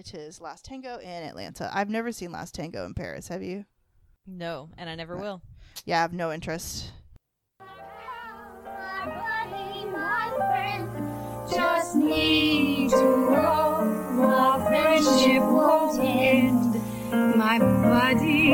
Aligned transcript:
it 0.00 0.14
is 0.14 0.40
Last 0.40 0.64
Tango 0.64 0.96
in 0.96 1.08
Atlanta. 1.08 1.70
I've 1.72 1.90
never 1.90 2.10
seen 2.10 2.32
Last 2.32 2.54
Tango 2.54 2.86
in 2.86 2.94
Paris. 2.94 3.28
Have 3.28 3.42
you? 3.42 3.66
No, 4.26 4.70
and 4.78 4.88
I 4.88 4.94
never 4.94 5.14
Right. 5.14 5.22
will. 5.22 5.42
Yeah, 5.84 5.98
I 5.98 6.00
have 6.02 6.14
no 6.14 6.32
interest. 6.32 6.90
Just 11.52 11.96
need 11.96 12.90
to 12.90 12.96
know 12.96 14.22
our 14.22 14.64
friendship 14.66 15.42
won't 15.42 15.98
end. 16.00 16.80
My 17.36 17.58
buddy, 17.58 18.52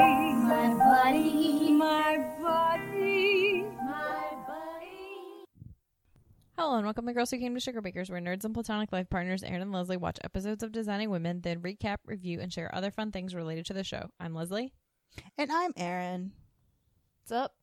welcome 6.87 7.05
to 7.05 7.12
Girls 7.12 7.32
Who 7.32 7.39
Came 7.39 7.53
to 7.53 7.61
Sugar 7.61 7.80
Bakers, 7.80 8.11
where 8.11 8.21
nerds 8.21 8.45
and 8.45 8.55
platonic 8.55 8.93
life 8.93 9.11
partners 9.11 9.43
Erin 9.43 9.61
and 9.61 9.73
Leslie 9.73 9.96
watch 9.96 10.18
episodes 10.23 10.62
of 10.62 10.71
Designing 10.71 11.11
Women, 11.11 11.41
then 11.41 11.61
recap, 11.61 11.96
review, 12.07 12.39
and 12.40 12.53
share 12.53 12.72
other 12.72 12.93
fun 12.93 13.11
things 13.11 13.35
related 13.35 13.67
to 13.67 13.72
the 13.72 13.82
show. 13.82 14.08
I'm 14.21 14.35
Leslie. 14.35 14.72
And 15.36 15.50
I'm 15.50 15.72
Erin. 15.77 16.30
What's 17.18 17.32
up? 17.32 17.57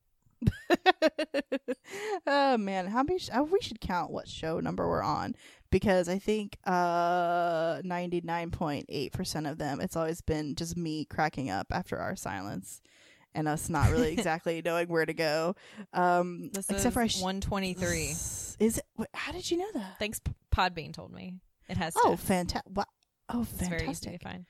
oh 2.26 2.58
man, 2.58 2.86
how 2.88 3.02
many? 3.02 3.18
Sh- 3.18 3.30
uh, 3.32 3.42
we 3.44 3.62
should 3.62 3.80
count 3.80 4.10
what 4.10 4.28
show 4.28 4.60
number 4.60 4.86
we're 4.86 5.02
on 5.02 5.34
because 5.70 6.06
I 6.06 6.18
think 6.18 6.58
uh 6.64 7.80
ninety 7.82 8.20
nine 8.22 8.50
point 8.50 8.84
eight 8.90 9.12
percent 9.12 9.46
of 9.46 9.56
them 9.56 9.80
it's 9.80 9.96
always 9.96 10.20
been 10.20 10.54
just 10.54 10.76
me 10.76 11.06
cracking 11.06 11.48
up 11.48 11.68
after 11.70 11.96
our 11.96 12.14
silence 12.14 12.82
and 13.34 13.48
us 13.48 13.68
not 13.68 13.90
really 13.90 14.12
exactly 14.18 14.62
knowing 14.64 14.88
where 14.88 15.04
to 15.06 15.14
go. 15.14 15.54
Um, 15.92 16.50
This 16.52 16.70
except 16.70 16.94
for 16.94 17.02
I 17.02 17.06
sh- 17.08 17.20
123. 17.22 18.02
Is 18.60 18.78
it? 18.78 18.84
wait, 18.96 19.08
How 19.14 19.32
did 19.32 19.50
you 19.50 19.58
know 19.58 19.70
that? 19.74 19.98
Thanks, 19.98 20.20
Podbean 20.54 20.92
told 20.92 21.12
me. 21.12 21.34
It 21.68 21.76
has 21.76 21.94
Oh, 22.04 22.16
fantastic! 22.16 22.76
Wow. 22.76 22.84
Oh, 23.28 23.42
it's 23.42 23.68
very 23.68 23.88
easy 23.88 24.04
to 24.06 24.18
fantastic! 24.18 24.46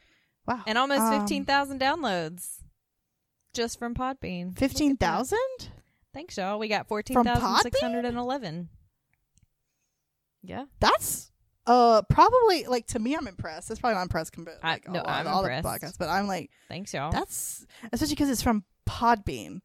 Wow, 0.47 0.63
And 0.67 0.77
almost 0.77 1.01
Um, 1.01 1.21
15,000 1.21 1.81
downloads 1.81 2.59
just 3.55 3.79
from 3.79 3.95
Podbean. 3.95 4.59
Fifteen 4.59 4.97
thousand. 4.97 5.39
Thanks, 6.13 6.37
y'all. 6.37 6.59
We 6.59 6.69
got 6.69 6.87
14,611. 6.89 8.69
Yeah. 10.43 10.65
That's 10.81 11.31
uh 11.67 12.03
probably 12.11 12.65
like 12.67 12.87
to 12.89 12.99
me 12.99 13.15
I'm 13.17 13.27
impressed. 13.27 13.69
That's 13.69 13.81
probably 13.81 13.95
not 13.95 14.03
impressed 14.03 14.33
compared 14.33 14.59
I- 14.63 14.81
no, 14.87 15.01
all, 15.01 15.09
I'm 15.09 15.27
all 15.27 15.43
the 15.43 15.49
podcasts, 15.49 15.97
but 15.99 16.11
I'm 16.11 16.27
like 16.27 16.51
Thanks, 16.69 16.93
y'all. 16.93 17.11
that's 17.11 17.65
especially 17.93 18.15
because 18.17 18.29
it's 18.29 18.43
from 18.43 18.65
Podbean. 18.87 19.61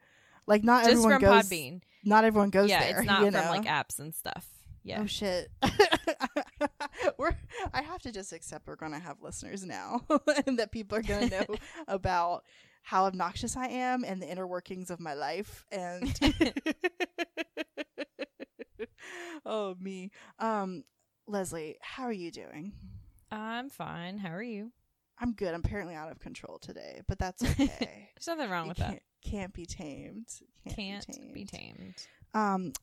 Like 0.48 0.64
not 0.64 0.84
just 0.84 0.92
everyone 0.92 1.12
from 1.14 1.22
goes. 1.22 1.46
Podbean. 1.46 1.82
Not 2.04 2.24
everyone 2.24 2.50
goes 2.50 2.70
yeah, 2.70 2.80
there. 2.80 2.98
it's 3.00 3.06
not 3.08 3.20
you 3.20 3.32
from 3.32 3.46
know? 3.46 3.50
like 3.52 3.66
apps 3.66 4.00
and 4.00 4.14
stuff. 4.14 4.48
Yeah. 4.84 5.02
Oh 5.02 5.06
shit. 5.06 5.52
we're 7.18 7.36
I 7.74 7.82
have 7.82 8.02
to 8.04 8.12
just 8.12 8.34
accept 8.34 8.68
we're 8.68 8.76
gonna 8.76 9.00
have 9.00 9.22
listeners 9.22 9.64
now 9.66 10.02
and 10.48 10.60
that 10.60 10.72
people 10.72 10.98
are 10.98 11.04
gonna 11.04 11.30
know 11.30 11.46
about 11.88 12.44
how 12.82 13.06
obnoxious 13.06 13.58
I 13.58 13.68
am 13.68 14.04
and 14.04 14.22
the 14.22 14.28
inner 14.28 14.48
workings 14.48 14.90
of 14.90 15.00
my 15.00 15.14
life 15.14 15.66
and 15.72 16.18
Oh 19.46 19.76
me. 19.80 20.12
Um 20.40 20.84
Leslie, 21.28 21.78
how 21.82 22.04
are 22.04 22.12
you 22.12 22.32
doing? 22.32 22.74
I'm 23.32 23.70
fine. 23.70 24.18
How 24.18 24.32
are 24.32 24.42
you? 24.42 24.72
I'm 25.20 25.34
good. 25.34 25.54
I'm 25.54 25.62
apparently 25.64 25.96
out 25.96 26.12
of 26.12 26.20
control 26.20 26.58
today, 26.60 27.02
but 27.08 27.20
that's 27.20 27.44
okay. 27.44 28.10
There's 28.16 28.28
nothing 28.28 28.50
wrong 28.50 28.66
It 28.66 28.70
with 28.70 28.78
that. 28.78 29.02
Can't 29.24 29.54
be 29.54 29.66
tamed. 29.66 30.28
Can't, 30.68 31.06
Can't 31.06 31.08
be 31.08 31.14
tamed. 31.14 31.34
be 31.34 31.46
tamed. 31.46 31.96
Um, 32.34 32.74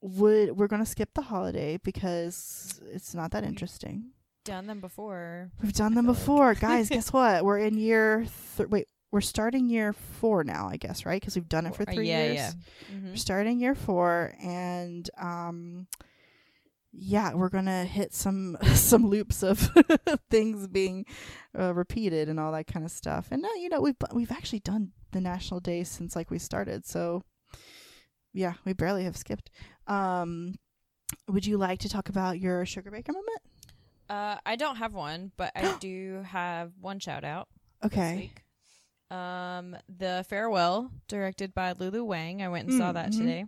would 0.00 0.56
we're 0.56 0.66
gonna 0.68 0.86
skip 0.86 1.10
the 1.14 1.22
holiday 1.22 1.78
because 1.82 2.80
it's 2.92 3.14
not 3.14 3.30
that 3.32 3.44
interesting. 3.44 4.10
Done 4.44 4.66
them 4.66 4.80
before. 4.80 5.50
We've 5.62 5.72
done 5.72 5.94
them 5.94 6.06
before, 6.06 6.54
guys. 6.54 6.88
Guess 6.90 7.12
what? 7.12 7.44
We're 7.44 7.58
in 7.58 7.76
year. 7.78 8.26
Th- 8.56 8.68
wait, 8.68 8.86
we're 9.10 9.20
starting 9.20 9.68
year 9.68 9.92
four 9.92 10.44
now, 10.44 10.68
I 10.68 10.76
guess, 10.76 11.04
right? 11.06 11.20
Because 11.20 11.34
we've 11.34 11.48
done 11.48 11.66
it 11.66 11.74
for 11.74 11.82
Uh, 11.88 11.92
three 11.92 12.08
yeah, 12.08 12.24
years. 12.26 12.36
yeah. 12.36 12.52
Mhm. 12.96 13.10
We're 13.10 13.16
starting 13.16 13.58
year 13.58 13.74
four, 13.74 14.34
and 14.42 15.08
um, 15.18 15.86
yeah, 16.92 17.34
we're 17.34 17.48
gonna 17.48 17.84
hit 17.84 18.14
some 18.14 18.56
some 18.74 19.08
loops 19.08 19.42
of 19.42 19.58
things 20.30 20.66
being 20.68 21.06
uh, 21.58 21.74
repeated 21.74 22.28
and 22.28 22.38
all 22.38 22.52
that 22.52 22.66
kind 22.66 22.84
of 22.84 22.90
stuff. 22.90 23.28
And 23.30 23.42
now, 23.42 23.54
you 23.58 23.68
know, 23.68 23.80
we've 23.80 23.96
we've 24.12 24.32
actually 24.32 24.60
done 24.60 24.92
the 25.12 25.20
national 25.20 25.60
day 25.60 25.84
since 25.84 26.14
like 26.16 26.30
we 26.30 26.38
started, 26.38 26.86
so 26.86 27.22
yeah, 28.32 28.54
we 28.64 28.72
barely 28.72 29.04
have 29.04 29.16
skipped. 29.16 29.50
Um, 29.86 30.56
would 31.28 31.46
you 31.46 31.56
like 31.58 31.78
to 31.80 31.88
talk 31.88 32.08
about 32.08 32.38
your 32.38 32.66
sugar 32.66 32.90
baker 32.90 33.12
moment? 33.12 33.40
Uh, 34.08 34.36
I 34.44 34.56
don't 34.56 34.76
have 34.76 34.94
one, 34.94 35.32
but 35.36 35.52
I 35.54 35.76
do 35.80 36.22
have 36.26 36.72
one 36.80 36.98
shout 36.98 37.24
out. 37.24 37.48
Okay. 37.84 38.30
Um, 39.10 39.76
the 39.88 40.24
farewell, 40.28 40.90
directed 41.08 41.54
by 41.54 41.72
Lulu 41.72 42.04
Wang. 42.04 42.42
I 42.42 42.48
went 42.48 42.68
and 42.68 42.76
saw 42.78 42.90
Mm, 42.90 42.94
that 42.94 43.10
mhm. 43.12 43.18
today, 43.18 43.44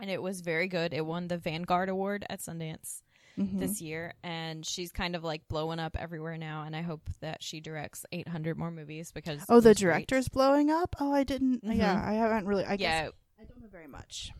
and 0.00 0.10
it 0.10 0.20
was 0.20 0.40
very 0.40 0.66
good. 0.68 0.92
It 0.92 1.06
won 1.06 1.28
the 1.28 1.38
Vanguard 1.38 1.88
Award 1.88 2.26
at 2.28 2.40
Sundance 2.40 3.02
Mhm. 3.38 3.58
this 3.60 3.80
year, 3.82 4.14
and 4.22 4.64
she's 4.64 4.92
kind 4.92 5.14
of 5.14 5.22
like 5.22 5.46
blowing 5.48 5.78
up 5.78 5.96
everywhere 5.98 6.38
now. 6.38 6.62
And 6.62 6.74
I 6.74 6.82
hope 6.82 7.08
that 7.20 7.42
she 7.42 7.60
directs 7.60 8.06
800 8.12 8.56
more 8.56 8.70
movies 8.70 9.12
because 9.12 9.44
Oh, 9.48 9.60
the 9.60 9.70
was 9.70 9.78
great. 9.78 9.90
director's 9.92 10.28
blowing 10.28 10.70
up. 10.70 10.96
Oh, 11.00 11.12
I 11.12 11.22
didn't. 11.24 11.60
Yeah, 11.64 11.94
Mhm. 11.96 12.04
I 12.08 12.12
haven't 12.14 12.46
really. 12.46 12.64
I 12.64 12.76
guess 12.76 12.80
yeah, 13.04 13.10
I 13.40 13.44
don't 13.44 13.60
know 13.60 13.68
very 13.68 13.86
much. 13.88 14.32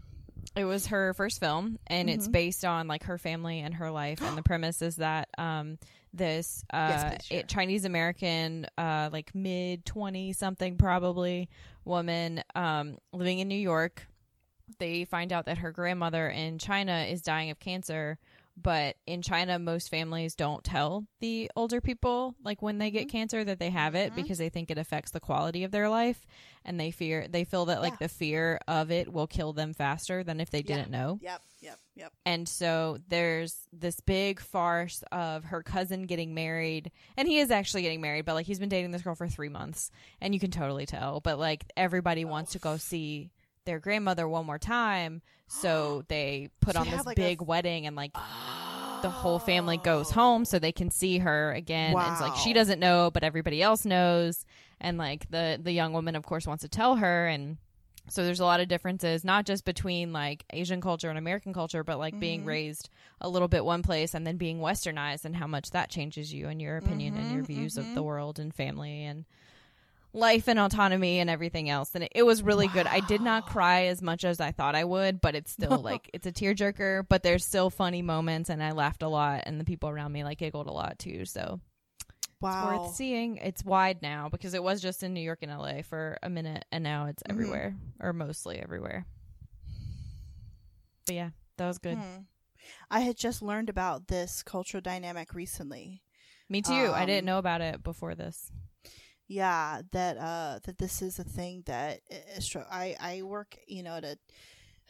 it 0.54 0.64
was 0.64 0.86
her 0.86 1.12
first 1.12 1.38
film 1.40 1.78
and 1.88 2.08
it's 2.08 2.28
Mhm. 2.28 2.32
based 2.32 2.64
on 2.64 2.86
like 2.88 3.02
her 3.04 3.18
family 3.18 3.60
and 3.60 3.74
her 3.74 3.90
life 3.90 4.22
and 4.22 4.38
the 4.38 4.42
premise 4.50 4.80
is 4.80 4.96
that 4.96 5.28
um 5.36 5.76
this 6.14 6.64
uh 6.72 7.10
please 7.10 7.26
share. 7.26 7.40
it, 7.40 7.48
Chinese 7.48 7.84
American 7.84 8.66
uh 8.78 9.10
like 9.12 9.34
mid 9.34 9.84
20 9.84 10.32
something 10.32 10.78
probably 10.78 11.50
woman 11.84 12.42
um 12.54 12.96
living 13.12 13.40
in 13.40 13.48
New 13.48 13.58
York 13.58 14.06
they 14.78 15.04
find 15.04 15.32
out 15.32 15.44
that 15.46 15.58
her 15.58 15.72
grandmother 15.72 16.28
in 16.28 16.58
China 16.58 17.04
is 17.08 17.20
dying 17.20 17.50
of 17.50 17.58
cancer 17.58 18.16
but 18.56 18.96
in 19.06 19.20
China 19.22 19.58
most 19.58 19.90
families 19.90 20.34
don't 20.34 20.64
tell 20.64 21.06
the 21.20 21.50
older 21.56 21.80
people 21.80 22.34
like 22.42 22.62
when 22.62 22.78
they 22.78 22.90
get 22.90 23.08
cancer 23.10 23.44
that 23.44 23.58
they 23.58 23.70
have 23.70 23.94
it 23.94 24.12
Mhm. 24.12 24.16
because 24.16 24.38
they 24.38 24.48
think 24.48 24.70
it 24.70 24.78
affects 24.78 25.10
the 25.10 25.20
quality 25.20 25.64
of 25.64 25.70
their 25.70 25.88
life 25.88 26.24
and 26.64 26.80
they 26.80 26.90
fear 26.90 27.28
they 27.28 27.44
feel 27.44 27.66
that 27.66 27.82
like 27.82 27.92
Yeah. 27.94 28.06
the 28.06 28.08
fear 28.08 28.58
of 28.66 28.90
it 28.90 29.12
will 29.12 29.26
kill 29.26 29.52
them 29.52 29.74
faster 29.74 30.24
than 30.24 30.40
if 30.40 30.50
they 30.50 30.58
Yeah. 30.60 30.76
didn't 30.76 30.90
know 30.90 31.18
Yep, 31.22 31.42
yep, 31.60 31.78
yep. 31.94 32.12
and 32.24 32.48
so 32.48 32.98
there's 33.08 33.68
this 33.72 34.00
big 34.00 34.40
farce 34.40 35.02
of 35.12 35.44
her 35.44 35.62
cousin 35.62 36.06
getting 36.06 36.32
married 36.34 36.90
and 37.16 37.28
he 37.28 37.38
is 37.38 37.50
actually 37.50 37.82
getting 37.82 38.00
married 38.00 38.24
but 38.24 38.34
like 38.34 38.46
he's 38.46 38.58
been 38.58 38.68
dating 38.70 38.90
this 38.90 39.02
girl 39.02 39.14
for 39.14 39.28
3 39.28 39.48
months 39.50 39.90
and 40.20 40.32
you 40.32 40.40
can 40.40 40.50
totally 40.50 40.86
tell 40.86 41.20
but 41.20 41.38
like 41.38 41.64
everybody 41.76 42.24
wants 42.24 42.52
to 42.52 42.58
go 42.58 42.78
see 42.78 43.30
their 43.66 43.78
grandmother 43.78 44.26
one 44.26 44.46
more 44.46 44.58
time 44.58 45.20
so 45.48 46.02
they 46.08 46.48
put 46.60 46.74
So 46.74 46.80
on 46.80 46.86
they 46.86 46.92
this 46.96 47.04
like, 47.06 47.16
big 47.16 47.42
f- 47.42 47.46
wedding 47.46 47.86
and 47.86 47.94
like 47.94 48.12
the 49.02 49.10
whole 49.10 49.38
family 49.38 49.76
goes 49.76 50.10
home 50.10 50.44
so 50.46 50.58
they 50.58 50.72
can 50.72 50.90
see 50.90 51.18
her 51.18 51.52
again. 51.52 51.92
And 51.92 52.12
it's 52.12 52.20
like 52.20 52.34
she 52.34 52.52
doesn't 52.54 52.80
know 52.80 53.10
but 53.12 53.22
everybody 53.22 53.60
else 53.62 53.84
knows. 53.84 54.44
And 54.80 54.96
like 54.98 55.28
the 55.30 55.60
the 55.62 55.72
young 55.72 55.92
woman 55.92 56.16
of 56.16 56.24
course 56.24 56.46
wants 56.46 56.62
to 56.62 56.68
tell 56.68 56.96
her. 56.96 57.26
And 57.26 57.58
so 58.08 58.24
there's 58.24 58.40
a 58.40 58.44
lot 58.44 58.60
of 58.60 58.68
differences 58.68 59.24
not 59.24 59.44
just 59.46 59.64
between 59.64 60.12
like 60.12 60.44
asian 60.52 60.80
culture 60.80 61.08
and 61.08 61.18
american 61.18 61.52
culture 61.52 61.82
but 61.82 61.98
like 61.98 62.20
being 62.20 62.44
Mhm. 62.44 62.46
raised 62.46 62.88
a 63.20 63.28
little 63.28 63.48
bit 63.48 63.64
one 63.64 63.82
place 63.82 64.14
and 64.14 64.24
then 64.24 64.36
being 64.36 64.60
westernized 64.60 65.24
and 65.24 65.34
how 65.34 65.46
much 65.48 65.72
that 65.72 65.90
changes 65.90 66.32
you 66.32 66.46
and 66.46 66.62
your 66.62 66.76
opinion 66.76 67.16
and 67.16 67.32
your 67.32 67.42
Mhm, 67.42 67.46
views 67.48 67.76
of 67.76 67.84
mhm. 67.84 67.94
the 67.94 68.02
world 68.04 68.38
and 68.38 68.54
family 68.54 69.02
and 69.04 69.24
life 70.16 70.48
and 70.48 70.58
autonomy 70.58 71.18
and 71.20 71.28
everything 71.30 71.68
else 71.68 71.90
and 71.94 72.02
it, 72.04 72.12
it 72.14 72.22
was 72.24 72.42
really 72.42 72.66
good 72.68 72.86
i 72.86 73.00
did 73.00 73.20
not 73.20 73.46
cry 73.46 73.84
as 73.86 74.00
much 74.00 74.24
as 74.24 74.40
i 74.40 74.50
thought 74.50 74.74
i 74.74 74.82
would 74.82 75.20
but 75.20 75.34
it's 75.34 75.50
still 75.52 75.78
like 75.82 76.08
it's 76.14 76.26
a 76.26 76.32
tearjerker 76.32 77.06
but 77.08 77.22
there's 77.22 77.44
still 77.44 77.68
funny 77.70 78.00
moments 78.02 78.48
and 78.48 78.62
i 78.62 78.72
laughed 78.72 79.02
a 79.02 79.08
lot 79.08 79.42
and 79.46 79.60
the 79.60 79.64
people 79.64 79.88
around 79.88 80.10
me 80.12 80.24
like 80.24 80.38
giggled 80.38 80.66
a 80.66 80.72
lot 80.72 80.98
too 80.98 81.24
so 81.24 81.60
it's 82.00 82.16
Wow. 82.42 82.66
worth 82.66 82.94
seeing. 82.94 83.38
It's 83.38 83.64
wide 83.64 84.02
now 84.02 84.28
because 84.28 84.52
it 84.52 84.62
was 84.62 84.82
just 84.82 85.02
in 85.02 85.14
New 85.14 85.22
York 85.22 85.38
and 85.40 85.50
LA 85.50 85.80
for 85.80 86.18
a 86.22 86.28
minute, 86.28 86.66
and 86.70 86.84
now 86.84 87.06
it's 87.06 87.22
Mhm. 87.22 87.30
everywhere 87.32 87.74
or 87.98 88.12
mostly 88.12 88.58
everywhere. 88.60 89.06
But 91.06 91.14
yeah, 91.14 91.30
that 91.56 91.66
was 91.66 91.78
good. 91.78 91.96
Hmm. 91.96 92.22
I 92.90 93.00
had 93.00 93.16
just 93.16 93.40
learned 93.40 93.70
about 93.70 94.08
this 94.08 94.42
cultural 94.42 94.82
dynamic 94.82 95.32
recently. 95.34 96.02
Me 96.50 96.60
too. 96.60 96.72
I 96.72 97.00
Um, 97.00 97.06
didn't 97.06 97.24
know 97.24 97.38
about 97.38 97.62
it 97.62 97.82
before 97.82 98.14
this. 98.14 98.52
Yeah, 99.28 99.82
that 99.92 100.16
uh 100.18 100.60
that 100.64 100.78
this 100.78 101.02
is 101.02 101.18
a 101.18 101.24
thing 101.24 101.62
that 101.66 102.00
I 102.70 102.96
I 103.00 103.22
work, 103.22 103.56
you 103.66 103.82
know, 103.82 103.96
at 103.96 104.04
a 104.04 104.16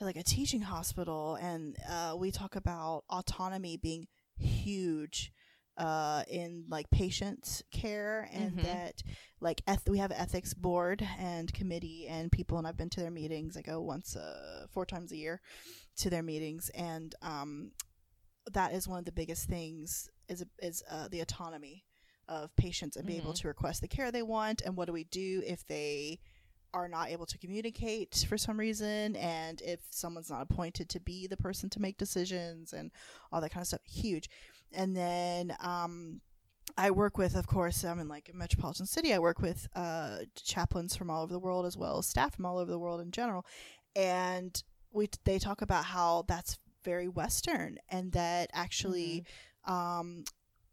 like 0.00 0.16
a 0.16 0.22
teaching 0.22 0.60
hospital 0.62 1.36
and 1.40 1.76
uh 1.88 2.14
we 2.18 2.30
talk 2.30 2.56
about 2.56 3.04
autonomy 3.10 3.76
being 3.76 4.06
huge 4.38 5.32
uh 5.78 6.22
in 6.28 6.64
like 6.68 6.90
patient 6.90 7.62
care 7.72 8.28
and 8.32 8.60
Mhm. 8.60 8.62
that 8.62 9.02
like 9.40 9.62
eth- 9.68 9.88
we 9.88 9.98
have 9.98 10.12
ethics 10.12 10.54
board 10.54 11.06
and 11.18 11.52
committee 11.52 12.06
and 12.08 12.30
people 12.32 12.58
and 12.58 12.66
I've 12.66 12.76
been 12.76 12.90
to 12.90 13.00
their 13.00 13.10
meetings 13.10 13.56
I 13.56 13.62
go 13.62 13.80
once 13.80 14.16
uh 14.16 14.66
four 14.72 14.86
times 14.86 15.12
a 15.12 15.16
year 15.16 15.40
to 15.98 16.10
their 16.10 16.22
meetings 16.22 16.70
and 16.74 17.14
um 17.22 17.72
that 18.52 18.72
is 18.72 18.88
one 18.88 18.98
of 18.98 19.04
the 19.04 19.12
biggest 19.12 19.48
things 19.48 20.08
is 20.28 20.44
is 20.60 20.82
uh 20.90 21.08
the 21.08 21.20
autonomy 21.20 21.84
of 22.28 22.54
patients 22.56 22.96
and 22.96 23.06
be 23.06 23.16
able 23.16 23.32
Mhm. 23.32 23.40
to 23.40 23.48
request 23.48 23.80
the 23.80 23.88
care 23.88 24.10
they 24.10 24.22
want 24.22 24.60
and 24.62 24.76
what 24.76 24.86
do 24.86 24.92
we 24.92 25.04
do 25.04 25.42
if 25.46 25.66
they 25.66 26.18
are 26.74 26.88
not 26.88 27.08
able 27.08 27.26
to 27.26 27.38
communicate 27.38 28.26
for 28.28 28.36
some 28.36 28.58
reason 28.58 29.16
and 29.16 29.62
if 29.62 29.80
someone's 29.90 30.28
not 30.28 30.42
appointed 30.42 30.88
to 30.90 31.00
be 31.00 31.26
the 31.26 31.36
person 31.36 31.70
to 31.70 31.80
make 31.80 31.96
decisions 31.96 32.72
and 32.72 32.90
all 33.32 33.40
that 33.40 33.50
kind 33.50 33.62
of 33.62 33.68
stuff 33.68 33.80
huge 33.84 34.28
and 34.72 34.96
then 34.96 35.56
um 35.60 36.20
I 36.76 36.90
work 36.90 37.16
with, 37.16 37.36
of 37.36 37.46
course, 37.46 37.84
I'm 37.84 38.00
in 38.00 38.08
like 38.08 38.28
a 38.28 38.36
metropolitan 38.36 38.86
city. 38.86 39.14
I 39.14 39.20
work 39.20 39.38
with 39.38 39.68
uh, 39.76 40.18
chaplains 40.34 40.96
from 40.96 41.10
all 41.10 41.22
over 41.22 41.32
the 41.32 41.38
world 41.38 41.64
as 41.64 41.76
well 41.76 41.98
as 41.98 42.08
staff 42.08 42.34
from 42.34 42.44
all 42.44 42.58
over 42.58 42.70
the 42.72 42.78
world 42.78 43.00
in 43.00 43.12
general, 43.12 43.46
and 43.94 44.60
we 44.90 45.08
they 45.24 45.38
talk 45.38 45.62
about 45.62 45.84
how 45.84 46.24
that's 46.26 46.58
very 46.82 47.06
Western 47.06 47.78
and 47.88 48.10
that 48.12 48.50
actually, 48.52 49.24
um, 49.64 50.24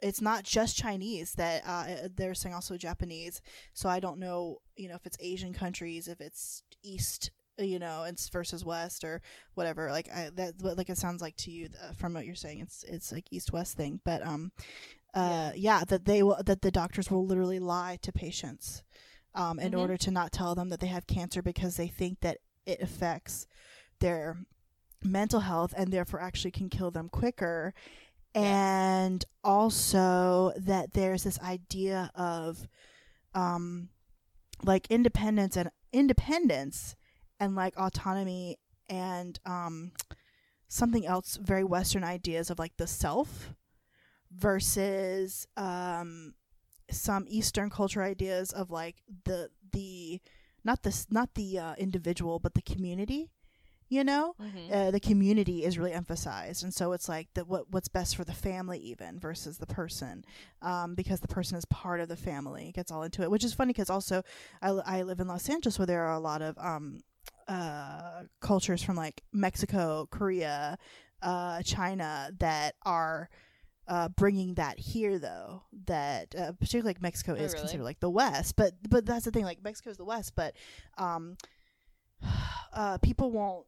it's 0.03 0.21
not 0.21 0.43
just 0.43 0.77
Chinese. 0.77 1.33
That 1.33 1.63
uh, 1.65 2.07
they're 2.15 2.35
saying 2.35 2.53
also 2.53 2.77
Japanese. 2.77 3.41
So 3.73 3.89
I 3.89 3.99
don't 3.99 4.19
know, 4.19 4.59
you 4.75 4.89
know, 4.89 4.95
if 4.95 5.05
it's 5.05 5.17
Asian 5.19 5.53
countries, 5.53 6.07
if 6.07 6.21
it's 6.21 6.63
East. 6.83 7.31
You 7.59 7.77
know, 7.77 8.01
it's 8.03 8.29
versus 8.29 8.65
West 8.65 9.03
or 9.03 9.21
whatever. 9.53 9.91
Like 9.91 10.09
I, 10.11 10.31
that, 10.33 10.53
like 10.63 10.89
it 10.89 10.97
sounds 10.97 11.21
like 11.21 11.35
to 11.37 11.51
you 11.51 11.69
uh, 11.83 11.93
from 11.93 12.15
what 12.15 12.25
you're 12.25 12.33
saying. 12.33 12.61
It's 12.61 12.83
it's 12.83 13.11
like 13.11 13.25
East 13.29 13.53
West 13.53 13.77
thing, 13.77 13.99
but 14.03 14.25
um, 14.25 14.51
uh, 15.13 15.51
yeah, 15.55 15.83
that 15.87 16.05
they 16.05 16.23
will 16.23 16.41
that 16.43 16.63
the 16.63 16.71
doctors 16.71 17.11
will 17.11 17.23
literally 17.27 17.59
lie 17.59 17.99
to 18.01 18.11
patients 18.11 18.81
um, 19.35 19.59
in 19.59 19.73
Mhm. 19.73 19.79
order 19.79 19.97
to 19.97 20.09
not 20.09 20.31
tell 20.31 20.55
them 20.55 20.69
that 20.69 20.79
they 20.79 20.87
have 20.87 21.05
cancer 21.05 21.43
because 21.43 21.77
they 21.77 21.87
think 21.87 22.21
that 22.21 22.39
it 22.65 22.81
affects 22.81 23.45
their 23.99 24.37
mental 25.03 25.41
health 25.41 25.75
and 25.77 25.93
therefore 25.93 26.21
actually 26.21 26.49
can 26.51 26.69
kill 26.69 26.89
them 26.89 27.07
quicker. 27.07 27.73
And 28.35 29.23
also 29.43 30.53
that 30.57 30.93
there's 30.93 31.23
this 31.23 31.39
idea 31.39 32.09
of 32.15 32.67
um, 33.35 33.89
like 34.63 34.87
independence 34.89 35.55
and 35.55 35.69
independence 35.91 36.95
and 37.39 37.55
like 37.55 37.77
autonomy 37.77 38.57
and 38.89 39.39
um, 39.45 39.91
something 40.67 41.05
else 41.05 41.37
very 41.41 41.63
Western 41.63 42.03
ideas 42.03 42.49
of 42.49 42.59
like 42.59 42.75
the 42.77 42.87
self 42.87 43.53
versus 44.35 45.47
um 45.57 46.33
some 46.89 47.25
eastern 47.27 47.69
culture 47.69 48.01
ideas 48.01 48.51
of 48.51 48.71
like 48.71 48.95
the 49.25 49.49
the 49.71 50.19
not 50.63 50.83
this 50.83 51.07
not 51.11 51.33
the 51.35 51.59
uh, 51.59 51.75
individual 51.77 52.39
but 52.39 52.53
the 52.53 52.61
community 52.61 53.29
you 53.93 54.03
know 54.03 54.35
Mhm. 54.39 54.71
uh, 54.75 54.91
the 54.91 54.99
community 54.99 55.57
is 55.67 55.77
really 55.77 55.93
emphasized 55.93 56.63
and 56.63 56.73
so 56.73 56.93
it's 56.95 57.07
like 57.09 57.27
the, 57.35 57.43
what 57.45 57.63
what's 57.71 57.87
best 57.89 58.15
for 58.17 58.23
the 58.25 58.33
family 58.47 58.79
even 58.79 59.19
versus 59.19 59.57
the 59.57 59.67
person 59.67 60.23
um, 60.61 60.95
because 60.95 61.19
the 61.21 61.27
person 61.37 61.57
is 61.57 61.65
part 61.65 61.99
of 62.01 62.07
the 62.07 62.15
family 62.29 62.63
it 62.69 62.75
gets 62.75 62.91
all 62.91 63.03
into 63.03 63.21
it 63.23 63.29
which 63.31 63.43
is 63.43 63.53
funny 63.53 63.73
because 63.73 63.89
also 63.89 64.23
I, 64.61 64.69
I 64.69 65.01
live 65.03 65.19
in 65.19 65.27
los 65.27 65.49
angeles 65.49 65.77
where 65.79 65.85
there 65.85 66.03
are 66.07 66.13
a 66.15 66.19
lot 66.31 66.41
of 66.41 66.57
um, 66.57 66.99
uh, 67.47 68.23
cultures 68.41 68.81
from 68.83 68.95
like 68.95 69.21
mexico 69.31 70.07
korea 70.11 70.77
uh, 71.21 71.61
china 71.63 72.31
that 72.39 72.75
are 72.85 73.29
uh, 73.87 74.07
bringing 74.09 74.53
that 74.55 74.79
here 74.79 75.19
though 75.19 75.61
that 75.85 76.33
uh, 76.35 76.51
particularly 76.53 76.87
like 76.89 77.01
mexico 77.01 77.33
Oh, 77.33 77.43
is 77.43 77.51
really? 77.53 77.59
considered 77.61 77.83
like 77.83 77.99
the 77.99 78.09
west 78.09 78.55
but 78.55 78.71
but 78.89 79.05
that's 79.05 79.25
the 79.25 79.31
thing 79.31 79.43
like 79.45 79.61
mexico 79.63 79.89
is 79.89 79.97
the 79.97 80.05
west 80.05 80.33
but 80.35 80.53
um 80.97 81.35
uh 82.73 82.97
people 82.99 83.31
won't 83.31 83.65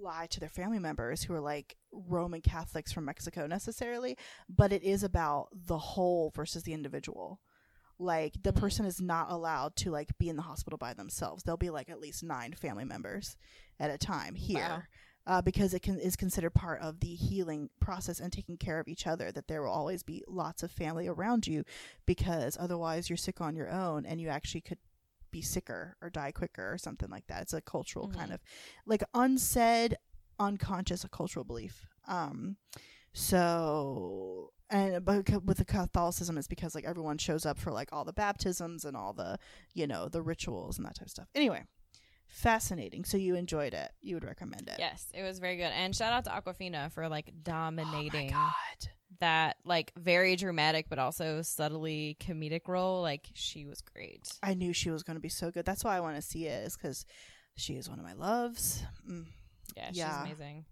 lie 0.00 0.26
to 0.26 0.40
their 0.40 0.48
family 0.48 0.78
members 0.78 1.22
who 1.22 1.34
are 1.34 1.40
like 1.40 1.76
roman 1.92 2.40
catholics 2.40 2.92
from 2.92 3.04
mexico 3.04 3.46
necessarily 3.46 4.16
but 4.48 4.72
it 4.72 4.82
is 4.82 5.02
about 5.02 5.48
the 5.52 5.78
whole 5.78 6.30
versus 6.34 6.62
the 6.64 6.72
individual 6.72 7.40
like 7.98 8.42
the 8.42 8.52
Mhm. 8.52 8.56
person 8.60 8.86
is 8.86 9.00
not 9.00 9.30
allowed 9.30 9.76
to 9.76 9.90
like 9.90 10.16
be 10.18 10.28
in 10.28 10.36
the 10.36 10.42
hospital 10.42 10.76
by 10.76 10.94
themselves 10.94 11.42
there'll 11.44 11.56
be 11.56 11.70
like 11.70 11.88
at 11.88 12.00
least 12.00 12.22
nine 12.24 12.52
family 12.52 12.84
members 12.84 13.36
at 13.78 13.90
a 13.90 13.98
time 13.98 14.34
here 14.34 14.88
uh, 15.26 15.40
because 15.40 15.72
it 15.72 15.80
can 15.80 15.98
is 15.98 16.16
considered 16.16 16.52
part 16.52 16.80
of 16.82 17.00
the 17.00 17.14
healing 17.14 17.70
process 17.80 18.20
and 18.20 18.30
taking 18.30 18.58
care 18.58 18.78
of 18.78 18.88
each 18.88 19.06
other. 19.06 19.32
That 19.32 19.48
there 19.48 19.62
will 19.62 19.70
always 19.70 20.02
be 20.02 20.22
lots 20.28 20.62
of 20.62 20.70
family 20.70 21.08
around 21.08 21.46
you, 21.46 21.64
because 22.04 22.58
otherwise 22.60 23.08
you're 23.08 23.16
sick 23.16 23.40
on 23.40 23.56
your 23.56 23.70
own 23.70 24.04
and 24.04 24.20
you 24.20 24.28
actually 24.28 24.60
could 24.60 24.76
be 25.34 25.42
sicker 25.42 25.96
or 26.00 26.08
die 26.10 26.30
quicker 26.32 26.72
or 26.72 26.78
something 26.78 27.10
like 27.10 27.26
that. 27.26 27.42
It's 27.42 27.52
a 27.52 27.60
cultural 27.60 28.08
kind 28.08 28.30
Mhm. 28.30 28.34
of 28.34 28.40
like 28.86 29.02
unsaid, 29.14 29.96
unconscious 30.38 31.04
cultural 31.10 31.44
belief. 31.44 31.86
Um, 32.06 32.56
so 33.12 34.52
and 34.70 35.04
but 35.04 35.28
with 35.44 35.58
the 35.58 35.64
Catholicism, 35.64 36.38
it's 36.38 36.46
because 36.48 36.74
like 36.74 36.84
everyone 36.84 37.18
shows 37.18 37.44
up 37.46 37.58
for 37.58 37.72
like 37.72 37.88
all 37.92 38.04
the 38.04 38.12
baptisms 38.12 38.84
and 38.84 38.96
all 38.96 39.12
the 39.12 39.38
you 39.74 39.86
know 39.86 40.08
the 40.08 40.22
rituals 40.22 40.78
and 40.78 40.86
that 40.86 40.94
type 40.96 41.06
of 41.06 41.10
stuff. 41.10 41.28
Anyway, 41.34 41.62
fascinating. 42.26 43.04
So 43.04 43.16
you 43.16 43.34
enjoyed 43.34 43.74
it. 43.74 43.90
You 44.00 44.14
would 44.16 44.24
recommend 44.24 44.68
it. 44.68 44.76
Yes, 44.78 45.10
it 45.14 45.22
was 45.22 45.38
very 45.38 45.56
good. 45.56 45.72
And 45.72 45.94
shout 45.94 46.12
out 46.12 46.24
to 46.24 46.30
Awkwafina 46.30 46.92
for 46.92 47.08
like 47.08 47.32
dominating 47.42 48.30
Oh 48.32 48.36
my 48.36 48.52
god. 48.52 48.88
That 49.20 49.56
like 49.64 49.92
very 49.96 50.36
dramatic 50.36 50.86
but 50.88 50.98
also 50.98 51.42
subtly 51.42 52.16
comedic 52.20 52.68
role. 52.68 53.02
Like 53.02 53.28
she 53.34 53.66
was 53.66 53.80
great. 53.80 54.28
I 54.42 54.54
knew 54.54 54.72
she 54.72 54.90
was 54.90 55.02
going 55.02 55.16
to 55.16 55.20
be 55.20 55.28
so 55.28 55.50
good. 55.50 55.64
That's 55.64 55.84
why 55.84 55.96
I 55.96 56.00
want 56.00 56.16
to 56.16 56.22
see 56.22 56.46
it, 56.46 56.66
is 56.66 56.76
because 56.76 57.04
she 57.56 57.74
is 57.74 57.88
one 57.88 57.98
of 57.98 58.04
my 58.04 58.14
loves. 58.14 58.82
Mm, 59.08 59.26
Yeah, 59.76 59.88
she's 59.92 60.02
amazing. 60.22 60.64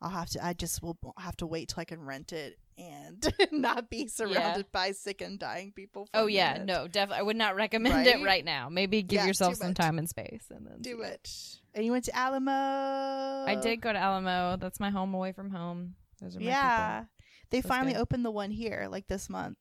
I'll 0.00 0.10
have 0.10 0.30
to. 0.30 0.44
I 0.44 0.52
just 0.52 0.80
will 0.82 0.96
have 1.18 1.36
to 1.38 1.46
wait 1.46 1.70
till 1.70 1.80
I 1.80 1.84
can 1.84 2.00
rent 2.00 2.32
it 2.32 2.56
and 2.78 3.34
not 3.50 3.90
be 3.90 4.06
surrounded 4.06 4.70
by 4.70 4.92
sick 4.92 5.20
and 5.20 5.40
dying 5.40 5.72
people. 5.74 6.06
for 6.06 6.10
Oh 6.20 6.26
yeah, 6.26 6.52
minute. 6.52 6.66
no, 6.66 6.86
definitely. 6.86 7.18
I 7.18 7.22
would 7.22 7.36
not 7.36 7.56
recommend 7.56 8.06
it 8.06 8.14
Right? 8.16 8.24
right 8.24 8.44
now. 8.44 8.68
Maybe 8.68 9.02
give 9.02 9.16
Yeah, 9.22 9.26
yourself 9.26 9.56
some 9.56 9.70
much. 9.70 9.76
time 9.76 9.98
and 9.98 10.08
space 10.08 10.44
and 10.50 10.64
then 10.64 10.80
do 10.82 10.98
see 10.98 11.02
it. 11.02 11.30
And 11.74 11.84
you 11.84 11.90
went 11.90 12.04
to 12.04 12.16
Alamo. 12.16 12.52
I 12.52 13.58
did 13.60 13.80
go 13.80 13.92
to 13.92 13.98
Alamo. 13.98 14.56
That's 14.56 14.78
my 14.78 14.90
home 14.90 15.14
away 15.14 15.32
from 15.32 15.50
home. 15.50 15.96
Those 16.20 16.36
are 16.36 16.40
my 16.40 16.46
Yeah, 16.46 17.04
they 17.50 17.58
That's 17.60 17.68
finally 17.68 17.92
good. 17.94 18.00
opened 18.02 18.24
the 18.24 18.30
one 18.30 18.50
here 18.50 18.88
like 18.90 19.06
this 19.08 19.28
month. 19.28 19.58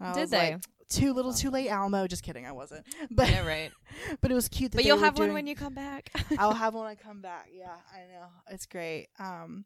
I 0.00 0.12
Did 0.12 0.20
was 0.22 0.30
they? 0.30 0.52
like, 0.52 0.62
too 0.88 1.12
little, 1.14 1.32
too 1.32 1.50
late, 1.50 1.68
Alamo. 1.68 2.06
Just 2.06 2.22
kidding, 2.22 2.46
I 2.46 2.52
wasn't. 2.52 2.84
But. 3.10 3.28
Yeah, 3.30 3.46
right. 3.46 3.72
but 4.20 4.30
it 4.30 4.34
was 4.34 4.48
cute. 4.48 4.72
That 4.72 4.78
but 4.78 4.82
they 4.82 4.88
you'll 4.88 4.98
were 4.98 5.04
have 5.04 5.18
one 5.18 5.28
doing- 5.28 5.34
when 5.34 5.46
you 5.46 5.56
come 5.56 5.74
back. 5.74 6.10
I'll 6.38 6.52
have 6.54 6.74
one 6.74 6.84
when 6.84 6.92
I 6.92 6.94
come 6.96 7.20
back. 7.20 7.48
Yeah, 7.52 7.74
I 7.92 8.00
know. 8.12 8.26
It's 8.50 8.66
great. 8.66 9.08
Um, 9.18 9.64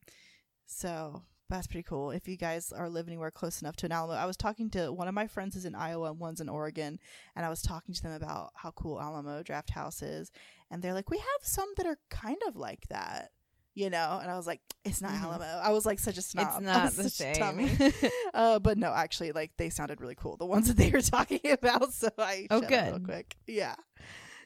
so 0.66 1.22
that's 1.48 1.66
pretty 1.66 1.82
cool. 1.82 2.12
If 2.12 2.28
you 2.28 2.36
guys 2.36 2.70
are 2.72 2.88
living 2.88 3.12
anywhere 3.14 3.30
close 3.32 3.60
enough 3.60 3.76
to 3.76 3.86
an 3.86 3.92
Alamo, 3.92 4.14
I 4.14 4.24
was 4.24 4.36
talking 4.36 4.70
to 4.70 4.92
one 4.92 5.08
of 5.08 5.14
my 5.14 5.26
friends 5.26 5.56
is 5.56 5.64
in 5.64 5.74
Iowa 5.74 6.10
and 6.10 6.20
one's 6.20 6.40
in 6.40 6.48
Oregon, 6.48 6.98
and 7.34 7.44
I 7.44 7.48
was 7.48 7.60
talking 7.60 7.92
to 7.94 8.02
them 8.02 8.12
about 8.12 8.52
how 8.54 8.70
cool 8.70 9.00
Alamo 9.00 9.42
Drafthouse 9.42 10.02
is, 10.02 10.30
and 10.70 10.80
they're 10.80 10.94
like, 10.94 11.10
we 11.10 11.18
have 11.18 11.26
some 11.42 11.68
that 11.76 11.86
are 11.86 11.98
kind 12.08 12.38
of 12.46 12.54
like 12.56 12.86
that. 12.88 13.30
You 13.74 13.88
know, 13.88 14.18
and 14.20 14.30
I 14.30 14.36
was 14.36 14.46
like, 14.48 14.60
"It's 14.84 15.00
not 15.00 15.12
Mhm. 15.12 15.22
Alamo." 15.22 15.44
I 15.44 15.70
was 15.70 15.86
like 15.86 15.98
such 16.00 16.18
a 16.18 16.22
snob. 16.22 16.48
it's 16.56 16.60
not 16.60 16.92
the 16.92 17.08
same. 17.08 18.10
uh, 18.34 18.58
but 18.58 18.76
no, 18.78 18.92
actually, 18.92 19.30
like 19.32 19.52
they 19.56 19.70
sounded 19.70 20.00
really 20.00 20.16
cool. 20.16 20.36
The 20.36 20.44
ones 20.46 20.66
that 20.68 20.76
they 20.76 20.90
were 20.90 21.00
talking 21.16 21.40
about. 21.50 21.92
So 21.92 22.08
I 22.18 22.46
Oh, 22.50 22.58
up 22.62 22.68
real 22.70 22.90
good. 22.92 23.04
quick. 23.04 23.36
Yeah. 23.46 23.76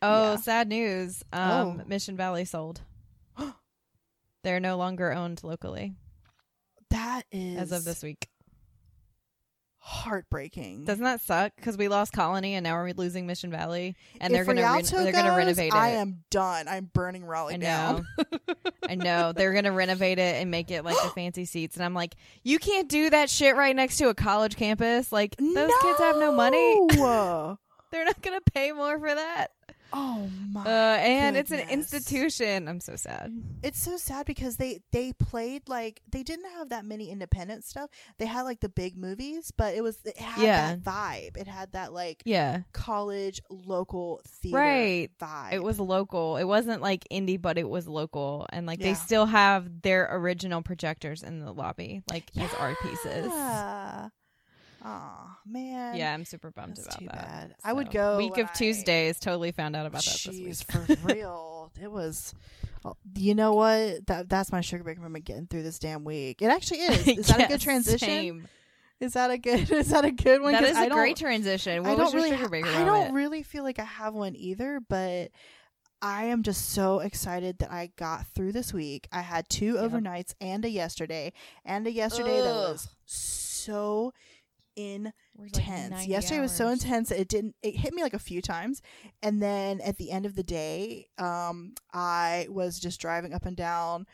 oh, 0.03 0.33
Yeah. 0.33 0.37
sad 0.37 0.69
news. 0.69 1.23
Um, 1.33 1.81
Oh. 1.81 1.85
Mission 1.87 2.17
Valley 2.17 2.45
sold. 2.45 2.83
They're 4.45 4.61
no 4.61 4.77
longer 4.77 5.11
owned 5.13 5.43
locally 5.43 5.95
That 6.91 7.23
is 7.33 7.59
as 7.59 7.73
of 7.73 7.85
this 7.85 8.03
week. 8.03 8.29
Heartbreaking. 9.87 10.85
Doesn't 10.85 11.05
that 11.05 11.21
suck? 11.21 11.55
Because 11.57 11.77
we 11.77 11.89
lost 11.89 12.15
Colony 12.15 12.55
and 12.55 12.65
now 12.65 12.75
we're 12.75 12.95
losing 12.95 13.27
Mission 13.27 13.51
Valley, 13.51 13.95
and 14.19 14.33
If 14.33 14.37
they're 14.37 14.55
gonna 14.55 14.73
re- 14.73 14.83
they're 14.83 15.13
gonna 15.13 15.37
renovate 15.37 15.75
it. 15.75 15.75
I 15.75 15.91
am 15.91 16.25
done. 16.31 16.69
I'm 16.69 16.87
burning 16.87 17.23
Raleigh 17.23 17.55
I 17.55 17.59
down. 17.59 18.07
I 18.89 18.95
know. 18.95 19.33
They're 19.33 19.53
gonna 19.53 19.73
renovate 19.73 20.19
it 20.19 20.37
and 20.41 20.51
make 20.51 20.71
it 20.71 20.87
like 20.87 20.97
the 21.03 21.11
fancy 21.15 21.45
seats, 21.45 21.77
and 21.77 21.85
I'm 21.85 21.93
like, 21.93 22.15
you 22.43 22.59
can't 22.59 22.89
do 22.89 23.11
that 23.11 23.29
shit 23.29 23.57
right 23.57 23.77
next 23.77 23.99
to 23.99 24.09
a 24.09 24.15
college 24.15 24.57
campus. 24.57 25.13
Like 25.13 25.37
those 25.37 25.71
kids 25.83 25.99
have 25.99 26.17
no 26.17 26.33
money. 26.33 26.81
They're 27.91 28.07
not 28.07 28.23
gonna 28.23 28.41
pay 28.41 28.73
more 28.73 28.99
for 28.99 29.15
that. 29.15 29.49
Oh 29.95 30.29
my! 30.51 30.61
Uh, 30.65 30.97
and 30.99 31.37
it's 31.37 31.51
an 31.51 31.61
institution. 31.71 32.69
I'm 32.69 32.81
so 32.81 32.97
sad. 32.97 33.33
It's 33.63 33.81
so 33.81 33.97
sad 33.97 34.27
because 34.27 34.57
they 34.57 34.81
they 34.93 35.13
played 35.13 35.69
like 35.69 36.03
they 36.11 36.23
didn't 36.23 36.51
have 36.57 36.69
that 36.71 36.85
many 36.85 37.11
independent 37.11 37.65
stuff. 37.65 37.89
They 38.19 38.27
had 38.27 38.43
like 38.43 38.61
the 38.61 38.69
big 38.69 38.97
movies, 38.97 39.53
but 39.57 39.75
it 39.75 39.83
was 39.83 39.99
it 40.05 40.19
had 40.19 40.43
Yeah. 40.43 40.75
that 40.77 40.83
vibe. 40.83 41.37
It 41.37 41.47
had 41.49 41.73
that 41.73 41.93
like 41.93 42.23
Yeah, 42.27 42.63
college 42.73 43.41
local 43.49 44.21
theater 44.27 44.59
Right. 44.59 45.11
vibe. 45.21 45.53
it 45.53 45.63
was 45.63 45.79
local. 45.81 46.37
It 46.37 46.45
wasn't 46.45 46.83
like 46.83 47.05
indie, 47.11 47.41
but 47.41 47.57
it 47.57 47.69
was 47.69 47.87
local, 47.89 48.47
and 48.53 48.67
like 48.67 48.81
Yeah. 48.81 48.89
they 48.89 48.95
still 48.95 49.27
have 49.27 49.83
their 49.83 50.09
original 50.11 50.61
projectors 50.63 51.23
in 51.23 51.39
the 51.41 51.53
lobby, 51.53 52.03
like 52.11 52.25
as 52.37 52.53
art 52.55 52.77
pieces. 52.83 53.31
Aw, 54.85 55.39
man. 55.47 55.97
Yeah, 55.97 56.13
I'm 56.13 56.25
super 56.25 56.51
bummed 56.51 56.77
That's 56.77 56.97
about 56.97 57.01
that. 57.13 57.29
bad. 57.29 57.55
I 57.65 57.73
would 57.73 57.91
go 57.91 58.19
Week 58.19 58.37
of 58.39 58.49
I- 58.51 58.53
Tuesdays. 58.53 59.19
Totally 59.19 59.51
found 59.53 59.75
out 59.77 59.87
about 59.87 60.05
that 60.05 60.21
this 60.25 60.29
week. 60.29 60.57
For 60.71 61.07
real. 61.15 61.73
It 61.81 61.91
was. 61.91 62.35
oh, 62.85 62.97
You 63.17 63.35
know 63.35 63.55
what? 63.55 64.07
That 64.07 64.29
that's 64.29 64.53
my 64.53 64.61
sugar 64.61 64.85
break 64.85 65.01
from 65.01 65.13
getting 65.15 65.47
through 65.47 65.63
this 65.63 65.79
damn 65.79 66.05
week. 66.05 66.43
It 66.43 66.47
actually 66.47 66.79
is. 66.81 67.09
Is 67.09 67.27
that 67.29 67.41
a 67.45 67.49
good 67.49 67.61
transition? 67.61 68.07
same. 68.09 68.49
Is 69.01 69.15
that 69.15 69.31
a 69.31 69.39
good? 69.39 69.71
Is 69.73 69.89
that 69.91 70.05
a 70.05 70.11
good 70.13 70.41
one? 70.43 70.53
That 70.53 70.63
is 70.65 70.79
a 70.79 70.89
great 70.89 71.17
transition. 71.17 71.83
What 71.83 71.91
I 71.91 71.95
was 71.95 72.13
don't 72.13 72.21
your 72.21 72.31
really. 72.31 72.43
sugar 72.63 72.67
ha- 72.67 72.83
I 72.83 72.85
don't 72.85 73.13
really 73.15 73.43
feel 73.43 73.65
like 73.65 73.79
I 73.79 73.85
have 73.85 74.15
one 74.15 74.37
either, 74.37 74.81
but 74.89 75.31
I 76.01 76.27
am 76.27 76.43
just 76.43 76.71
so 76.71 77.01
excited 77.01 77.59
that 77.59 77.73
I 77.73 77.91
got 77.97 78.27
through 78.29 78.53
this 78.53 78.73
week. 78.73 79.09
I 79.11 79.23
had 79.23 79.49
two 79.49 79.75
Yep. 79.75 79.91
overnights 79.91 80.35
and 80.41 80.65
a 80.65 80.69
yesterday, 80.71 81.33
and 81.65 81.87
a 81.87 81.91
yesterday 81.91 82.37
that 82.41 82.55
was 82.55 82.89
so 83.07 84.13
Like 84.77 85.57
intense. 85.57 85.91
90 85.91 86.11
Yesterday 86.11 86.41
was 86.41 86.53
so 86.53 86.69
intense 86.69 87.09
that 87.11 87.21
it 87.21 87.29
didn't 87.29 87.55
it 87.63 87.77
hit 87.77 87.95
me 87.95 88.03
like 88.03 88.15
a 88.15 88.19
few 88.19 88.43
times. 88.43 88.83
And 89.23 89.41
then 89.43 89.81
at 89.81 89.97
the 89.99 90.11
end 90.11 90.27
of 90.27 90.35
the 90.35 90.43
day, 90.43 91.07
um 91.19 91.75
I 91.93 92.47
was 92.51 92.79
just 92.81 93.01
driving 93.01 93.33
up 93.35 93.45
and 93.47 93.57
down 93.57 94.07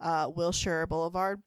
uh 0.00 0.30
Wilshire 0.34 0.86
Boulevard 0.86 1.42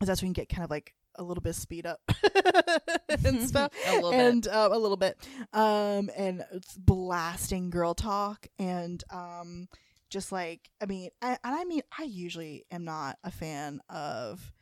cuz 0.00 0.06
that's 0.06 0.22
when 0.22 0.28
you 0.30 0.34
can 0.34 0.42
get 0.44 0.48
kind 0.48 0.64
of 0.64 0.70
like 0.70 0.94
a 1.16 1.22
little 1.22 1.40
bit 1.42 1.50
of 1.50 1.56
speed 1.56 1.84
up 1.84 2.00
and 3.24 3.42
stuff 3.48 3.72
A 3.86 3.94
little 3.96 4.10
bit. 4.12 4.20
and 4.20 4.46
uh, 4.48 4.68
a 4.70 4.78
little 4.78 4.96
bit 4.96 5.18
um 5.52 6.10
and 6.16 6.44
it's 6.52 6.76
blasting 6.76 7.70
girl 7.70 7.92
talk 7.94 8.46
and 8.58 9.02
um 9.10 9.68
just 10.10 10.30
like 10.30 10.70
i 10.80 10.86
mean 10.86 11.10
I, 11.20 11.30
and 11.42 11.54
i 11.56 11.64
mean 11.64 11.82
i 11.98 12.04
usually 12.04 12.64
am 12.70 12.84
not 12.84 13.18
a 13.24 13.32
fan 13.32 13.80
of 13.90 14.52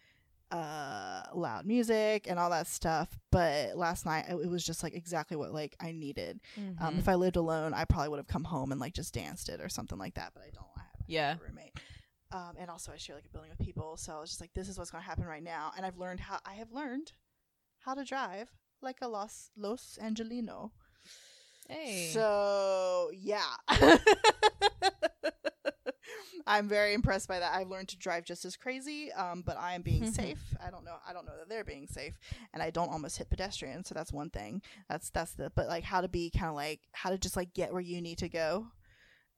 uh 0.52 1.22
loud 1.34 1.66
music 1.66 2.26
and 2.28 2.38
all 2.38 2.50
that 2.50 2.66
stuff 2.68 3.18
but 3.32 3.76
last 3.76 4.06
night 4.06 4.24
it, 4.28 4.48
was 4.48 4.64
just 4.64 4.82
like 4.84 4.94
exactly 4.94 5.36
what 5.36 5.52
like 5.52 5.74
i 5.80 5.90
needed 5.90 6.38
um 6.56 6.94
Mhm. 6.94 6.98
if 6.98 7.08
i 7.08 7.14
lived 7.16 7.34
alone 7.36 7.74
i 7.74 7.84
probably 7.84 8.08
would 8.10 8.18
have 8.18 8.28
come 8.28 8.44
home 8.44 8.70
and 8.70 8.80
like 8.80 8.92
just 8.94 9.12
danced 9.12 9.48
it 9.48 9.60
or 9.60 9.68
something 9.68 9.98
like 9.98 10.14
that 10.14 10.32
but 10.34 10.44
i 10.44 10.50
don't 10.54 10.64
I 10.76 10.80
have, 10.80 10.86
I 10.86 10.98
have 10.98 11.04
Yeah. 11.08 11.34
a 11.34 11.48
roommate 11.48 11.80
um 12.30 12.54
and 12.58 12.70
also 12.70 12.92
i 12.92 12.96
share 12.96 13.16
like 13.16 13.26
a 13.26 13.28
building 13.28 13.50
with 13.50 13.58
people 13.58 13.96
so 13.96 14.14
i 14.16 14.20
was 14.20 14.30
just 14.30 14.40
like 14.40 14.54
this 14.54 14.68
is 14.68 14.78
what's 14.78 14.90
going 14.92 15.02
to 15.02 15.08
happen 15.08 15.24
right 15.24 15.42
now 15.42 15.72
and 15.76 15.84
i've 15.84 15.98
learned 15.98 16.20
how 16.20 16.38
i 16.46 16.54
have 16.54 16.70
learned 16.70 17.10
how 17.80 17.94
to 17.94 18.04
drive 18.04 18.48
like 18.80 18.98
a 19.02 19.08
los 19.08 19.50
los 19.56 19.98
angelino 20.00 20.70
Hey. 21.68 22.10
so 22.12 23.10
yeah. 23.12 23.56
I'm 26.46 26.68
very 26.68 26.94
impressed 26.94 27.28
by 27.28 27.40
that. 27.40 27.52
I've 27.54 27.68
learned 27.68 27.88
to 27.88 27.98
drive 27.98 28.24
just 28.24 28.44
as 28.44 28.56
crazy, 28.56 29.12
um, 29.12 29.42
but 29.44 29.58
I 29.58 29.74
am 29.74 29.82
being 29.82 30.10
safe. 30.10 30.38
I 30.64 30.70
don't 30.70 30.84
know. 30.84 30.96
I 31.06 31.12
don't 31.12 31.26
know 31.26 31.36
that 31.38 31.48
they're 31.48 31.64
being 31.64 31.86
safe, 31.88 32.18
and 32.52 32.62
I 32.62 32.70
don't 32.70 32.90
almost 32.90 33.18
hit 33.18 33.30
pedestrians. 33.30 33.88
So 33.88 33.94
that's 33.94 34.12
one 34.12 34.30
thing. 34.30 34.62
That's 34.88 35.10
that's 35.10 35.32
the. 35.32 35.50
But 35.54 35.68
like 35.68 35.84
how 35.84 36.00
to 36.00 36.08
be 36.08 36.30
kind 36.30 36.48
of 36.48 36.54
like 36.54 36.80
how 36.92 37.10
to 37.10 37.18
just 37.18 37.36
like 37.36 37.52
get 37.54 37.72
where 37.72 37.82
you 37.82 38.00
need 38.00 38.18
to 38.18 38.28
go, 38.28 38.68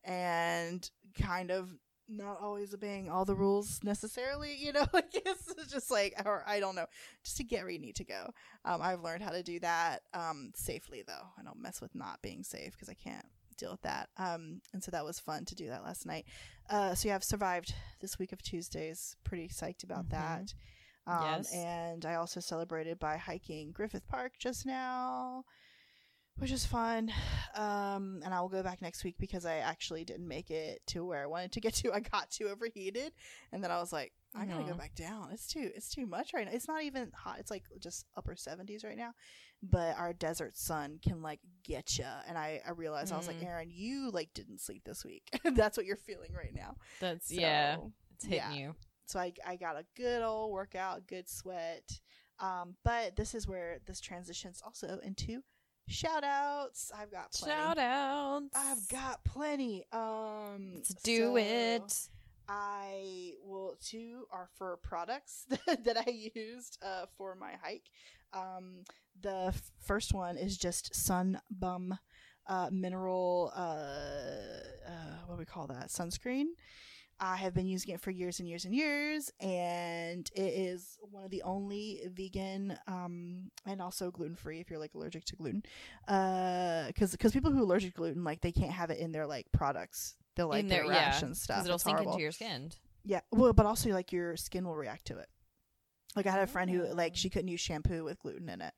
and 0.04 0.88
kind 1.20 1.50
of 1.50 1.70
not 2.10 2.40
always 2.40 2.72
obeying 2.72 3.10
all 3.10 3.24
the 3.24 3.34
rules 3.34 3.80
necessarily. 3.82 4.56
You 4.56 4.72
know, 4.72 4.86
like 4.92 5.10
it's 5.14 5.54
just 5.70 5.90
like 5.90 6.14
or 6.26 6.44
I 6.46 6.60
don't 6.60 6.74
know, 6.74 6.86
just 7.24 7.38
to 7.38 7.44
get 7.44 7.62
where 7.62 7.70
you 7.70 7.78
need 7.78 7.96
to 7.96 8.04
go. 8.04 8.30
Um, 8.64 8.82
I've 8.82 9.02
learned 9.02 9.22
how 9.22 9.30
to 9.30 9.42
do 9.42 9.58
that 9.60 10.02
um, 10.12 10.52
safely, 10.54 11.02
though. 11.06 11.26
I 11.38 11.42
don't 11.42 11.62
mess 11.62 11.80
with 11.80 11.94
not 11.94 12.20
being 12.22 12.42
safe 12.42 12.72
because 12.72 12.90
I 12.90 12.94
can't 12.94 13.26
deal 13.58 13.70
with 13.72 13.82
that. 13.82 14.08
Um, 14.16 14.60
and 14.72 14.82
so 14.82 14.90
that 14.90 15.04
was 15.04 15.18
fun 15.20 15.44
to 15.46 15.54
do 15.54 15.68
that 15.68 15.82
last 15.84 16.06
night. 16.06 16.24
Uh, 16.70 16.94
so 16.94 17.08
yeah, 17.08 17.14
I've 17.14 17.24
survived 17.24 17.74
this 18.00 18.18
week 18.18 18.32
of 18.32 18.42
Tuesdays. 18.42 19.16
Pretty 19.24 19.48
psyched 19.48 19.84
about 19.84 20.06
Mhm. 20.06 20.10
that. 20.10 20.54
Um, 21.06 21.22
Yes. 21.24 21.52
And 21.54 22.04
I 22.04 22.14
also 22.14 22.40
celebrated 22.40 22.98
by 22.98 23.16
hiking 23.16 23.72
Griffith 23.72 24.06
Park 24.08 24.32
just 24.38 24.66
now, 24.66 25.44
which 26.36 26.50
is 26.52 26.66
fun. 26.66 27.10
Um, 27.54 28.20
and 28.24 28.32
I 28.34 28.40
will 28.40 28.50
go 28.50 28.62
back 28.62 28.80
next 28.82 29.02
week 29.04 29.16
because 29.18 29.44
I 29.46 29.56
actually 29.56 30.04
didn't 30.04 30.28
make 30.28 30.50
it 30.50 30.86
to 30.88 31.04
where 31.04 31.22
I 31.22 31.26
wanted 31.26 31.52
to 31.52 31.60
get 31.60 31.74
to. 31.76 31.92
I 31.94 32.00
got 32.00 32.30
too 32.30 32.48
overheated, 32.48 33.12
and 33.52 33.64
then 33.64 33.70
I 33.70 33.78
was 33.80 33.92
like, 33.92 34.12
I 34.38 34.46
gotta 34.46 34.64
go 34.64 34.74
back 34.74 34.94
down. 34.94 35.30
It's 35.32 35.46
too 35.46 35.70
it's 35.74 35.88
too 35.88 36.06
much 36.06 36.32
right 36.34 36.46
now. 36.46 36.52
It's 36.52 36.68
not 36.68 36.82
even 36.82 37.10
hot. 37.14 37.36
It's 37.38 37.50
like 37.50 37.64
just 37.80 38.06
upper 38.16 38.36
seventies 38.36 38.84
right 38.84 38.96
now. 38.96 39.12
But 39.62 39.96
our 39.98 40.12
desert 40.12 40.56
sun 40.56 40.98
can 41.02 41.22
like 41.22 41.40
get 41.64 41.98
you. 41.98 42.06
And 42.28 42.38
I 42.38 42.60
I 42.66 42.70
realized 42.72 43.12
I 43.12 43.16
was 43.16 43.26
like. 43.26 43.42
Erin, 43.42 43.70
you 43.72 44.10
like 44.10 44.30
didn't 44.34 44.60
sleep 44.60 44.82
this 44.84 45.04
week. 45.04 45.28
That's 45.44 45.76
what 45.76 45.86
you're 45.86 45.96
feeling 45.96 46.32
right 46.32 46.54
now. 46.54 46.76
That's 47.00 47.30
yeah. 47.30 47.76
It's 48.14 48.24
hitting 48.24 48.38
yeah. 48.38 48.52
you. 48.52 48.74
so 49.06 49.20
I, 49.20 49.32
I 49.46 49.56
got 49.56 49.76
a 49.76 49.84
good 49.96 50.22
old 50.22 50.52
workout, 50.52 51.06
good 51.06 51.28
sweat. 51.28 52.00
Um, 52.40 52.74
but 52.84 53.16
this 53.16 53.34
is 53.34 53.48
where 53.48 53.78
this 53.86 54.00
transitions 54.00 54.62
also 54.64 54.98
into 55.02 55.42
shout 55.88 56.24
outs. 56.24 56.92
I've 56.96 57.10
got 57.10 57.32
plenty. 57.32 57.52
Shout 57.52 57.78
out. 57.78 58.42
I've 58.54 58.88
got 58.88 59.24
plenty. 59.24 59.84
Um, 59.92 60.72
Let's 60.74 60.94
do 60.94 61.18
so 61.18 61.36
it. 61.36 62.08
I 62.48 63.32
will 63.44 63.76
two 63.82 64.24
are 64.30 64.48
for 64.56 64.78
products 64.82 65.46
that, 65.66 65.84
that 65.84 65.96
I 66.06 66.10
used 66.34 66.78
uh, 66.82 67.06
for 67.16 67.34
my 67.34 67.52
hike. 67.62 67.90
Um, 68.32 68.84
the 69.20 69.46
f- 69.48 69.70
first 69.80 70.14
one 70.14 70.36
is 70.36 70.56
just 70.56 70.94
Sun 70.94 71.40
Bum 71.50 71.98
uh, 72.46 72.70
mineral. 72.72 73.52
Uh, 73.54 73.60
uh, 74.88 75.16
what 75.26 75.34
do 75.36 75.38
we 75.38 75.44
call 75.44 75.66
that? 75.66 75.88
Sunscreen. 75.88 76.46
I 77.20 77.36
have 77.36 77.52
been 77.54 77.66
using 77.66 77.94
it 77.94 78.00
for 78.00 78.10
years 78.12 78.38
and 78.38 78.48
years 78.48 78.64
and 78.64 78.74
years, 78.74 79.30
and 79.40 80.30
it 80.36 80.40
is 80.40 80.98
one 81.00 81.24
of 81.24 81.30
the 81.30 81.42
only 81.42 82.02
vegan 82.14 82.78
um, 82.86 83.50
and 83.66 83.82
also 83.82 84.10
gluten 84.12 84.36
free 84.36 84.60
if 84.60 84.70
you're 84.70 84.78
like 84.78 84.94
allergic 84.94 85.24
to 85.26 85.36
gluten. 85.36 85.62
Because 86.06 87.10
because 87.12 87.32
people 87.32 87.50
who 87.50 87.58
are 87.58 87.62
allergic 87.62 87.92
to 87.94 87.96
gluten 87.98 88.22
like 88.24 88.40
they 88.40 88.52
can't 88.52 88.72
have 88.72 88.90
it 88.90 88.98
in 88.98 89.10
their 89.12 89.26
like 89.26 89.46
products. 89.52 90.14
They'll 90.38 90.48
like 90.48 90.60
In 90.60 90.68
their 90.68 90.84
there, 90.84 90.92
yeah, 90.94 91.18
and 91.24 91.36
stuff. 91.36 91.56
Because 91.56 91.66
it'll 91.66 91.74
It's 91.74 91.84
sink 91.84 91.96
horrible. 91.96 92.12
into 92.12 92.22
your 92.22 92.32
skin. 92.32 92.70
Yeah, 93.04 93.20
well, 93.30 93.52
but 93.52 93.66
also 93.66 93.90
like 93.90 94.12
your 94.12 94.36
skin 94.36 94.64
will 94.64 94.76
react 94.76 95.06
to 95.08 95.18
it. 95.18 95.28
Like 96.16 96.26
I 96.26 96.30
had 96.30 96.42
a 96.42 96.46
friend 96.46 96.70
who 96.70 96.84
like 96.94 97.12
Oh. 97.12 97.16
she 97.16 97.28
couldn't 97.28 97.48
use 97.48 97.60
shampoo 97.60 98.04
with 98.04 98.18
gluten 98.20 98.48
in 98.48 98.60
it 98.62 98.72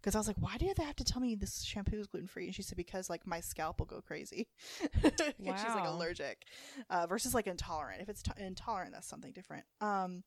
because 0.00 0.14
I 0.14 0.18
was 0.18 0.28
like, 0.28 0.36
why 0.38 0.56
do 0.56 0.72
they 0.76 0.84
have 0.84 0.96
to 0.96 1.04
tell 1.04 1.20
me 1.20 1.34
this 1.34 1.62
shampoo 1.62 1.98
is 1.98 2.06
gluten 2.06 2.28
free? 2.28 2.46
And 2.46 2.54
she 2.54 2.62
said 2.62 2.76
because 2.76 3.10
like 3.10 3.26
my 3.26 3.40
scalp 3.40 3.80
will 3.80 3.86
go 3.86 4.00
crazy. 4.00 4.48
'Cause 5.02 5.12
She's 5.18 5.74
like 5.74 5.86
allergic 5.88 6.44
uh, 6.90 7.06
versus 7.06 7.34
like 7.34 7.46
intolerant. 7.48 8.02
If 8.02 8.08
it's 8.08 8.22
t- 8.22 8.30
intolerant, 8.38 8.92
that's 8.92 9.08
something 9.08 9.32
different. 9.32 9.64
Um, 9.80 10.22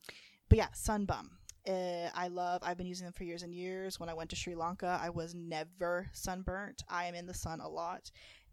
but 0.49 0.57
yeah, 0.57 0.67
Sun 0.73 1.05
Bum. 1.05 1.31
Uh, 1.67 2.09
I 2.15 2.29
love. 2.29 2.61
I've 2.63 2.77
been 2.77 2.87
using 2.87 3.05
them 3.05 3.13
for 3.13 3.25
years 3.25 3.43
and 3.43 3.53
years. 3.53 3.99
When 3.99 4.09
I 4.09 4.13
went 4.13 4.29
to 4.31 4.35
Sri 4.35 4.55
Lanka, 4.55 4.99
I 5.01 5.09
was 5.09 5.35
never 5.35 6.07
sunburnt. 6.13 6.83
I 6.89 7.05
am 7.05 7.13
in 7.15 7.25
the 7.27 7.33
sun 7.33 7.59
a 7.59 7.67
lot, 7.69 8.09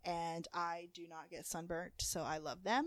and 0.06 0.46
I 0.54 0.88
do 0.94 1.02
not 1.08 1.30
get 1.30 1.46
sunburnt, 1.46 1.92
so 1.98 2.22
I 2.22 2.38
love 2.38 2.62
them. 2.64 2.86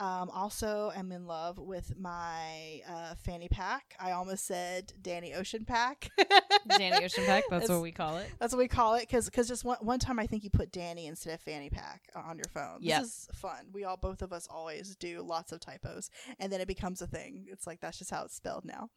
Um, 0.00 0.30
also, 0.30 0.92
I'm 0.96 1.10
in 1.10 1.26
love 1.26 1.58
with 1.58 1.98
my 1.98 2.82
uh, 2.88 3.16
fanny 3.16 3.48
pack. 3.48 3.96
I 3.98 4.12
almost 4.12 4.46
said 4.46 4.92
Danny 5.02 5.34
Ocean 5.34 5.64
pack. 5.64 6.08
Danny 6.78 7.04
Ocean 7.04 7.24
Pack. 7.24 7.42
That's 7.50 7.64
It's- 7.64 7.68
what 7.76 7.82
we 7.82 7.90
call 7.90 8.18
it. 8.18 8.28
That's 8.38 8.52
what 8.52 8.58
we 8.60 8.68
call 8.68 8.94
it, 8.94 9.00
because 9.00 9.24
because 9.24 9.48
just 9.48 9.64
one 9.64 9.78
one 9.80 9.98
time 9.98 10.20
I 10.20 10.26
think 10.28 10.44
you 10.44 10.50
put 10.50 10.70
Danny 10.70 11.06
instead 11.06 11.34
of 11.34 11.40
fanny 11.40 11.68
pack 11.68 12.02
on 12.14 12.36
your 12.36 12.44
phone. 12.54 12.78
Yep. 12.80 13.00
This 13.02 13.08
is 13.10 13.28
fun. 13.34 13.66
We 13.72 13.82
all 13.84 13.96
both 13.96 14.22
of 14.22 14.32
us 14.32 14.46
always 14.48 14.94
do 14.94 15.20
lots 15.22 15.50
of 15.50 15.58
typos, 15.58 16.10
and 16.38 16.52
then 16.52 16.60
it 16.60 16.68
becomes 16.68 17.02
a 17.02 17.08
thing. 17.08 17.46
It's 17.50 17.66
like 17.66 17.80
that's 17.80 17.98
just 17.98 18.12
how 18.12 18.22
it's 18.24 18.36
spelled 18.36 18.64
now. 18.64 18.90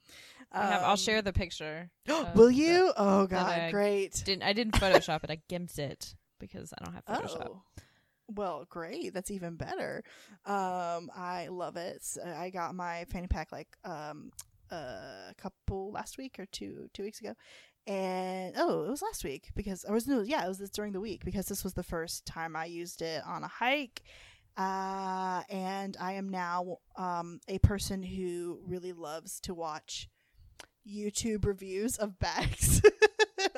I 0.51 0.67
have, 0.67 0.83
I'll 0.83 0.91
Um, 0.91 0.97
share 0.97 1.23
the 1.23 1.33
picture. 1.33 1.89
Will 2.35 2.45
the- 2.47 2.53
you? 2.53 2.93
Oh 2.95 3.25
God, 3.25 3.71
great. 3.71 4.21
Didn't 4.23 4.43
I 4.43 4.53
didn't 4.53 4.73
Photoshop 4.75 5.23
it. 5.23 5.31
I 5.31 5.41
gimped 5.51 5.79
it 5.79 6.13
because 6.41 6.73
I 6.77 6.83
don't 6.83 6.93
have 6.93 7.05
Photoshop. 7.05 7.47
Oh. 7.47 7.61
Well, 8.35 8.65
great. 8.69 9.13
That's 9.13 9.31
even 9.31 9.55
better. 9.55 10.03
Um, 10.45 11.09
I 11.15 11.47
love 11.49 11.77
it. 11.77 12.03
So 12.03 12.21
I 12.23 12.49
got 12.49 12.75
my 12.75 13.05
fanny 13.09 13.27
pack 13.27 13.51
like 13.51 13.67
um 13.83 14.31
a 14.69 15.33
couple 15.37 15.91
last 15.91 16.17
week 16.17 16.39
or 16.39 16.45
two 16.45 16.89
two 16.93 17.03
weeks 17.03 17.19
ago. 17.19 17.33
And 17.87 18.53
oh, 18.57 18.85
it 18.85 18.89
was 18.89 19.01
last 19.01 19.23
week 19.23 19.49
because 19.55 19.85
I 19.85 19.91
was 19.91 20.07
no, 20.07 20.21
yeah, 20.21 20.45
it 20.45 20.47
was 20.47 20.59
during 20.69 20.93
the 20.93 21.01
week 21.01 21.25
because 21.25 21.47
this 21.47 21.63
was 21.63 21.73
the 21.73 21.83
first 21.83 22.25
time 22.25 22.55
I 22.55 22.65
used 22.65 23.01
it 23.01 23.23
on 23.25 23.43
a 23.43 23.47
hike. 23.47 24.01
Uh, 24.57 25.43
and 25.49 25.95
I 25.99 26.13
am 26.13 26.29
now 26.29 26.77
um 26.95 27.39
a 27.47 27.59
person 27.59 28.03
who 28.03 28.59
really 28.65 28.93
loves 28.93 29.39
to 29.41 29.53
watch 29.53 30.09
YouTube 30.87 31.45
reviews 31.45 31.97
of 31.97 32.19
bags. 32.19 32.81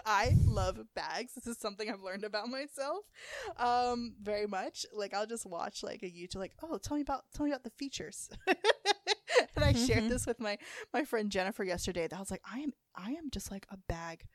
I 0.06 0.36
love 0.46 0.80
bags. 0.96 1.34
This 1.34 1.48
is 1.48 1.58
something 1.58 1.90
I've 1.90 2.02
learned 2.02 2.24
about 2.24 2.50
myself. 2.50 3.06
Um, 3.58 4.16
very 4.22 4.48
much. 4.48 4.86
Like 4.94 5.14
I'll 5.14 5.28
just 5.28 5.46
watch 5.46 5.84
like 5.84 6.04
a 6.04 6.08
YouTube 6.08 6.38
like, 6.38 6.54
oh, 6.62 6.78
tell 6.78 6.98
me 6.98 7.02
about 7.02 7.24
tell 7.34 7.46
me 7.46 7.52
about 7.52 7.64
the 7.64 7.70
features. 7.72 8.30
and 8.48 9.64
I 9.64 9.74
shared 9.74 10.10
this 10.10 10.26
with 10.26 10.40
my 10.40 10.58
my 10.94 11.04
friend 11.04 11.32
Jennifer 11.32 11.64
yesterday. 11.64 12.08
That 12.08 12.16
I 12.16 12.20
was 12.20 12.32
like, 12.32 12.44
I 12.52 12.60
am 12.60 12.74
I 12.96 13.12
am 13.12 13.30
just 13.32 13.52
like 13.52 13.66
a 13.70 13.78
bag 13.88 14.26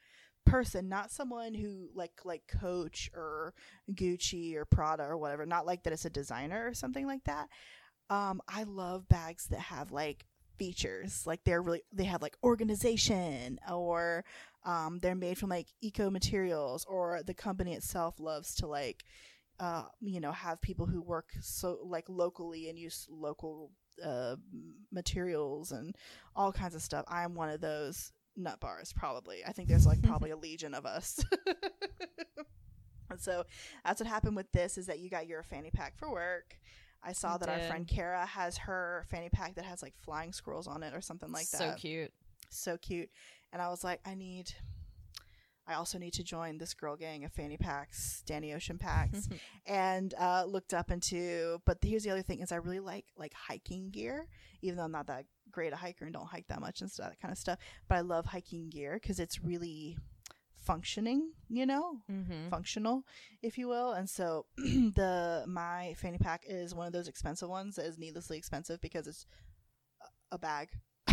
person, 0.47 0.89
not 0.89 1.11
someone 1.11 1.55
who 1.55 1.89
like 1.95 2.13
like 2.25 2.43
Coach 2.49 3.11
or 3.15 3.55
Gucci 3.93 4.55
or 4.55 4.65
Prada 4.65 5.05
or 5.05 5.19
whatever. 5.19 5.47
Not 5.47 5.67
like 5.67 5.83
that 5.85 5.93
it's 5.93 6.05
a 6.05 6.11
designer 6.11 6.67
or 6.67 6.75
something 6.75 7.07
like 7.07 7.25
that. 7.25 7.49
Um, 8.11 8.41
I 8.49 8.63
love 8.63 9.09
bags 9.09 9.49
that 9.49 9.61
have 9.61 9.93
like 9.93 10.25
features 10.59 11.25
like 11.25 11.45
they're 11.45 11.63
really 11.63 11.83
they 11.93 12.05
have 12.05 12.21
like 12.21 12.37
organization 12.43 13.61
or 13.71 14.25
um, 14.69 14.99
they're 15.01 15.15
made 15.15 15.39
from 15.39 15.51
like 15.51 15.69
eco 15.81 16.11
materials 16.11 16.85
or 16.89 17.21
the 17.25 17.35
company 17.35 17.75
itself 17.75 18.19
loves 18.19 18.55
to 18.57 18.67
like 18.67 19.05
uh, 19.61 19.85
you 20.01 20.21
know 20.21 20.33
have 20.33 20.61
people 20.61 20.87
who 20.87 21.01
work 21.01 21.31
so 21.41 21.79
like 21.85 22.05
locally 22.09 22.69
and 22.69 22.79
use 22.79 23.07
local 23.11 23.71
uh, 24.05 24.37
materials 24.93 25.73
and 25.73 25.97
all 26.37 26.53
kinds 26.53 26.75
of 26.75 26.83
stuff 26.83 27.05
i'm 27.09 27.35
one 27.35 27.49
of 27.49 27.61
those 27.61 28.13
nut 28.39 28.61
bars. 28.61 28.93
Probably, 28.93 29.45
I 29.47 29.53
think 29.53 29.69
there's 29.69 29.87
like 29.87 30.03
probably 30.03 30.31
a 30.31 30.37
legion 30.37 30.75
of 30.75 30.87
us. 30.87 31.23
and 33.11 33.19
so 33.21 33.45
that's 33.85 34.01
what 34.01 34.09
happened 34.09 34.37
with 34.37 34.51
this: 34.53 34.79
is 34.79 34.87
that 34.87 35.01
you 35.01 35.11
got 35.11 35.27
your 35.27 35.43
fanny 35.43 35.71
pack 35.71 35.99
for 35.99 36.11
work. 36.11 36.57
I 37.03 37.13
saw 37.13 37.39
that 37.39 37.49
our 37.49 37.61
friend 37.61 37.87
Kara 37.87 38.27
has 38.27 38.59
her 38.59 39.05
fanny 39.09 39.29
pack 39.29 39.55
that 39.55 39.65
has 39.65 39.83
like 39.83 39.95
flying 39.97 40.33
squirrels 40.33 40.67
on 40.67 40.83
it 40.83 40.95
or 40.95 41.01
something 41.01 41.31
like 41.31 41.47
so 41.47 41.59
that. 41.59 41.77
So 41.77 41.81
cute. 41.81 42.13
So 42.51 42.77
cute. 42.77 43.11
And 43.53 43.63
I 43.63 43.69
was 43.69 43.85
like, 43.85 44.01
I 44.05 44.15
need. 44.15 44.53
I 45.67 45.75
also 45.75 45.99
need 45.99 46.15
to 46.15 46.25
join 46.25 46.57
this 46.57 46.73
girl 46.73 46.97
gang 46.97 47.25
of 47.25 47.33
fanny 47.33 47.59
packs, 47.59 48.23
Danny 48.25 48.55
Ocean 48.55 48.79
packs, 48.79 49.29
and 49.67 50.15
uh, 50.19 50.45
looked 50.47 50.73
up 50.73 50.91
into. 50.91 51.61
But 51.67 51.79
here's 51.83 52.05
the 52.05 52.11
other 52.11 52.23
thing: 52.23 52.41
is 52.41 52.53
I 52.53 52.57
really 52.57 52.81
like 52.81 53.05
like 53.17 53.35
hiking 53.35 53.91
gear, 53.91 54.29
even 54.63 54.79
though 54.79 54.85
I'm 54.85 54.93
not 54.93 55.09
that 55.09 55.27
great 55.51 55.73
a 55.73 55.77
hiker 55.77 56.05
and 56.05 56.15
don't 56.15 56.27
hike 56.27 56.49
that 56.49 56.61
much 56.61 56.81
and 56.81 56.91
stuff, 56.91 57.11
that 57.11 57.21
kind 57.21 57.33
of 57.33 57.39
stuff. 57.39 57.59
But 57.89 57.97
I 57.97 58.01
love 58.01 58.27
hiking 58.27 58.71
gear 58.71 58.99
because 59.01 59.21
it's 59.21 59.43
really 59.43 59.97
functioning, 60.69 61.33
you 61.49 61.65
know, 61.65 61.97
mm-hmm. 62.11 62.49
functional, 62.51 63.03
if 63.43 63.57
you 63.57 63.69
will. 63.69 63.93
And 63.93 64.09
so 64.09 64.47
the 64.57 65.45
my 65.47 65.95
fanny 65.97 66.19
pack 66.19 66.45
is 66.47 66.75
one 66.75 66.87
of 66.87 66.93
those 66.93 67.09
expensive 67.09 67.49
ones 67.49 67.77
that 67.77 67.87
is 67.87 67.99
needlessly 67.99 68.37
expensive 68.37 68.81
because 68.81 69.07
it's 69.07 69.27
a- 70.03 70.35
a 70.35 70.39
bag. 70.39 70.69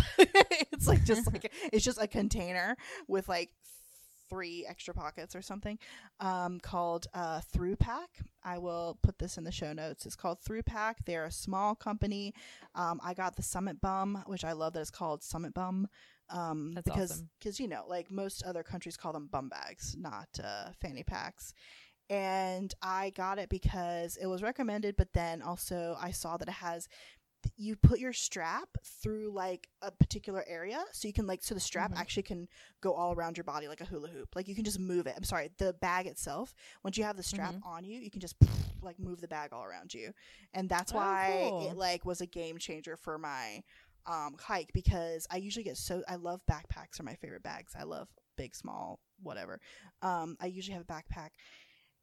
it's 0.18 0.86
like 0.86 1.04
just 1.04 1.32
like 1.32 1.50
it's 1.72 1.84
just 1.84 2.00
a 2.00 2.06
container 2.06 2.76
with 3.08 3.28
like 3.28 3.50
three 4.28 4.66
extra 4.68 4.92
pockets 4.92 5.36
or 5.36 5.42
something 5.42 5.78
um, 6.20 6.58
called 6.60 7.06
uh, 7.14 7.40
Thrupack. 7.52 8.08
I 8.42 8.58
will 8.58 8.98
put 9.02 9.18
this 9.18 9.38
in 9.38 9.44
the 9.44 9.52
show 9.52 9.72
notes. 9.72 10.06
It's 10.06 10.16
called 10.16 10.40
Thrupack. 10.40 11.04
They're 11.04 11.26
a 11.26 11.30
small 11.30 11.74
company. 11.74 12.34
Um, 12.74 13.00
I 13.04 13.14
got 13.14 13.36
the 13.36 13.42
Summit 13.42 13.80
Bum, 13.80 14.22
which 14.26 14.44
I 14.44 14.52
love 14.52 14.72
that 14.74 14.80
it's 14.80 14.90
called 14.90 15.22
Summit 15.22 15.54
Bum. 15.54 15.88
Um, 16.28 16.72
That's 16.74 16.84
because 16.84 17.10
awesome. 17.12 17.30
because 17.38 17.60
you 17.60 17.68
know 17.68 17.84
like 17.86 18.10
most 18.10 18.42
other 18.42 18.64
countries 18.64 18.96
call 18.96 19.12
them 19.12 19.28
bum 19.30 19.48
bags, 19.48 19.94
not 19.96 20.28
uh, 20.42 20.70
fanny 20.80 21.04
packs. 21.04 21.54
And 22.08 22.72
I 22.82 23.10
got 23.10 23.38
it 23.38 23.48
because 23.48 24.16
it 24.16 24.26
was 24.26 24.42
recommended, 24.42 24.96
but 24.96 25.12
then 25.12 25.42
also 25.42 25.96
I 26.00 26.12
saw 26.12 26.36
that 26.36 26.48
it 26.48 26.54
has 26.54 26.88
you 27.56 27.76
put 27.76 27.98
your 27.98 28.12
strap 28.12 28.68
through 28.84 29.30
like 29.32 29.68
a 29.82 29.90
particular 29.90 30.44
area 30.48 30.82
so 30.92 31.06
you 31.08 31.14
can 31.14 31.26
like 31.26 31.42
so 31.42 31.54
the 31.54 31.60
strap 31.60 31.92
Mhm. 31.92 31.98
actually 32.00 32.22
can 32.22 32.48
go 32.80 32.92
all 32.92 33.12
around 33.12 33.36
your 33.36 33.44
body 33.44 33.68
like 33.68 33.80
a 33.80 33.84
hula 33.84 34.08
hoop 34.08 34.34
like 34.34 34.48
you 34.48 34.54
can 34.54 34.64
just 34.64 34.78
move 34.78 35.06
it 35.06 35.14
i'm 35.16 35.24
sorry 35.24 35.50
the 35.58 35.72
bag 35.80 36.06
itself 36.06 36.54
once 36.84 36.96
you 36.96 37.04
have 37.04 37.16
the 37.16 37.22
strap 37.22 37.54
Mhm. 37.54 37.66
on 37.66 37.84
you 37.84 38.00
you 38.00 38.10
can 38.10 38.20
just 38.20 38.36
like 38.82 38.98
move 38.98 39.20
the 39.20 39.28
bag 39.28 39.52
all 39.52 39.64
around 39.64 39.92
you 39.94 40.12
and 40.54 40.68
that's 40.68 40.92
Oh, 40.92 40.96
why 40.96 41.48
cool. 41.50 41.70
it 41.70 41.76
like 41.76 42.04
was 42.04 42.20
a 42.20 42.26
game 42.26 42.58
changer 42.58 42.96
for 42.96 43.18
my 43.18 43.62
um 44.06 44.36
hike 44.38 44.72
because 44.72 45.26
i 45.30 45.36
usually 45.36 45.64
get 45.64 45.76
so 45.76 46.02
i 46.08 46.14
love 46.16 46.40
backpacks 46.50 47.00
are 47.00 47.04
my 47.04 47.14
favorite 47.14 47.42
bags 47.42 47.74
i 47.78 47.82
love 47.82 48.08
big 48.36 48.54
small 48.54 49.00
whatever 49.22 49.60
um 50.02 50.36
i 50.40 50.46
usually 50.46 50.74
have 50.74 50.82
a 50.82 50.92
backpack 50.92 51.30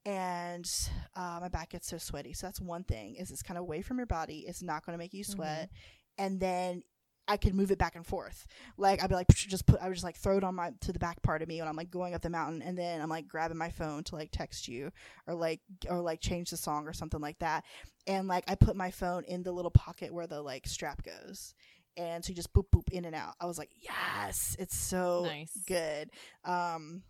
and 0.06 0.70
uh, 1.16 1.38
my 1.42 1.48
back 1.48 1.70
gets 1.70 1.88
so 1.88 1.98
sweaty. 1.98 2.34
So 2.34 2.48
that's 2.48 2.60
one 2.62 2.84
thing 2.84 3.16
is 3.16 3.32
it's 3.32 3.44
kind 3.44 3.58
of 3.58 3.62
away 3.64 3.82
from 3.82 3.98
your 3.98 4.06
body. 4.06 4.46
It's 4.48 4.62
not 4.62 4.86
going 4.86 4.94
to 4.94 5.00
make 5.00 5.14
you 5.14 5.24
sweat, 5.24 5.70
and 6.18 6.40
then 6.40 6.84
I 7.26 7.38
can 7.38 7.56
move 7.56 7.72
it 7.72 7.78
back 7.78 7.96
and 7.96 8.06
forth. 8.06 8.46
Like 8.78 9.02
I'd 9.02 9.08
be 9.10 9.16
like 9.16 9.28
just 9.30 9.66
put 9.66 9.80
I 9.82 9.88
would 9.88 9.94
just 9.94 10.04
like 10.04 10.18
throw 10.18 10.38
it 10.38 10.44
on 10.44 10.56
my 10.56 10.72
to 10.82 10.92
the 10.92 11.00
back 11.00 11.22
part 11.22 11.42
of 11.42 11.48
me 11.48 11.60
when 11.60 11.70
I'm 11.70 11.76
like 11.78 11.90
going 11.90 12.14
up 12.14 12.22
the 12.22 12.30
mountain, 12.30 12.62
and 12.62 12.78
then 12.78 13.02
I'm 13.02 13.10
like 13.10 13.28
grabbing 13.28 13.58
my 13.58 13.70
phone 13.70 14.04
to 14.06 14.16
like 14.16 14.30
text 14.32 14.68
you 14.68 14.92
or 15.26 15.34
like 15.36 15.62
or 15.90 16.02
like 16.02 16.20
change 16.20 16.50
the 16.50 16.58
song 16.58 16.86
or 16.88 16.94
something 16.94 17.22
like 17.22 17.40
that. 17.40 17.64
And 18.08 18.28
like 18.28 18.44
I 18.50 18.56
put 18.56 18.76
my 18.76 18.92
phone 18.92 19.24
in 19.24 19.44
the 19.44 19.54
little 19.54 19.72
pocket 19.72 20.14
where 20.14 20.28
the 20.28 20.42
like 20.42 20.68
strap 20.68 21.02
goes. 21.04 21.54
And 21.96 22.26
so 22.26 22.30
you 22.32 22.36
just 22.36 22.52
boop 22.54 22.66
boop 22.76 22.90
in 22.92 23.06
and 23.06 23.14
out. 23.16 23.36
I 23.40 23.46
was 23.46 23.60
like, 23.60 23.70
yes, 23.80 24.56
it's 24.60 24.76
so 24.76 25.24
Nice. 25.26 25.56
good. 25.68 26.10
Um, 26.44 27.04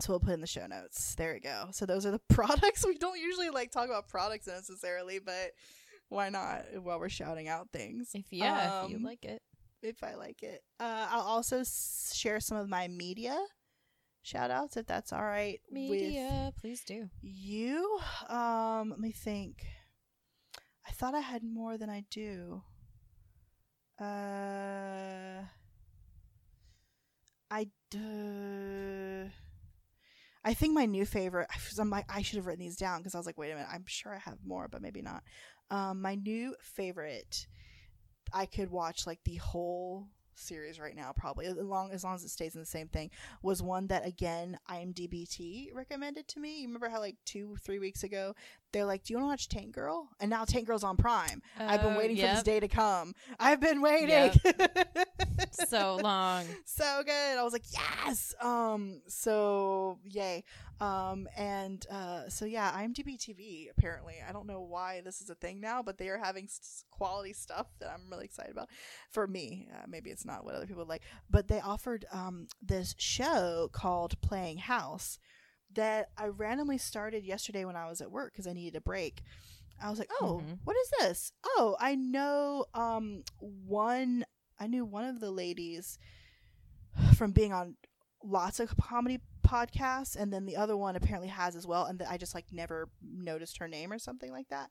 so 0.00 0.12
we'll 0.12 0.20
put 0.20 0.32
in 0.34 0.40
the 0.40 0.46
show 0.46 0.66
notes. 0.66 1.14
There 1.14 1.32
we 1.34 1.40
go. 1.40 1.68
So 1.72 1.86
those 1.86 2.04
are 2.06 2.10
the 2.10 2.20
products. 2.28 2.84
We 2.86 2.96
don't 2.98 3.18
usually 3.20 3.50
like 3.50 3.70
talk 3.70 3.86
about 3.86 4.08
products 4.08 4.46
necessarily, 4.46 5.18
but 5.18 5.52
why 6.08 6.28
not 6.28 6.64
while 6.82 6.98
we're 6.98 7.08
shouting 7.08 7.48
out 7.48 7.68
things? 7.72 8.10
If 8.14 8.24
yeah, 8.30 8.84
if 8.84 8.90
you 8.90 8.96
Um, 8.96 9.02
like 9.04 9.24
it. 9.24 9.42
if 9.82 10.02
I 10.04 10.14
like 10.14 10.42
it. 10.42 10.62
Uh, 10.80 11.06
I'll 11.10 11.20
also 11.22 11.60
s- 11.60 12.12
share 12.14 12.40
some 12.40 12.56
of 12.56 12.68
my 12.68 12.88
media 12.88 13.38
shout 14.24 14.50
outs 14.52 14.76
if 14.76 14.86
that's 14.86 15.12
all 15.12 15.24
right 15.24 15.60
Media, 15.70 16.52
please 16.60 16.84
do. 16.84 17.08
you. 17.22 17.98
Um, 18.28 18.90
let 18.90 19.00
me 19.00 19.10
think. 19.12 19.64
I 20.86 20.92
thought 20.92 21.14
I 21.14 21.20
had 21.20 21.42
more 21.44 21.76
than 21.78 21.90
I 21.90 22.04
do. 22.10 22.62
Uh, 24.00 25.44
I 27.50 27.68
do. 27.90 29.30
I 30.44 30.54
think 30.54 30.74
my 30.74 30.86
new 30.86 31.04
favorite. 31.04 31.48
I'm 31.78 31.90
like, 31.90 32.06
I 32.08 32.22
should 32.22 32.36
have 32.36 32.46
written 32.46 32.64
these 32.64 32.76
down 32.76 32.98
because 32.98 33.14
I 33.14 33.18
was 33.18 33.26
like, 33.26 33.38
wait 33.38 33.50
a 33.50 33.54
minute. 33.54 33.68
I'm 33.72 33.84
sure 33.86 34.14
I 34.14 34.18
have 34.18 34.38
more, 34.44 34.68
but 34.68 34.82
maybe 34.82 35.02
not. 35.02 35.22
Um, 35.70 36.02
my 36.02 36.14
new 36.14 36.54
favorite. 36.60 37.46
I 38.32 38.46
could 38.46 38.70
watch 38.70 39.06
like 39.06 39.20
the 39.24 39.36
whole 39.36 40.08
series 40.34 40.80
right 40.80 40.96
now, 40.96 41.12
probably 41.14 41.46
as 41.46 41.56
long 41.56 41.90
as 41.92 42.04
long 42.04 42.14
as 42.14 42.24
it 42.24 42.30
stays 42.30 42.54
in 42.54 42.60
the 42.60 42.66
same 42.66 42.88
thing. 42.88 43.10
Was 43.42 43.62
one 43.62 43.86
that 43.88 44.06
again 44.06 44.58
IMDb 44.70 45.28
TV 45.28 45.68
recommended 45.74 46.28
to 46.28 46.40
me. 46.40 46.60
You 46.60 46.68
remember 46.68 46.88
how 46.88 47.00
like 47.00 47.16
two, 47.24 47.56
three 47.62 47.78
weeks 47.78 48.02
ago 48.02 48.34
they're 48.72 48.84
like, 48.84 49.04
"Do 49.04 49.12
you 49.12 49.18
want 49.18 49.26
to 49.28 49.32
watch 49.32 49.48
Tank 49.48 49.72
Girl?" 49.72 50.08
And 50.20 50.30
now 50.30 50.44
Tank 50.44 50.66
Girl's 50.66 50.84
on 50.84 50.96
Prime. 50.96 51.42
I've 51.58 51.82
been 51.82 51.94
Oh, 51.94 51.98
waiting 51.98 52.16
for 52.16 52.22
this 52.22 52.42
day 52.42 52.60
to 52.60 52.68
come. 52.68 53.14
I've 53.38 53.60
been 53.60 53.80
waiting. 53.82 54.32
so 55.52 55.98
long. 56.02 56.44
so 56.64 57.02
good. 57.04 57.38
I 57.38 57.42
was 57.42 57.52
like, 57.52 57.64
yes. 57.72 58.34
Um. 58.40 59.00
So 59.08 59.98
yay. 60.04 60.44
Um. 60.80 61.28
And 61.36 61.84
uh. 61.90 62.28
So 62.28 62.44
yeah, 62.44 62.72
IMDb 62.72 63.18
TV. 63.18 63.68
Apparently, 63.76 64.14
I 64.26 64.32
don't 64.32 64.46
know 64.46 64.60
why 64.60 65.00
this 65.04 65.20
is 65.20 65.30
a 65.30 65.34
thing 65.34 65.60
now, 65.60 65.82
but 65.82 65.98
they 65.98 66.08
are 66.08 66.18
having 66.18 66.44
s- 66.44 66.84
quality 66.90 67.32
stuff 67.32 67.66
that 67.80 67.90
I'm 67.90 68.10
really 68.10 68.24
excited 68.24 68.52
about. 68.52 68.68
For 69.10 69.26
me, 69.26 69.68
uh, 69.72 69.84
maybe 69.88 70.10
it's 70.10 70.24
not 70.24 70.44
what 70.44 70.54
other 70.54 70.66
people 70.66 70.84
like, 70.86 71.02
but 71.30 71.48
they 71.48 71.60
offered 71.60 72.04
um 72.12 72.46
this 72.62 72.94
show 72.98 73.68
called 73.72 74.20
Playing 74.20 74.58
House 74.58 75.18
that 75.74 76.10
I 76.16 76.26
randomly 76.26 76.78
started 76.78 77.24
yesterday 77.24 77.64
when 77.64 77.76
I 77.76 77.88
was 77.88 78.00
at 78.00 78.10
work 78.10 78.32
because 78.32 78.46
I 78.46 78.52
needed 78.52 78.76
a 78.76 78.80
break. 78.80 79.22
I 79.82 79.90
was 79.90 79.98
like, 79.98 80.10
"Oh, 80.20 80.42
Mhm. 80.44 80.58
what 80.64 80.76
is 80.76 80.90
this? 81.00 81.32
Oh, 81.44 81.76
I 81.80 81.94
know 81.94 82.66
um 82.74 83.24
one 83.38 84.24
I 84.58 84.66
knew 84.68 84.84
one 84.84 85.04
of 85.04 85.20
the 85.20 85.30
ladies 85.30 85.98
from 87.14 87.32
being 87.32 87.52
on 87.52 87.76
lots 88.22 88.60
of 88.60 88.76
comedy 88.76 89.20
podcasts 89.46 90.14
and 90.14 90.32
then 90.32 90.46
the 90.46 90.56
other 90.56 90.76
one 90.76 90.94
apparently 90.94 91.28
has 91.28 91.56
as 91.56 91.66
well 91.66 91.86
and 91.86 91.98
that 91.98 92.08
I 92.10 92.16
just 92.16 92.34
like 92.34 92.46
never 92.52 92.88
noticed 93.02 93.58
her 93.58 93.66
name 93.66 93.92
or 93.92 93.98
something 93.98 94.30
like 94.30 94.48
that. 94.48 94.70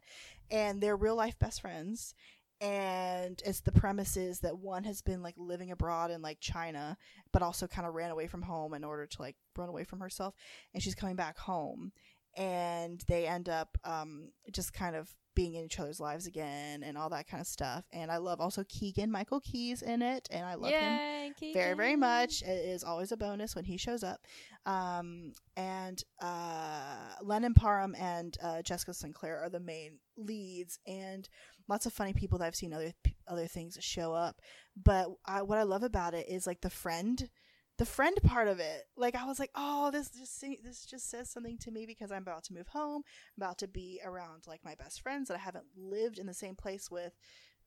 And 0.50 0.82
they're 0.82 0.96
real 0.96 1.16
life 1.16 1.38
best 1.38 1.62
friends 1.62 2.16
and 2.62 3.42
it's 3.44 3.62
the 3.62 3.72
premise 3.72 4.16
is 4.16 4.40
that 4.42 4.60
one 4.60 4.84
has 4.84 5.02
been 5.02 5.24
like 5.24 5.34
living 5.36 5.72
abroad 5.72 6.12
in 6.12 6.22
like 6.22 6.40
China 6.40 6.96
but 7.34 7.42
also 7.42 7.68
kind 7.68 7.88
of 7.88 7.96
ran 7.96 8.12
away 8.12 8.28
from 8.28 8.44
home 8.44 8.74
in 8.74 8.84
order 8.84 9.08
to 9.08 9.22
like 9.22 9.36
run 9.58 9.68
away 9.68 9.84
from 9.84 10.00
herself 10.00 10.36
and 10.74 10.82
she's 10.82 10.96
coming 10.96 11.16
back 11.16 11.38
home 11.38 11.92
and 12.38 13.04
they 13.08 13.28
end 13.28 13.50
up 13.50 13.78
um 13.84 14.30
just 14.54 14.74
kind 14.74 14.96
of 14.96 15.10
being 15.34 15.56
in 15.56 15.64
each 15.64 15.80
other's 15.80 16.00
lives 16.00 16.28
again 16.28 16.84
and 16.84 16.98
all 16.98 17.10
that 17.10 17.26
kind 17.28 17.40
of 17.40 17.48
stuff 17.48 17.86
and 17.94 18.12
I 18.12 18.18
love 18.18 18.42
also 18.42 18.64
Keegan-Michael 18.68 19.40
Key's 19.42 19.82
in 19.82 20.02
it 20.02 20.28
and 20.30 20.46
I 20.46 20.56
love 20.56 20.72
him 20.72 21.00
Yay, 21.42 21.54
very 21.54 21.74
very 21.74 21.96
much. 21.96 22.42
It 22.42 22.66
is 22.70 22.84
always 22.84 23.14
a 23.14 23.18
bonus 23.18 23.56
when 23.56 23.64
he 23.64 23.78
shows 23.78 24.04
up. 24.04 24.20
Um 24.66 25.32
and 25.56 26.04
uh 26.22 27.16
lennon 27.24 27.54
parham 27.54 27.96
and 27.98 28.38
uh 28.44 28.62
jessica 28.62 28.94
st. 28.94 29.16
clair 29.16 29.40
are 29.40 29.50
the 29.50 29.62
main 29.62 30.00
leads 30.18 30.80
and 30.86 31.30
lots 31.68 31.86
of 31.86 31.94
funny 31.94 32.14
people 32.14 32.38
that 32.38 32.46
i've 32.46 32.56
seen 32.56 32.74
other 32.74 32.94
other 33.28 33.48
things 33.48 33.78
show 33.82 34.14
up 34.14 34.42
but 34.76 35.08
I, 35.26 35.42
what 35.42 35.58
i 35.58 35.64
love 35.64 35.84
about 35.84 36.14
it 36.14 36.28
is 36.30 36.48
like 36.48 36.62
the 36.62 36.70
friend 36.70 37.30
the 37.78 37.86
friend 37.86 38.18
part 38.24 38.48
of 38.48 38.60
it 38.60 38.84
like 38.96 39.16
i 39.16 39.26
was 39.26 39.40
like 39.40 39.52
oh 39.56 39.90
this 39.92 40.10
just 40.10 40.44
this 40.64 40.86
just 40.86 41.10
says 41.10 41.30
something 41.30 41.58
to 41.60 41.72
me 41.72 41.86
because 41.86 42.12
i'm 42.12 42.22
about 42.22 42.44
to 42.46 42.54
move 42.54 42.68
home 42.68 43.04
about 43.38 43.58
to 43.60 43.68
be 43.68 44.00
around 44.06 44.44
like 44.48 44.64
my 44.64 44.76
best 44.76 45.02
friends 45.02 45.28
that 45.28 45.36
i 45.36 45.40
haven't 45.40 45.66
lived 45.76 46.20
in 46.20 46.28
the 46.28 46.34
same 46.34 46.56
place 46.56 46.92
with 46.92 47.14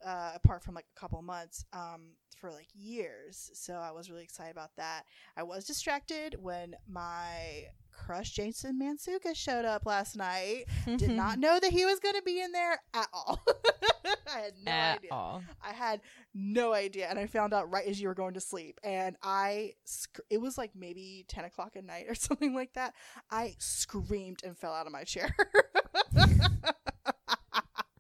uh, 0.05 0.33
apart 0.35 0.63
from 0.63 0.75
like 0.75 0.87
a 0.95 1.01
couple 1.01 1.21
months 1.23 1.65
um, 1.73 2.13
for 2.37 2.51
like 2.51 2.69
years. 2.75 3.51
So 3.55 3.75
I 3.75 3.91
was 3.91 4.11
really 4.11 4.25
excited 4.25 4.51
about 4.51 4.77
that. 4.77 5.05
I 5.37 5.43
was 5.43 5.65
distracted 5.65 6.37
when 6.41 6.75
my 6.89 7.65
crush 7.95 8.31
Jason 8.31 8.79
Mantzoukas 8.81 9.37
showed 9.37 9.65
up 9.65 9.87
last 9.87 10.17
night. 10.17 10.65
Did 10.85 11.11
not 11.11 11.39
know 11.39 11.59
that 11.61 11.71
he 11.73 11.85
was 11.85 12.01
going 12.01 12.15
to 12.17 12.23
be 12.23 12.41
in 12.41 12.53
there 12.53 12.79
at 12.93 13.09
all. 13.13 13.41
I 14.27 14.39
had 14.41 14.53
no 14.65 14.71
at 14.73 14.97
idea. 14.99 15.11
all. 15.13 15.43
I 15.63 15.73
had 15.73 16.01
no 16.35 16.73
idea, 16.75 17.07
and 17.09 17.19
I 17.19 17.27
found 17.27 17.55
out 17.55 17.71
right 17.71 17.87
as 17.87 18.01
you 18.01 18.09
were 18.09 18.15
going 18.15 18.35
to 18.35 18.41
sleep. 18.41 18.79
And 18.83 19.17
I, 19.23 19.73
sc- 19.85 20.21
it 20.31 20.41
was 20.41 20.59
like 20.59 20.73
maybe 20.75 21.25
ten 21.29 21.45
o'clock 21.45 21.73
at 21.77 21.85
night 21.85 22.07
or 22.09 22.15
something 22.15 22.55
like 22.55 22.73
that. 22.75 22.95
I 23.31 23.55
screamed 23.59 24.41
and 24.45 24.59
fell 24.59 24.73
out 24.75 24.87
of 24.87 24.93
my 24.93 25.05
chair. 25.05 25.35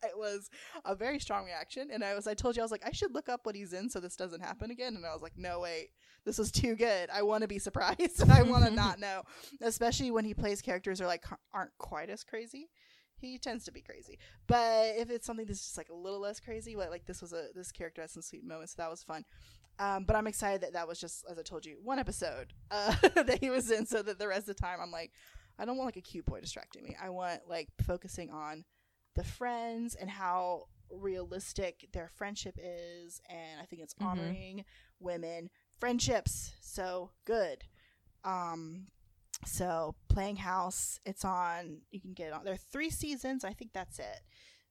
it 0.02 0.18
was 0.18 0.50
a 0.84 0.94
very 0.94 1.18
strong 1.18 1.44
reaction. 1.44 1.88
And 1.92 2.04
I 2.04 2.14
was, 2.14 2.26
I 2.26 2.34
told 2.34 2.56
you, 2.56 2.62
I 2.62 2.64
was 2.64 2.72
like, 2.72 2.86
I 2.86 2.92
should 2.92 3.14
look 3.14 3.28
up 3.28 3.40
what 3.44 3.54
he's 3.54 3.72
in 3.72 3.88
so 3.88 4.00
this 4.00 4.16
doesn't 4.16 4.42
happen 4.42 4.70
again. 4.70 4.94
And 4.96 5.04
I 5.06 5.12
was 5.12 5.22
like, 5.22 5.32
no, 5.36 5.60
wait, 5.60 5.90
this 6.24 6.38
was 6.38 6.50
too 6.50 6.74
good. 6.76 7.10
I 7.10 7.22
want 7.22 7.42
to 7.42 7.48
be 7.48 7.58
surprised. 7.58 8.22
I 8.30 8.42
want 8.42 8.64
to 8.64 8.70
not 8.70 8.98
know, 9.00 9.22
especially 9.60 10.10
when 10.10 10.24
he 10.24 10.34
plays 10.34 10.62
characters 10.62 10.98
that 10.98 11.04
are 11.04 11.08
like 11.08 11.24
aren't 11.52 11.76
quite 11.78 12.10
as 12.10 12.24
crazy. 12.24 12.68
He 13.16 13.38
tends 13.38 13.64
to 13.64 13.72
be 13.72 13.80
crazy, 13.80 14.18
but 14.46 14.96
if 14.96 15.08
it's 15.08 15.24
something 15.26 15.46
that's 15.46 15.60
just 15.60 15.78
like 15.78 15.88
a 15.88 15.94
little 15.94 16.20
less 16.20 16.40
crazy, 16.40 16.76
like, 16.76 16.90
like 16.90 17.06
this 17.06 17.22
was 17.22 17.32
a 17.32 17.46
this 17.54 17.72
character 17.72 18.02
has 18.02 18.12
some 18.12 18.22
sweet 18.22 18.44
moments, 18.44 18.72
so 18.74 18.82
that 18.82 18.90
was 18.90 19.02
fun. 19.02 19.24
Um, 19.78 20.04
but 20.04 20.14
I'm 20.14 20.26
excited 20.26 20.60
that 20.60 20.74
that 20.74 20.86
was 20.86 21.00
just, 21.00 21.24
as 21.30 21.38
I 21.38 21.42
told 21.42 21.64
you, 21.66 21.78
one 21.82 21.98
episode 21.98 22.52
uh, 22.70 22.94
that 23.14 23.38
he 23.40 23.50
was 23.50 23.70
in, 23.70 23.86
so 23.86 24.02
that 24.02 24.18
the 24.18 24.28
rest 24.28 24.40
of 24.48 24.56
the 24.56 24.62
time 24.62 24.78
I'm 24.82 24.90
like, 24.90 25.10
I 25.58 25.64
don't 25.64 25.76
want 25.76 25.86
like 25.88 25.96
a 25.96 26.00
cute 26.00 26.26
boy 26.26 26.40
distracting 26.40 26.82
me. 26.84 26.96
I 27.02 27.10
want 27.10 27.40
like 27.48 27.68
focusing 27.86 28.30
on 28.30 28.64
the 29.16 29.24
friends 29.24 29.94
and 29.94 30.10
how 30.10 30.64
realistic 31.08 31.88
their 31.92 32.08
friendship 32.08 32.56
is, 32.62 33.20
and 33.28 33.60
I 33.60 33.64
think 33.64 33.80
it's 33.82 33.94
Mhm. 33.94 34.06
honoring 34.06 34.64
women 35.00 35.50
friendships. 35.84 36.54
So 36.62 37.10
good. 37.26 37.62
Um, 38.24 38.86
so 39.44 39.94
playing 40.08 40.36
house, 40.36 40.98
it's 41.04 41.26
on. 41.26 41.82
You 41.90 42.00
can 42.00 42.14
get 42.14 42.28
it 42.28 42.32
on. 42.32 42.42
There 42.42 42.54
are 42.54 42.68
three 42.72 42.88
seasons. 42.88 43.44
I 43.44 43.52
think 43.52 43.74
that's 43.74 43.98
it. 43.98 44.20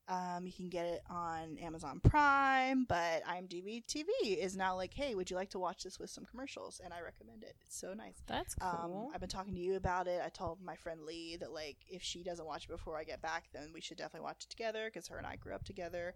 Um, 0.07 0.47
you 0.47 0.51
can 0.51 0.69
get 0.69 0.87
it 0.87 1.01
on 1.11 1.59
Amazon 1.59 2.01
Prime, 2.03 2.85
but 2.89 3.23
IMDb 3.25 3.83
TV 3.85 4.37
is 4.37 4.57
now 4.57 4.75
like, 4.75 4.91
hey, 4.95 5.13
would 5.13 5.29
you 5.29 5.35
like 5.35 5.51
to 5.51 5.59
watch 5.59 5.83
this 5.83 5.99
with 5.99 6.09
some 6.09 6.25
commercials? 6.25 6.81
And 6.83 6.91
I 6.91 7.01
recommend 7.01 7.43
it. 7.43 7.53
It's 7.63 7.79
so 7.79 7.93
nice. 7.93 8.23
That's 8.25 8.55
cool. 8.55 9.05
Um, 9.05 9.11
I've 9.13 9.21
been 9.21 9.29
talking 9.29 9.53
to 9.53 9.59
you 9.59 9.75
about 9.75 10.07
it. 10.07 10.19
I 10.25 10.29
told 10.29 10.63
my 10.63 10.75
friend 10.75 11.01
Lee 11.03 11.37
that 11.41 11.53
like 11.53 11.77
if 11.87 12.01
she 12.01 12.23
doesn't 12.23 12.47
watch 12.47 12.63
it 12.63 12.71
before 12.71 12.97
I 12.97 13.03
get 13.03 13.21
back, 13.21 13.43
then 13.53 13.69
we 13.71 13.81
should 13.81 13.97
definitely 13.97 14.25
watch 14.25 14.45
it 14.45 14.49
together 14.49 14.89
because 14.91 15.07
her 15.09 15.17
and 15.17 15.27
I 15.27 15.35
grew 15.35 15.53
up 15.53 15.63
together. 15.63 16.15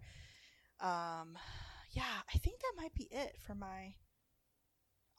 Um, 0.80 1.38
yeah, 1.92 2.18
I 2.34 2.38
think 2.38 2.58
that 2.58 2.72
might 2.76 2.94
be 2.94 3.08
it 3.12 3.36
for 3.46 3.54
my 3.54 3.94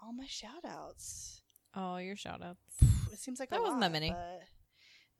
all 0.02 0.14
my 0.14 0.26
shout 0.28 0.66
outs. 0.66 1.42
oh, 1.76 1.98
your 1.98 2.16
shout 2.16 2.42
outs. 2.44 2.60
It 3.12 3.20
seems 3.20 3.40
like 3.40 3.50
That 3.50 3.60
a 3.60 3.62
wasn't 3.62 3.82
lot, 3.82 3.88
that 3.88 3.92
many. 3.92 4.10
but- 4.12 4.42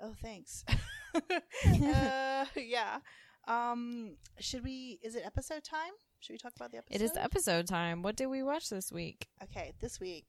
oh, 0.02 0.14
thanks. 0.22 0.64
uh, 1.34 2.46
yeah. 2.56 3.00
Um, 3.48 4.18
should 4.40 4.64
we? 4.64 5.00
Is 5.04 5.16
it 5.16 5.24
episode 5.26 5.64
time? 5.64 5.92
Should 6.20 6.34
we 6.34 6.38
talk 6.38 6.54
about 6.56 6.72
the 6.72 6.78
episode? 6.78 6.96
It 6.96 7.04
is 7.04 7.18
episode 7.18 7.68
time. 7.68 8.02
What 8.04 8.16
did 8.16 8.28
we 8.28 8.44
watch 8.44 8.70
this 8.70 8.92
week? 8.92 9.28
Okay, 9.44 9.74
this 9.82 10.00
week 10.00 10.26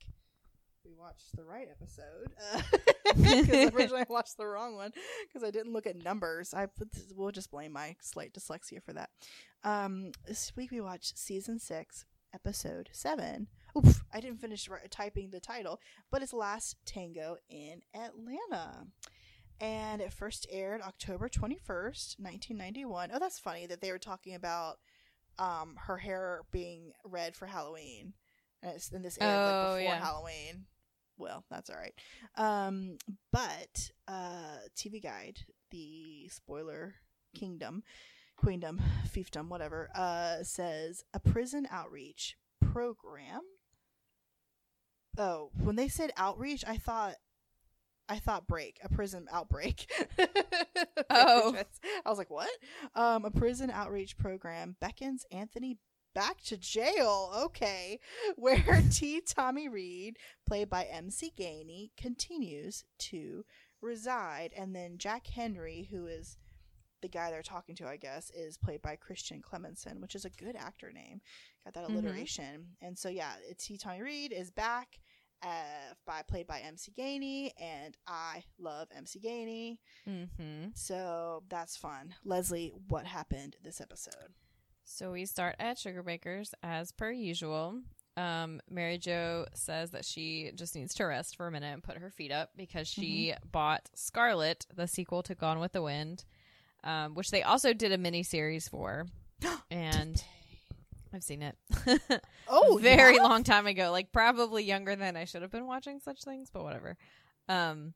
we 0.84 0.92
watched 0.94 1.36
the 1.36 1.44
right 1.44 1.68
episode 1.70 2.32
because 3.16 3.72
originally 3.74 4.02
I 4.02 4.06
watched 4.08 4.36
the 4.38 4.46
wrong 4.46 4.76
one 4.76 4.92
because 5.28 5.46
I 5.46 5.50
didn't 5.50 5.72
look 5.72 5.86
at 5.86 6.02
numbers. 6.02 6.54
I 6.54 6.68
we'll 7.14 7.32
just 7.32 7.50
blame 7.50 7.72
my 7.72 7.96
slight 8.00 8.32
dyslexia 8.32 8.82
for 8.82 8.92
that. 8.94 9.10
Um, 9.64 10.12
this 10.26 10.52
week 10.56 10.70
we 10.70 10.80
watched 10.80 11.18
season 11.18 11.58
six, 11.58 12.06
episode 12.34 12.88
seven. 12.92 13.48
Oof! 13.76 14.04
I 14.12 14.20
didn't 14.20 14.40
finish 14.40 14.68
typing 14.90 15.30
the 15.30 15.40
title, 15.40 15.80
but 16.10 16.22
it's 16.22 16.32
Last 16.32 16.76
Tango 16.84 17.36
in 17.48 17.82
Atlanta. 17.94 18.86
And 19.60 20.00
it 20.00 20.12
first 20.12 20.46
aired 20.50 20.80
October 20.80 21.28
21st, 21.28 22.18
1991. 22.18 23.10
Oh, 23.12 23.18
that's 23.18 23.38
funny 23.38 23.66
that 23.66 23.80
they 23.82 23.92
were 23.92 23.98
talking 23.98 24.34
about 24.34 24.78
um, 25.38 25.74
her 25.86 25.98
hair 25.98 26.42
being 26.50 26.92
red 27.04 27.36
for 27.36 27.46
Halloween. 27.46 28.14
And, 28.62 28.72
it's, 28.74 28.90
and 28.90 29.04
this 29.04 29.18
aired 29.20 29.30
Oh, 29.30 29.42
like 29.44 29.78
before 29.78 29.94
yeah. 29.94 30.00
Halloween. 30.04 30.66
Well, 31.18 31.44
that's 31.50 31.68
all 31.68 31.76
right. 31.76 31.94
Um, 32.36 32.96
but 33.30 33.90
uh, 34.08 34.56
TV 34.74 35.02
Guide, 35.02 35.40
the 35.70 36.28
spoiler 36.30 36.94
kingdom, 37.34 37.82
queendom, 38.36 38.80
fiefdom, 39.06 39.48
whatever, 39.48 39.90
uh, 39.94 40.42
says 40.42 41.04
a 41.12 41.20
prison 41.20 41.68
outreach 41.70 42.36
program. 42.60 43.42
Oh, 45.18 45.50
when 45.62 45.76
they 45.76 45.88
said 45.88 46.12
outreach, 46.16 46.64
I 46.66 46.76
thought 46.76 47.16
I 48.08 48.18
thought 48.18 48.48
break, 48.48 48.78
a 48.82 48.88
prison 48.88 49.26
outbreak. 49.32 49.90
Oh. 51.12 51.56
I 52.04 52.08
was 52.08 52.18
like, 52.18 52.30
what? 52.30 52.50
Um, 52.94 53.24
a 53.24 53.30
prison 53.30 53.68
outreach 53.68 54.16
program 54.16 54.76
beckons 54.80 55.24
Anthony 55.32 55.78
back 56.14 56.40
to 56.42 56.56
jail. 56.56 57.32
Okay. 57.46 57.98
Where 58.36 58.82
T. 58.92 59.20
Tommy 59.20 59.68
Reed, 59.68 60.18
played 60.46 60.70
by 60.70 60.84
MC 60.84 61.32
Gainey, 61.38 61.90
continues 61.96 62.84
to 62.98 63.44
reside. 63.80 64.52
And 64.56 64.74
then 64.74 64.98
Jack 64.98 65.26
Henry, 65.28 65.88
who 65.90 66.06
is 66.06 66.36
the 67.02 67.08
guy 67.08 67.30
they're 67.30 67.42
talking 67.42 67.74
to, 67.76 67.88
I 67.88 67.96
guess, 67.96 68.30
is 68.30 68.56
played 68.58 68.82
by 68.82 68.96
Christian 68.96 69.40
Clemenson, 69.42 70.00
which 70.00 70.14
is 70.14 70.24
a 70.24 70.30
good 70.30 70.56
actor 70.56 70.92
name. 70.92 71.20
Got 71.64 71.74
that 71.74 71.88
Mhm. 71.88 71.94
alliteration. 71.94 72.76
And 72.80 72.98
so, 72.98 73.08
yeah, 73.08 73.34
T. 73.58 73.76
Tommy 73.78 74.02
Reed 74.02 74.32
is 74.32 74.50
back. 74.50 75.00
Uh, 75.42 75.94
by 76.04 76.20
played 76.22 76.46
by 76.46 76.60
MC 76.60 76.92
Gainey, 76.92 77.52
and 77.58 77.96
I 78.06 78.44
love 78.58 78.88
MC 78.94 79.18
Gainey. 79.18 79.78
Mm-hmm. 80.06 80.72
So 80.74 81.44
that's 81.48 81.78
fun. 81.78 82.14
Leslie, 82.24 82.74
what 82.88 83.06
happened 83.06 83.56
this 83.62 83.80
episode? 83.80 84.34
So 84.84 85.12
we 85.12 85.24
start 85.24 85.56
at 85.58 85.78
Sugar 85.78 86.02
Baker's 86.02 86.52
as 86.62 86.92
per 86.92 87.10
usual. 87.10 87.80
Um, 88.18 88.60
Mary 88.68 88.98
Jo 88.98 89.46
says 89.54 89.92
that 89.92 90.04
she 90.04 90.50
just 90.54 90.74
needs 90.74 90.92
to 90.96 91.04
rest 91.04 91.36
for 91.36 91.46
a 91.46 91.50
minute 91.50 91.72
and 91.72 91.82
put 91.82 91.96
her 91.96 92.10
feet 92.10 92.32
up 92.32 92.50
because 92.54 92.86
she 92.86 93.32
bought 93.50 93.88
Scarlett, 93.94 94.66
the 94.74 94.86
sequel 94.86 95.22
to 95.22 95.34
Gone 95.34 95.58
with 95.58 95.72
the 95.72 95.80
Wind, 95.80 96.26
um, 96.84 97.14
which 97.14 97.30
they 97.30 97.42
also 97.42 97.72
did 97.72 97.92
a 97.92 97.98
mini 97.98 98.22
series 98.22 98.68
for, 98.68 99.06
and 99.70 100.22
I've 101.12 101.22
seen 101.24 101.42
it. 101.42 101.56
Oh, 102.52 102.80
very 102.82 103.14
yeah? 103.14 103.22
long 103.22 103.44
time 103.44 103.68
ago, 103.68 103.92
like 103.92 104.10
probably 104.10 104.64
younger 104.64 104.96
than 104.96 105.16
I 105.16 105.24
should 105.24 105.42
have 105.42 105.52
been 105.52 105.68
watching 105.68 106.00
such 106.00 106.24
things, 106.24 106.50
but 106.52 106.64
whatever. 106.64 106.96
Um, 107.48 107.94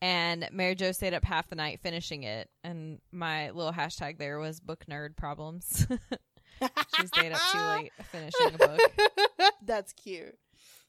and 0.00 0.48
Mary 0.52 0.74
Jo 0.74 0.92
stayed 0.92 1.12
up 1.12 1.24
half 1.24 1.48
the 1.50 1.56
night 1.56 1.80
finishing 1.82 2.22
it, 2.22 2.48
and 2.64 3.00
my 3.12 3.50
little 3.50 3.72
hashtag 3.72 4.16
there 4.16 4.38
was 4.38 4.58
book 4.58 4.84
nerd 4.90 5.16
problems. 5.16 5.86
she 6.96 7.06
stayed 7.06 7.32
up 7.32 7.40
too 7.52 7.58
late 7.58 7.92
finishing 8.04 8.54
a 8.54 8.58
book. 8.58 8.80
that's 9.66 9.92
cute. 9.92 10.38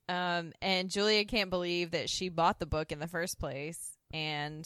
Um, 0.08 0.54
and 0.62 0.90
Julia 0.90 1.26
can't 1.26 1.50
believe 1.50 1.92
that 1.92 2.10
she 2.10 2.30
bought 2.30 2.60
the 2.60 2.66
book 2.66 2.92
in 2.94 3.00
the 3.00 3.08
first 3.08 3.40
place, 3.40 3.98
and 4.14 4.66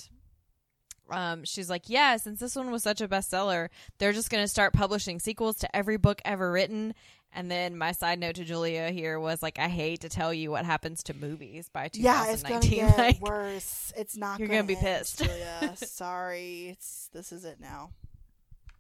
um, 1.10 1.44
she's 1.44 1.70
like, 1.70 1.90
"Yeah, 1.90 2.18
since 2.18 2.40
this 2.40 2.56
one 2.56 2.72
was 2.72 2.84
such 2.84 3.02
a 3.02 3.08
bestseller, 3.08 3.70
they're 3.98 4.14
just 4.14 4.30
going 4.30 4.44
to 4.44 4.48
start 4.48 4.74
publishing 4.74 5.20
sequels 5.20 5.58
to 5.60 5.76
every 5.76 5.98
book 5.98 6.22
ever 6.26 6.52
written." 6.52 6.94
And 7.38 7.52
then 7.52 7.78
my 7.78 7.92
side 7.92 8.20
note 8.20 8.36
to 8.36 8.46
Julia 8.46 8.92
here 8.92 9.20
was 9.20 9.44
like, 9.44 9.60
"I 9.60 9.68
hate 9.68 10.02
to 10.02 10.10
tell 10.10 10.34
you 10.34 10.52
what 10.52 10.66
happens 10.66 11.04
to 11.04 11.14
movies 11.14 11.70
by 11.70 11.90
2019. 11.90 12.04
Yeah, 12.04 12.34
it's 12.34 12.44
gonna 12.44 12.62
2019." 12.62 12.88
get 12.88 12.98
like, 13.22 13.22
worse. 13.22 13.94
It's 13.98 14.16
not. 14.16 14.40
You're 14.40 14.48
gonna, 14.48 14.60
gonna 14.60 14.68
be 14.68 14.76
end, 14.76 14.84
pissed. 14.84 15.24
Julia. 15.24 15.74
Sorry, 15.76 16.70
it's 16.70 17.10
this 17.14 17.32
is 17.32 17.44
it 17.46 17.60
now. 17.60 17.92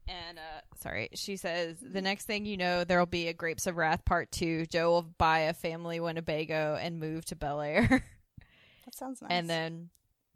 And 0.08 0.38
uh 0.38 0.62
sorry, 0.78 1.10
she 1.16 1.36
says 1.36 1.78
the 1.82 2.02
next 2.02 2.26
thing 2.26 2.46
you 2.46 2.58
know, 2.58 2.84
there'll 2.84 3.08
be 3.08 3.28
a 3.28 3.34
Grapes 3.34 3.66
of 3.66 3.76
Wrath 3.76 4.06
part 4.06 4.32
two. 4.32 4.66
Joe 4.68 4.92
will 4.92 5.02
buy 5.02 5.40
a 5.40 5.54
family 5.54 6.00
Winnebago 6.00 6.78
and 6.80 7.00
move 7.00 7.26
to 7.26 7.36
Bel 7.36 7.60
Air, 7.60 7.88
That 8.86 8.94
sounds 8.94 9.22
nice. 9.22 9.32
and 9.32 9.50
then 9.50 9.90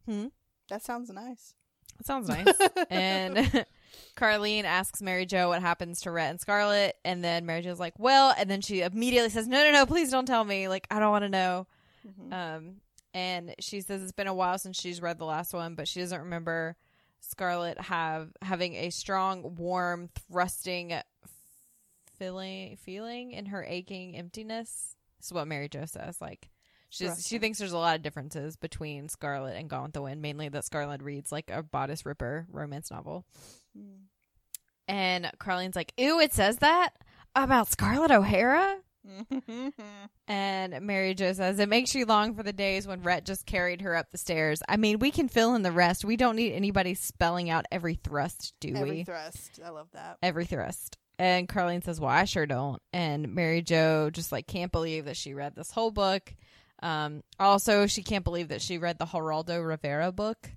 hmm? 0.08 0.28
that 0.70 0.84
sounds 0.84 1.12
nice. 1.12 1.54
That 2.00 2.06
sounds 2.08 2.28
nice. 2.30 2.48
and 2.90 3.38
Carlene 4.18 4.64
asks 4.64 5.02
Mary 5.02 5.26
Jo 5.26 5.50
what 5.50 5.62
happens 5.62 6.02
to 6.02 6.12
Rhett 6.12 6.32
and 6.32 6.40
Scarlett, 6.42 6.98
and 7.06 7.24
then 7.24 7.46
Mary 7.46 7.62
Jo's 7.62 7.80
like, 7.80 7.94
"Well," 8.00 8.34
and 8.38 8.50
then 8.50 8.62
she 8.62 8.82
immediately 8.82 9.30
says, 9.30 9.48
"No, 9.48 9.64
no, 9.64 9.72
no, 9.72 9.86
please 9.86 10.10
don't 10.12 10.26
tell 10.26 10.44
me. 10.44 10.68
Like, 10.68 10.88
I 10.90 11.00
don't 11.00 11.12
want 11.12 11.24
to 11.26 11.30
know." 11.30 11.68
Mhm. 12.08 12.34
Um, 12.34 12.76
and 13.14 13.54
she 13.60 13.82
says 13.82 14.02
it's 14.02 14.12
been 14.12 14.28
a 14.28 14.34
while 14.34 14.58
since 14.58 14.80
she's 14.80 15.02
read 15.02 15.18
the 15.20 15.26
last 15.26 15.54
one, 15.54 15.76
but 15.76 15.88
she 15.88 16.00
doesn't 16.00 16.20
remember 16.22 16.76
Scarlett 17.22 17.80
have 17.80 18.30
having 18.42 18.76
a 18.76 18.90
strong, 18.90 19.56
warm, 19.56 20.10
thrusting 20.30 20.94
feeling 22.18 22.76
feeling 22.78 23.32
in 23.32 23.48
her 23.48 23.64
aching 23.64 24.16
emptiness. 24.18 24.96
This 25.18 25.28
is 25.28 25.34
what 25.34 25.48
Mary 25.48 25.70
Jo 25.70 25.86
says. 25.86 26.22
Like 26.22 26.50
she 26.90 27.10
she 27.22 27.38
thinks 27.40 27.60
there's 27.60 27.72
a 27.72 27.78
lot 27.78 27.96
of 27.96 28.02
differences 28.02 28.56
between 28.58 29.10
Scarlett 29.10 29.56
and 29.58 29.70
Gone 29.70 29.84
with 29.84 29.94
the 29.94 30.02
Wind, 30.02 30.22
mainly 30.22 30.50
that 30.50 30.66
Scarlett 30.66 31.02
reads 31.04 31.32
like 31.32 31.50
a 31.52 31.62
bodice 31.64 32.06
ripper 32.06 32.48
romance 32.52 32.92
novel. 32.92 33.26
Mm. 33.78 34.06
And 34.88 35.32
Carlene's 35.40 35.76
like, 35.76 35.94
"Ew, 35.98 36.20
it 36.20 36.34
says 36.34 36.58
that 36.58 36.90
about 37.36 37.70
Scarlett 37.70 38.12
O'Hara." 38.12 38.78
And 40.28 40.82
Mary 40.82 41.16
Jo 41.16 41.34
says, 41.34 41.58
It 41.58 41.70
makes 41.70 41.96
you 41.96 42.06
long 42.06 42.36
for 42.36 42.44
the 42.44 42.54
days 42.54 42.86
when 42.86 43.02
Rhett 43.02 43.26
just 43.26 43.46
carried 43.48 43.82
her 43.82 43.96
up 43.96 44.12
the 44.12 44.18
stairs. 44.18 44.62
I 44.70 44.78
mean, 44.78 45.00
we 45.00 45.10
can 45.10 45.28
fill 45.28 45.56
in 45.56 45.64
the 45.64 45.72
rest. 45.72 46.06
We 46.06 46.18
don't 46.18 46.36
need 46.36 46.54
anybody 46.54 46.94
spelling 46.94 47.50
out 47.50 47.66
every 47.72 47.96
thrust, 47.96 48.54
do 48.60 48.76
Every 48.76 48.90
we? 48.92 49.04
thrust. 49.04 49.60
I 49.66 49.70
love 49.70 49.88
that. 49.94 50.18
every 50.22 50.46
thrust. 50.46 50.98
And 51.18 51.50
Carlene 51.50 51.84
says, 51.84 52.00
Well, 52.00 52.12
I 52.12 52.26
sure 52.26 52.46
don't. 52.46 52.82
And 52.94 53.34
Mary 53.34 53.62
Jo 53.64 54.10
just 54.12 54.32
like 54.32 54.46
can't 54.48 54.72
believe 54.72 55.06
that 55.06 55.18
she 55.18 55.34
read 55.34 55.56
this 55.56 55.72
whole 55.72 55.92
book. 55.92 56.34
Um, 56.82 57.24
also, 57.40 57.88
she 57.88 58.04
can't 58.04 58.24
believe 58.24 58.50
that 58.50 58.62
she 58.62 58.78
read 58.78 58.98
the 59.00 59.06
Geraldo 59.06 59.66
Rivera 59.66 60.12
book. 60.12 60.50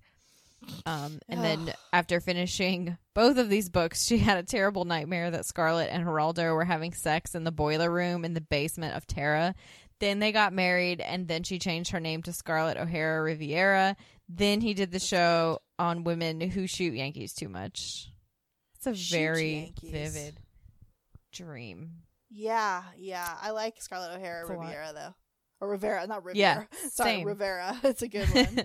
Um, 0.87 1.19
and 1.29 1.43
then 1.43 1.75
after 1.93 2.21
finishing 2.21 2.97
both 3.15 3.37
of 3.37 3.49
these 3.49 3.69
books, 3.69 4.05
she 4.07 4.19
had 4.19 4.39
a 4.39 4.45
terrible 4.45 4.85
nightmare 4.85 5.31
that 5.31 5.45
Scarlett 5.45 5.91
and 5.91 6.07
Geraldo 6.07 6.55
were 6.55 6.65
having 6.65 6.93
sex 6.93 7.35
in 7.35 7.43
the 7.43 7.51
boiler 7.51 7.91
room 7.91 8.25
in 8.25 8.35
the 8.35 8.41
basement 8.41 8.97
of 8.97 9.07
Tara. 9.07 9.55
Then 9.99 10.21
they 10.21 10.31
got 10.33 10.53
married, 10.53 11.01
and 11.01 11.27
then 11.29 11.43
she 11.43 11.59
changed 11.59 11.91
her 11.91 12.01
name 12.01 12.23
to 12.23 12.33
Scarlett 12.33 12.77
O'Hara 12.77 13.23
Riviera. 13.23 13.97
Then 14.29 14.61
he 14.61 14.75
did 14.75 14.93
the 14.93 14.99
show 15.01 15.59
on 15.79 16.05
women 16.05 16.41
who 16.41 16.67
shoot 16.67 16.95
Yankees 16.95 17.35
too 17.35 17.49
much. 17.49 18.09
It's 18.77 18.87
a 18.87 18.95
Shoot 18.95 19.17
very 19.17 19.55
Yankees. 19.55 19.91
vivid 19.93 20.39
dream. 21.33 21.91
Yeah, 22.31 22.83
yeah. 22.97 23.29
I 23.41 23.51
like 23.51 23.81
Scarlett 23.81 24.17
O'Hara. 24.17 24.49
Riviera 24.49 24.93
though. 24.95 25.15
Or 25.63 25.69
Rivera, 25.69 26.07
not 26.09 26.23
Yeah, 26.35 26.65
Sorry, 26.91 27.11
same. 27.19 27.27
Rivera. 27.29 27.79
It's 27.85 28.03
a 28.03 28.09
good 28.09 28.29
one. 28.35 28.65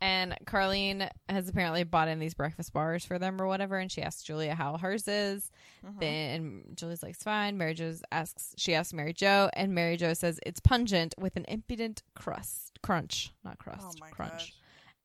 and 0.00 0.36
Carlene 0.44 1.08
has 1.28 1.48
apparently 1.48 1.84
bought 1.84 2.08
in 2.08 2.18
these 2.18 2.34
breakfast 2.34 2.72
bars 2.72 3.04
for 3.04 3.16
them 3.20 3.40
or 3.40 3.46
whatever, 3.46 3.78
and 3.78 3.90
she 3.90 4.02
asks 4.02 4.24
Julia 4.24 4.54
how 4.56 4.76
hers 4.76 5.06
is. 5.06 5.50
Mhm. 5.86 6.00
Then 6.00 6.62
Julie's 6.74 7.02
like, 7.02 7.14
"It's 7.14 7.22
fine." 7.22 7.56
Mary 7.56 7.74
Jo 7.74 7.92
asks, 8.10 8.54
she 8.58 8.74
asks 8.74 8.92
Mary 8.92 9.12
Jo, 9.12 9.50
and 9.54 9.72
Mary 9.72 9.96
Jo 9.96 10.14
says 10.14 10.40
it's 10.44 10.58
pungent 10.58 11.14
with 11.16 11.36
an 11.36 11.44
impudent 11.46 12.02
crust, 12.16 12.80
crunch, 12.82 13.32
not 13.44 13.58
crust, 13.58 14.00
oh 14.02 14.06
crunch. 14.10 14.32
gosh. 14.32 14.54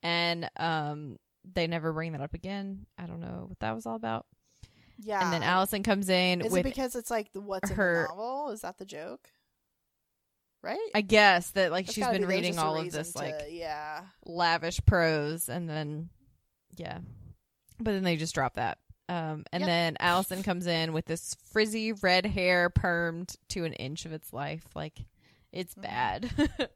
And 0.01 0.49
um, 0.57 1.17
they 1.53 1.67
never 1.67 1.93
bring 1.93 2.13
that 2.13 2.21
up 2.21 2.33
again. 2.33 2.87
I 2.97 3.05
don't 3.05 3.19
know 3.19 3.45
what 3.47 3.59
that 3.59 3.75
was 3.75 3.85
all 3.85 3.95
about. 3.95 4.25
Yeah. 4.99 5.23
and 5.23 5.31
then 5.31 5.43
Allison 5.43 5.83
comes 5.83 6.09
in 6.09 6.41
Is 6.41 6.51
with, 6.51 6.61
it 6.61 6.63
because 6.63 6.95
it's 6.95 7.11
like 7.11 7.31
the 7.33 7.41
what's 7.41 7.69
in 7.69 7.75
her- 7.75 8.07
the 8.09 8.15
novel? 8.15 8.49
Is 8.49 8.61
that 8.61 8.79
the 8.79 8.85
joke? 8.85 9.29
Right? 10.67 10.89
I 10.93 11.01
guess 11.01 11.51
that 11.51 11.71
like 11.71 11.85
That's 11.85 11.95
she's 11.95 12.07
been 12.07 12.21
be- 12.21 12.27
reading 12.27 12.59
all 12.59 12.77
of 12.77 12.91
this 12.91 13.15
like 13.15 13.35
yeah. 13.49 14.01
lavish 14.25 14.79
prose 14.85 15.47
and 15.49 15.69
then 15.69 16.09
yeah 16.75 16.99
but 17.79 17.91
then 17.93 18.03
they 18.03 18.17
just 18.17 18.35
drop 18.35 18.55
that 18.55 18.77
um 19.07 19.45
and 19.53 19.61
Yep. 19.61 19.67
then 19.67 19.97
allison 20.01 20.43
comes 20.43 20.67
in 20.67 20.91
with 20.91 21.05
this 21.05 21.35
frizzy 21.53 21.93
red 21.93 22.25
hair 22.25 22.69
permed 22.69 23.35
to 23.49 23.63
an 23.63 23.71
inch 23.73 24.05
of 24.05 24.11
its 24.11 24.33
life 24.33 24.65
like 24.75 24.99
it's 25.53 25.73
Mhm. 25.75 25.81
bad 25.81 26.31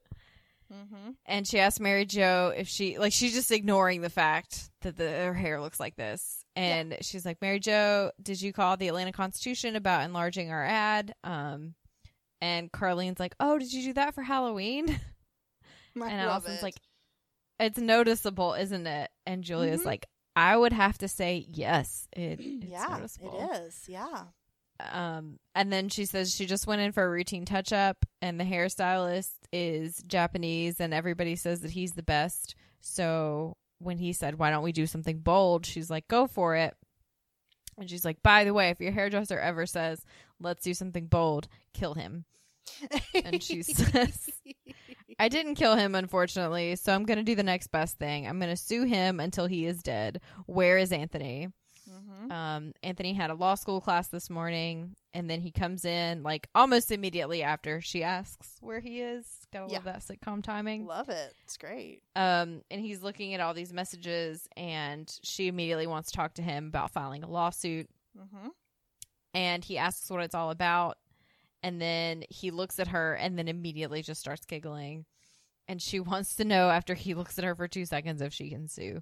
Mm-hmm. 0.73 1.11
and 1.25 1.45
she 1.45 1.59
asks 1.59 1.81
mary 1.81 2.05
jo 2.05 2.53
if 2.55 2.65
she 2.69 2.97
like 2.97 3.11
she's 3.11 3.33
just 3.33 3.51
ignoring 3.51 3.99
the 3.99 4.09
fact 4.09 4.69
that 4.83 4.95
the, 4.95 5.03
her 5.09 5.33
hair 5.33 5.59
looks 5.59 5.81
like 5.81 5.97
this 5.97 6.45
and 6.55 6.95
she's 7.01 7.25
like 7.25 7.41
mary 7.41 7.59
jo 7.59 8.09
did 8.23 8.41
you 8.41 8.53
call 8.53 8.77
the 8.77 8.87
atlanta 8.87 9.11
constitution 9.11 9.75
about 9.75 10.03
enlarging 10.05 10.49
our 10.49 10.63
ad 10.63 11.13
um 11.25 11.73
and 12.41 12.71
carlene's 12.71 13.19
like 13.19 13.35
oh 13.39 13.57
did 13.59 13.71
you 13.71 13.83
do 13.83 13.93
that 13.93 14.13
for 14.15 14.23
halloween 14.23 14.87
I 16.01 16.09
and 16.09 16.21
Allison's 16.21 16.59
it. 16.59 16.63
like, 16.63 16.75
it's 17.59 17.77
noticeable, 17.77 18.53
isn't 18.53 18.87
it? 18.87 19.11
And 19.25 19.43
Julia's 19.43 19.81
Mhm. 19.81 19.85
like, 19.87 20.05
I 20.37 20.55
would 20.55 20.71
have 20.71 20.97
to 20.99 21.09
say 21.09 21.45
yes. 21.49 22.07
It, 22.13 22.39
it's 22.39 22.65
yeah, 22.71 22.87
noticeable. 22.97 23.37
it 23.51 23.61
is. 23.67 23.83
Yeah. 23.89 24.23
Um, 24.79 25.37
and 25.53 25.71
then 25.71 25.89
she 25.89 26.05
says 26.05 26.33
she 26.33 26.45
just 26.45 26.65
went 26.65 26.81
in 26.81 26.93
for 26.93 27.03
a 27.03 27.09
routine 27.09 27.43
touch 27.43 27.73
up, 27.73 28.05
and 28.21 28.39
the 28.39 28.45
hairstylist 28.45 29.31
is 29.51 30.01
Japanese, 30.07 30.79
and 30.79 30.93
everybody 30.93 31.35
says 31.35 31.59
that 31.59 31.71
he's 31.71 31.91
the 31.91 32.01
best. 32.03 32.55
So 32.79 33.57
when 33.79 33.97
he 33.97 34.13
said, 34.13 34.39
"Why 34.39 34.49
don't 34.49 34.63
we 34.63 34.71
do 34.71 34.87
something 34.87 35.19
bold?" 35.19 35.65
she's 35.65 35.89
like, 35.89 36.07
"Go 36.07 36.25
for 36.25 36.55
it." 36.55 36.73
And 37.77 37.89
she's 37.89 38.05
like, 38.05 38.23
"By 38.23 38.43
the 38.45 38.53
way, 38.53 38.69
if 38.69 38.79
your 38.79 38.91
hairdresser 38.93 39.37
ever 39.39 39.65
says 39.65 40.03
let's 40.41 40.63
do 40.63 40.73
something 40.73 41.05
bold, 41.07 41.47
kill 41.73 41.93
him." 41.93 42.25
And 43.25 43.41
she 43.43 43.61
says- 43.63 44.29
I 45.19 45.29
didn't 45.29 45.55
kill 45.55 45.75
him, 45.75 45.93
unfortunately, 45.93 46.75
so 46.77 46.93
I'm 46.93 47.05
going 47.05 47.17
to 47.17 47.23
do 47.23 47.35
the 47.35 47.43
next 47.43 47.67
best 47.67 47.97
thing. 47.99 48.27
I'm 48.27 48.39
going 48.39 48.49
to 48.49 48.55
sue 48.57 48.85
him 48.85 49.19
until 49.19 49.45
he 49.45 49.65
is 49.67 49.83
dead. 49.83 50.19
Where 50.47 50.77
is 50.77 50.91
Anthony? 50.91 51.49
Mhm. 51.89 52.31
Um, 52.31 52.73
Anthony 52.81 53.13
had 53.13 53.29
a 53.29 53.33
law 53.33 53.55
school 53.55 53.81
class 53.81 54.07
this 54.07 54.29
morning, 54.29 54.95
and 55.13 55.29
then 55.29 55.41
he 55.41 55.51
comes 55.51 55.83
in 55.83 56.23
like 56.23 56.47
almost 56.55 56.91
immediately 56.91 57.43
after 57.43 57.81
she 57.81 58.03
asks 58.03 58.55
where 58.61 58.79
he 58.79 59.01
is. 59.01 59.25
Gotta 59.51 59.71
love 59.73 59.83
that 59.83 59.99
sitcom 59.99 60.41
timing. 60.41 60.85
Love 60.85 61.09
it. 61.09 61.33
It's 61.43 61.57
great. 61.57 62.01
Um, 62.15 62.61
and 62.71 62.79
he's 62.79 63.03
looking 63.03 63.33
at 63.33 63.41
all 63.41 63.53
these 63.53 63.73
messages, 63.73 64.47
and 64.55 65.11
she 65.23 65.47
immediately 65.47 65.87
wants 65.87 66.11
to 66.11 66.15
talk 66.17 66.35
to 66.35 66.41
him 66.41 66.67
about 66.67 66.91
filing 66.91 67.23
a 67.23 67.29
lawsuit. 67.29 67.89
Mm-hmm. 68.17 68.47
And 69.33 69.63
he 69.63 69.77
asks 69.77 70.09
what 70.09 70.23
it's 70.23 70.35
all 70.35 70.51
about, 70.51 70.97
and 71.63 71.81
then 71.81 72.23
he 72.29 72.51
looks 72.51 72.79
at 72.79 72.89
her, 72.89 73.13
and 73.13 73.37
then 73.37 73.47
immediately 73.47 74.01
just 74.01 74.19
starts 74.19 74.45
giggling. 74.45 75.05
And 75.67 75.81
she 75.81 75.99
wants 76.01 76.35
to 76.35 76.45
know 76.45 76.69
after 76.69 76.93
he 76.93 77.13
looks 77.13 77.37
at 77.37 77.45
her 77.45 77.55
for 77.55 77.67
two 77.67 77.85
seconds 77.85 78.21
if 78.21 78.33
she 78.33 78.49
can 78.49 78.67
sue. 78.67 79.01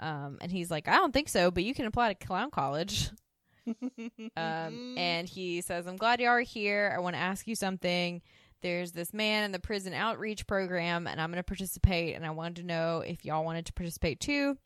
Um, 0.00 0.38
and 0.40 0.50
he's 0.50 0.70
like, 0.70 0.88
I 0.88 0.96
don't 0.96 1.12
think 1.12 1.28
so, 1.28 1.50
but 1.50 1.64
you 1.64 1.74
can 1.74 1.86
apply 1.86 2.12
to 2.12 2.26
clown 2.26 2.50
college. 2.50 3.10
Mm-hmm. 3.66 4.26
Um, 4.36 4.94
and 4.98 5.26
he 5.26 5.62
says, 5.62 5.86
I'm 5.86 5.96
glad 5.96 6.20
you 6.20 6.28
are 6.28 6.40
here. 6.40 6.92
I 6.94 7.00
want 7.00 7.16
to 7.16 7.20
ask 7.20 7.46
you 7.46 7.54
something. 7.54 8.20
There's 8.60 8.92
this 8.92 9.14
man 9.14 9.44
in 9.44 9.52
the 9.52 9.58
prison 9.58 9.94
outreach 9.94 10.46
program, 10.46 11.06
and 11.06 11.20
I'm 11.20 11.30
going 11.30 11.38
to 11.38 11.42
participate. 11.42 12.14
And 12.14 12.26
I 12.26 12.30
wanted 12.30 12.56
to 12.56 12.62
know 12.64 13.00
if 13.00 13.24
y'all 13.24 13.44
wanted 13.44 13.66
to 13.66 13.72
participate 13.72 14.20
too. 14.20 14.58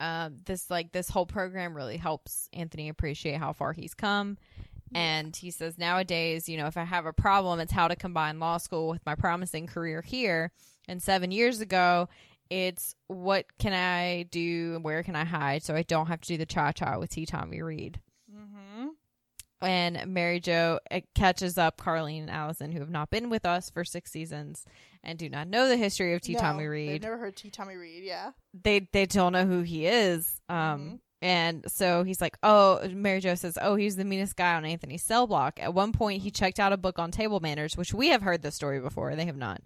Um, 0.00 0.40
this 0.44 0.70
like 0.70 0.92
this 0.92 1.08
whole 1.08 1.26
program 1.26 1.74
really 1.74 1.96
helps 1.96 2.48
Anthony 2.52 2.88
appreciate 2.88 3.38
how 3.38 3.52
far 3.52 3.72
he's 3.72 3.94
come. 3.94 4.38
And 4.94 5.34
he 5.34 5.50
says 5.50 5.76
nowadays, 5.76 6.48
you 6.48 6.56
know, 6.56 6.66
if 6.66 6.76
I 6.76 6.84
have 6.84 7.04
a 7.04 7.12
problem, 7.12 7.58
it's 7.58 7.72
how 7.72 7.88
to 7.88 7.96
combine 7.96 8.38
law 8.38 8.58
school 8.58 8.88
with 8.88 9.04
my 9.04 9.16
promising 9.16 9.66
career 9.66 10.02
here. 10.02 10.52
And 10.86 11.02
seven 11.02 11.32
years 11.32 11.60
ago, 11.60 12.08
it's 12.48 12.94
what 13.08 13.46
can 13.58 13.72
I 13.72 14.24
do 14.24 14.74
and 14.76 14.84
where 14.84 15.02
can 15.02 15.16
I 15.16 15.24
hide 15.24 15.64
so 15.64 15.74
I 15.74 15.82
don't 15.82 16.06
have 16.06 16.20
to 16.20 16.28
do 16.28 16.36
the 16.36 16.46
cha 16.46 16.72
cha 16.72 16.98
with 16.98 17.10
T. 17.10 17.26
Tommy 17.26 17.60
Reed. 17.62 18.00
And 19.64 20.06
Mary 20.12 20.40
Jo 20.40 20.78
uh, 20.90 21.00
catches 21.14 21.58
up 21.58 21.76
Carlene 21.78 22.20
and 22.22 22.30
Allison, 22.30 22.72
who 22.72 22.80
have 22.80 22.90
not 22.90 23.10
been 23.10 23.30
with 23.30 23.44
us 23.46 23.70
for 23.70 23.84
six 23.84 24.10
seasons 24.10 24.64
and 25.02 25.18
do 25.18 25.28
not 25.28 25.48
know 25.48 25.68
the 25.68 25.76
history 25.76 26.14
of 26.14 26.20
T. 26.22 26.34
Tommy 26.34 26.64
Reed. 26.66 26.88
They've 26.90 27.02
never 27.02 27.18
heard 27.18 27.36
T. 27.36 27.50
Tommy 27.50 27.76
Reed. 27.76 28.04
Yeah. 28.04 28.30
They 28.62 28.88
they 28.92 29.06
don't 29.06 29.32
know 29.32 29.44
who 29.46 29.60
he 29.62 29.86
is. 29.86 30.40
Um, 30.48 30.56
Mhm. 30.56 30.98
And 31.24 31.64
so 31.66 32.04
he's 32.04 32.20
like, 32.20 32.36
"Oh," 32.42 32.86
Mary 32.92 33.20
Jo 33.20 33.34
says, 33.34 33.56
"Oh, 33.60 33.74
he's 33.76 33.96
the 33.96 34.04
meanest 34.04 34.36
guy 34.36 34.54
on 34.54 34.64
Anthony's 34.66 35.02
cell 35.02 35.26
block." 35.26 35.58
At 35.58 35.72
one 35.72 35.92
point, 35.92 36.22
he 36.22 36.30
checked 36.30 36.60
out 36.60 36.72
a 36.72 36.76
book 36.76 36.98
on 36.98 37.10
table 37.10 37.40
manners, 37.40 37.76
which 37.76 37.94
we 37.94 38.08
have 38.08 38.20
heard 38.22 38.42
this 38.42 38.54
story 38.54 38.78
before. 38.80 39.16
They 39.16 39.24
have 39.24 39.36
not. 39.38 39.62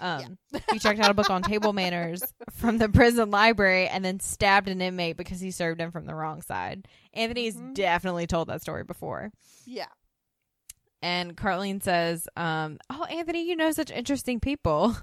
Um, 0.00 0.38
he 0.72 0.78
checked 0.78 0.98
out 1.00 1.10
a 1.10 1.14
book 1.14 1.28
on 1.28 1.42
table 1.42 1.74
manners 1.74 2.22
from 2.52 2.78
the 2.78 2.88
prison 2.88 3.30
library 3.30 3.86
and 3.88 4.02
then 4.04 4.20
stabbed 4.20 4.68
an 4.68 4.80
inmate 4.80 5.18
because 5.18 5.38
he 5.38 5.50
served 5.50 5.80
him 5.80 5.90
from 5.92 6.06
the 6.06 6.14
wrong 6.14 6.40
side. 6.40 6.88
Anthony's 7.12 7.56
Mhm. 7.56 7.74
definitely 7.74 8.26
told 8.26 8.48
that 8.48 8.62
story 8.62 8.82
before. 8.84 9.30
Yeah. 9.66 9.88
And 11.02 11.36
Carlene 11.36 11.82
says, 11.82 12.26
um, 12.36 12.78
"Oh, 12.88 13.04
Anthony, 13.04 13.42
you 13.48 13.54
know 13.54 13.70
such 13.72 13.90
interesting 13.90 14.40
people." 14.40 14.96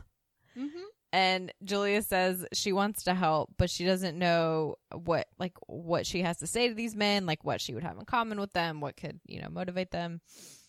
Mm-hmm. 0.58 0.84
And 1.12 1.52
Julia 1.64 2.04
says 2.04 2.46
she 2.54 2.72
wants 2.72 3.04
to 3.04 3.16
help, 3.16 3.50
but 3.58 3.70
she 3.72 3.84
doesn't 3.84 4.18
know 4.18 4.76
what 4.94 5.28
like 5.40 5.54
what 5.66 6.06
she 6.06 6.22
has 6.22 6.38
to 6.38 6.48
say 6.48 6.68
to 6.68 6.76
these 6.76 6.96
men, 6.96 7.26
like 7.26 7.44
what 7.44 7.62
she 7.62 7.74
would 7.74 7.84
have 7.84 7.98
in 7.98 8.06
common 8.06 8.40
with 8.40 8.54
them, 8.54 8.80
what 8.80 8.96
could, 8.96 9.20
you 9.26 9.42
know, 9.42 9.50
motivate 9.50 9.90
them. 9.92 10.22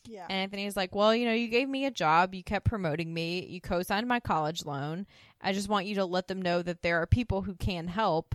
Yeah. 0.07 0.25
And 0.31 0.39
Anthony 0.39 0.65
is 0.65 0.77
like, 0.77 0.95
"Well, 0.95 1.15
you 1.15 1.27
know, 1.27 1.35
you 1.35 1.49
gave 1.49 1.69
me 1.69 1.85
a 1.85 1.91
job, 1.91 2.35
you 2.35 2.43
kept 2.43 2.65
promoting 2.65 3.13
me, 3.13 3.45
you 3.45 3.61
co-signed 3.61 4.09
my 4.09 4.19
college 4.19 4.65
loan. 4.65 5.07
I 5.43 5.53
just 5.53 5.69
want 5.69 5.85
you 5.85 5.97
to 5.97 6.07
let 6.07 6.27
them 6.27 6.41
know 6.41 6.63
that 6.63 6.81
there 6.81 7.03
are 7.03 7.07
people 7.07 7.43
who 7.43 7.55
can 7.55 7.87
help. 7.89 8.35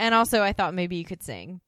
And 0.00 0.14
also, 0.16 0.42
I 0.42 0.52
thought 0.52 0.74
maybe 0.74 0.96
you 0.96 1.04
could 1.04 1.22
sing." 1.22 1.60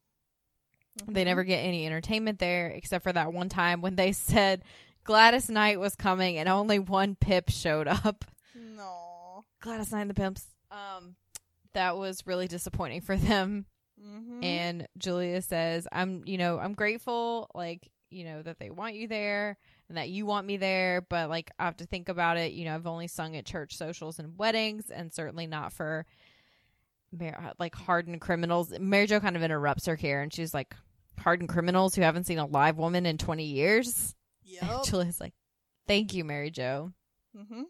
They 1.06 1.22
Mhm. 1.22 1.26
never 1.26 1.44
get 1.44 1.58
any 1.60 1.86
entertainment 1.86 2.40
there 2.40 2.66
except 2.66 3.04
for 3.04 3.12
that 3.12 3.32
one 3.32 3.48
time 3.48 3.80
when 3.80 3.94
they 3.94 4.10
said 4.12 4.64
Gladys 5.04 5.48
Knight 5.48 5.78
was 5.78 5.94
coming 5.94 6.36
and 6.36 6.48
only 6.48 6.80
one 6.80 7.14
pip 7.14 7.48
showed 7.48 7.86
up. 7.86 8.24
Gladys 9.60 9.92
Knight 9.92 10.02
and 10.02 10.10
the 10.10 10.14
Pimps. 10.14 10.46
Um, 10.70 11.16
that 11.74 11.96
was 11.96 12.26
really 12.26 12.48
disappointing 12.48 13.00
for 13.00 13.16
them. 13.16 13.66
Mm-hmm. 14.00 14.44
And 14.44 14.88
Julia 14.96 15.42
says, 15.42 15.88
"I'm, 15.90 16.22
you 16.26 16.38
know, 16.38 16.58
I'm 16.58 16.74
grateful, 16.74 17.50
like, 17.54 17.90
you 18.10 18.24
know, 18.24 18.42
that 18.42 18.58
they 18.58 18.70
want 18.70 18.94
you 18.94 19.08
there 19.08 19.58
and 19.88 19.98
that 19.98 20.08
you 20.08 20.24
want 20.24 20.46
me 20.46 20.56
there, 20.56 21.00
but 21.08 21.28
like, 21.28 21.50
I 21.58 21.64
have 21.64 21.78
to 21.78 21.86
think 21.86 22.08
about 22.08 22.36
it. 22.36 22.52
You 22.52 22.64
know, 22.66 22.74
I've 22.74 22.86
only 22.86 23.08
sung 23.08 23.36
at 23.36 23.44
church 23.44 23.76
socials 23.76 24.18
and 24.18 24.38
weddings, 24.38 24.90
and 24.90 25.12
certainly 25.12 25.46
not 25.46 25.72
for." 25.72 26.06
Like 27.58 27.74
hardened 27.74 28.20
criminals. 28.20 28.70
Mary 28.78 29.06
Jo 29.06 29.18
kind 29.18 29.34
of 29.34 29.42
interrupts 29.42 29.86
her 29.86 29.96
here, 29.96 30.20
and 30.20 30.32
she's 30.32 30.52
like, 30.52 30.76
"Hardened 31.18 31.48
criminals 31.48 31.94
who 31.94 32.02
haven't 32.02 32.24
seen 32.24 32.38
a 32.38 32.44
live 32.44 32.76
woman 32.76 33.06
in 33.06 33.16
twenty 33.16 33.46
years." 33.46 34.14
And 34.60 34.68
Yep. 34.68 34.84
Julia's 34.84 35.20
like, 35.20 35.32
"Thank 35.86 36.12
you, 36.12 36.22
Mary 36.24 36.50
Jo." 36.50 36.92
mm-hmm. 37.36 37.62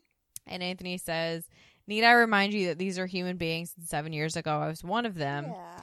And 0.47 0.63
Anthony 0.63 0.99
says, 0.99 1.47
Need 1.89 2.05
I 2.05 2.13
remind 2.13 2.53
you 2.53 2.67
that 2.67 2.79
these 2.79 2.99
are 2.99 3.07
human 3.07 3.39
beings 3.39 3.73
and 3.77 3.89
seven 3.89 4.13
years 4.13 4.37
ago 4.37 4.61
I 4.61 4.69
was 4.69 4.85
one 4.85 5.07
of 5.07 5.15
them? 5.15 5.47
yeah. 5.49 5.81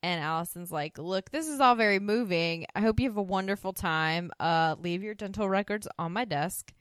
And 0.00 0.22
Allison's 0.22 0.70
like, 0.70 0.96
Look, 0.96 1.32
this 1.32 1.48
is 1.48 1.58
all 1.58 1.74
very 1.74 1.98
moving. 1.98 2.66
I 2.76 2.80
hope 2.80 3.00
you 3.00 3.08
have 3.08 3.16
a 3.16 3.22
wonderful 3.22 3.72
time. 3.72 4.30
Uh 4.38 4.76
leave 4.80 5.02
your 5.02 5.14
dental 5.14 5.48
records 5.48 5.88
on 5.98 6.12
my 6.12 6.24
desk. 6.24 6.72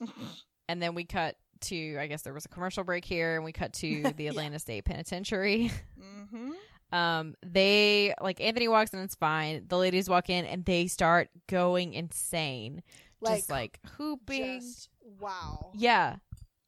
and 0.68 0.82
then 0.82 0.96
we 0.96 1.04
cut 1.04 1.36
to 1.60 1.96
I 1.98 2.08
guess 2.08 2.22
there 2.22 2.34
was 2.34 2.46
a 2.46 2.48
commercial 2.48 2.82
break 2.82 3.04
here 3.04 3.36
and 3.36 3.44
we 3.44 3.52
cut 3.52 3.72
to 3.74 4.02
the 4.16 4.26
Atlanta 4.26 4.58
State 4.58 4.84
Penitentiary. 4.84 5.70
Mm-hmm. 6.04 6.52
Um 6.96 7.34
they 7.44 8.12
like 8.20 8.40
Anthony 8.40 8.66
walks 8.66 8.92
in 8.92 8.98
it's 9.00 9.14
fine. 9.14 9.66
The 9.68 9.78
ladies 9.78 10.08
walk 10.08 10.30
in 10.30 10.44
and 10.46 10.64
they 10.64 10.88
start 10.88 11.28
going 11.48 11.94
insane. 11.94 12.82
Like, 13.20 13.36
just 13.36 13.50
like 13.50 13.78
hooping. 13.96 14.60
just 14.60 14.88
wow. 15.20 15.70
yeah. 15.74 16.16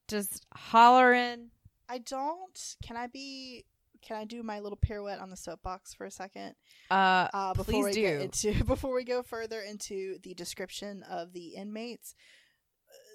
Just 0.09 0.47
hollering. 0.55 1.51
I 1.89 1.99
don't. 1.99 2.77
Can 2.83 2.97
I 2.97 3.07
be? 3.07 3.65
Can 4.03 4.17
I 4.17 4.25
do 4.25 4.43
my 4.43 4.61
little 4.61 4.79
pirouette 4.79 5.21
on 5.21 5.31
the 5.31 5.37
soapbox 5.37 5.93
for 5.95 6.05
a 6.05 6.11
second? 6.11 6.55
Uh 6.91 7.29
Uh, 7.33 7.55
before 7.55 7.65
Please 7.65 7.85
we 7.87 7.93
do. 7.93 8.03
get 8.03 8.21
into 8.21 8.65
before 8.65 8.95
we 8.95 9.05
go 9.05 9.23
further 9.23 9.61
into 9.61 10.19
the 10.23 10.35
description 10.35 11.03
of 11.05 11.33
the 11.33 11.49
inmates, 11.57 12.15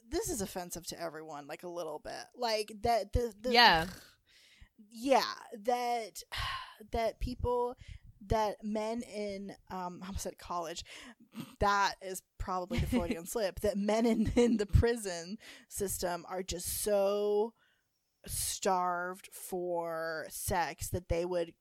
this 0.09 0.29
is 0.29 0.41
offensive 0.41 0.85
to 0.87 1.01
everyone, 1.01 1.47
like 1.47 1.63
a 1.63 1.69
little 1.69 1.99
bit, 2.03 2.25
like 2.35 2.71
that. 2.81 3.13
The, 3.13 3.33
the 3.41 3.53
Yeah. 3.53 3.85
yeah, 4.91 5.23
that 5.63 6.23
that 6.91 7.19
people 7.19 7.75
that 8.27 8.57
men 8.63 9.01
in 9.03 9.55
um 9.71 9.99
I 10.03 10.07
almost 10.07 10.23
said 10.23 10.37
college 10.37 10.83
that 11.59 11.95
is 12.01 12.21
probably 12.37 12.79
the 12.79 12.87
Freudian 12.87 13.25
slip 13.27 13.59
that 13.61 13.77
men 13.77 14.05
in 14.05 14.31
in 14.35 14.57
the 14.57 14.65
prison 14.65 15.37
system 15.69 16.25
are 16.29 16.43
just 16.43 16.83
so 16.83 17.53
starved 18.25 19.29
for 19.33 20.27
sex 20.29 20.89
that 20.89 21.09
they 21.09 21.25
would 21.25 21.53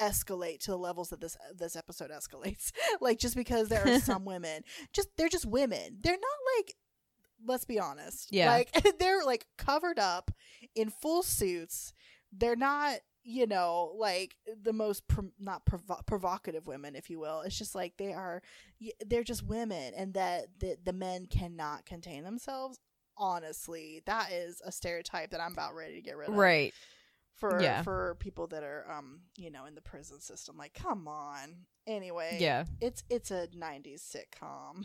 escalate 0.00 0.58
to 0.58 0.70
the 0.70 0.78
levels 0.78 1.10
that 1.10 1.20
this 1.20 1.36
this 1.56 1.76
episode 1.76 2.10
escalates. 2.10 2.72
Like 3.00 3.18
just 3.18 3.36
because 3.36 3.68
there 3.68 3.86
are 3.86 4.00
some 4.00 4.24
women 4.34 4.62
just 4.92 5.08
they're 5.16 5.28
just 5.28 5.46
women. 5.46 5.98
They're 6.00 6.12
not 6.12 6.56
like 6.58 6.74
let's 7.46 7.64
be 7.64 7.78
honest. 7.78 8.28
Yeah. 8.30 8.50
like 8.50 8.98
they're 8.98 9.24
like 9.24 9.46
covered 9.58 9.98
up 9.98 10.30
in 10.74 10.90
full 10.90 11.22
suits. 11.22 11.92
They're 12.32 12.56
not 12.56 12.98
you 13.26 13.46
know 13.46 13.92
like 13.98 14.36
the 14.62 14.72
most 14.72 15.08
pro- 15.08 15.32
not 15.40 15.64
provo- 15.64 16.02
provocative 16.06 16.66
women 16.66 16.94
if 16.94 17.08
you 17.08 17.18
will. 17.18 17.40
It's 17.40 17.56
just 17.58 17.74
like 17.74 17.96
they 17.96 18.12
are, 18.12 18.42
they're 19.06 19.24
just 19.24 19.42
women 19.42 19.94
and 19.96 20.12
that 20.14 20.46
the, 20.60 20.76
the 20.84 20.92
men 20.92 21.26
cannot 21.26 21.86
contain 21.86 22.22
themselves. 22.24 22.78
Honestly 23.16 24.02
that 24.06 24.32
is 24.32 24.60
a 24.64 24.72
stereotype 24.72 25.30
that 25.30 25.40
i'm 25.40 25.52
about 25.52 25.74
ready 25.74 25.94
to 25.94 26.00
get 26.02 26.16
rid 26.16 26.28
of. 26.28 26.34
Right. 26.34 26.74
for 27.36 27.62
Yeah. 27.62 27.82
for 27.82 28.16
people 28.18 28.48
that 28.48 28.62
are 28.64 28.84
um 28.90 29.20
you 29.36 29.50
know 29.50 29.66
in 29.66 29.74
the 29.76 29.80
prison 29.80 30.20
system. 30.20 30.56
Like 30.58 30.74
come 30.74 31.06
on 31.08 31.66
anyway 31.86 32.38
Yeah. 32.40 32.64
it's 32.80 33.02
it's 33.10 33.30
a 33.30 33.46
90s 33.56 34.00
sitcom 34.16 34.84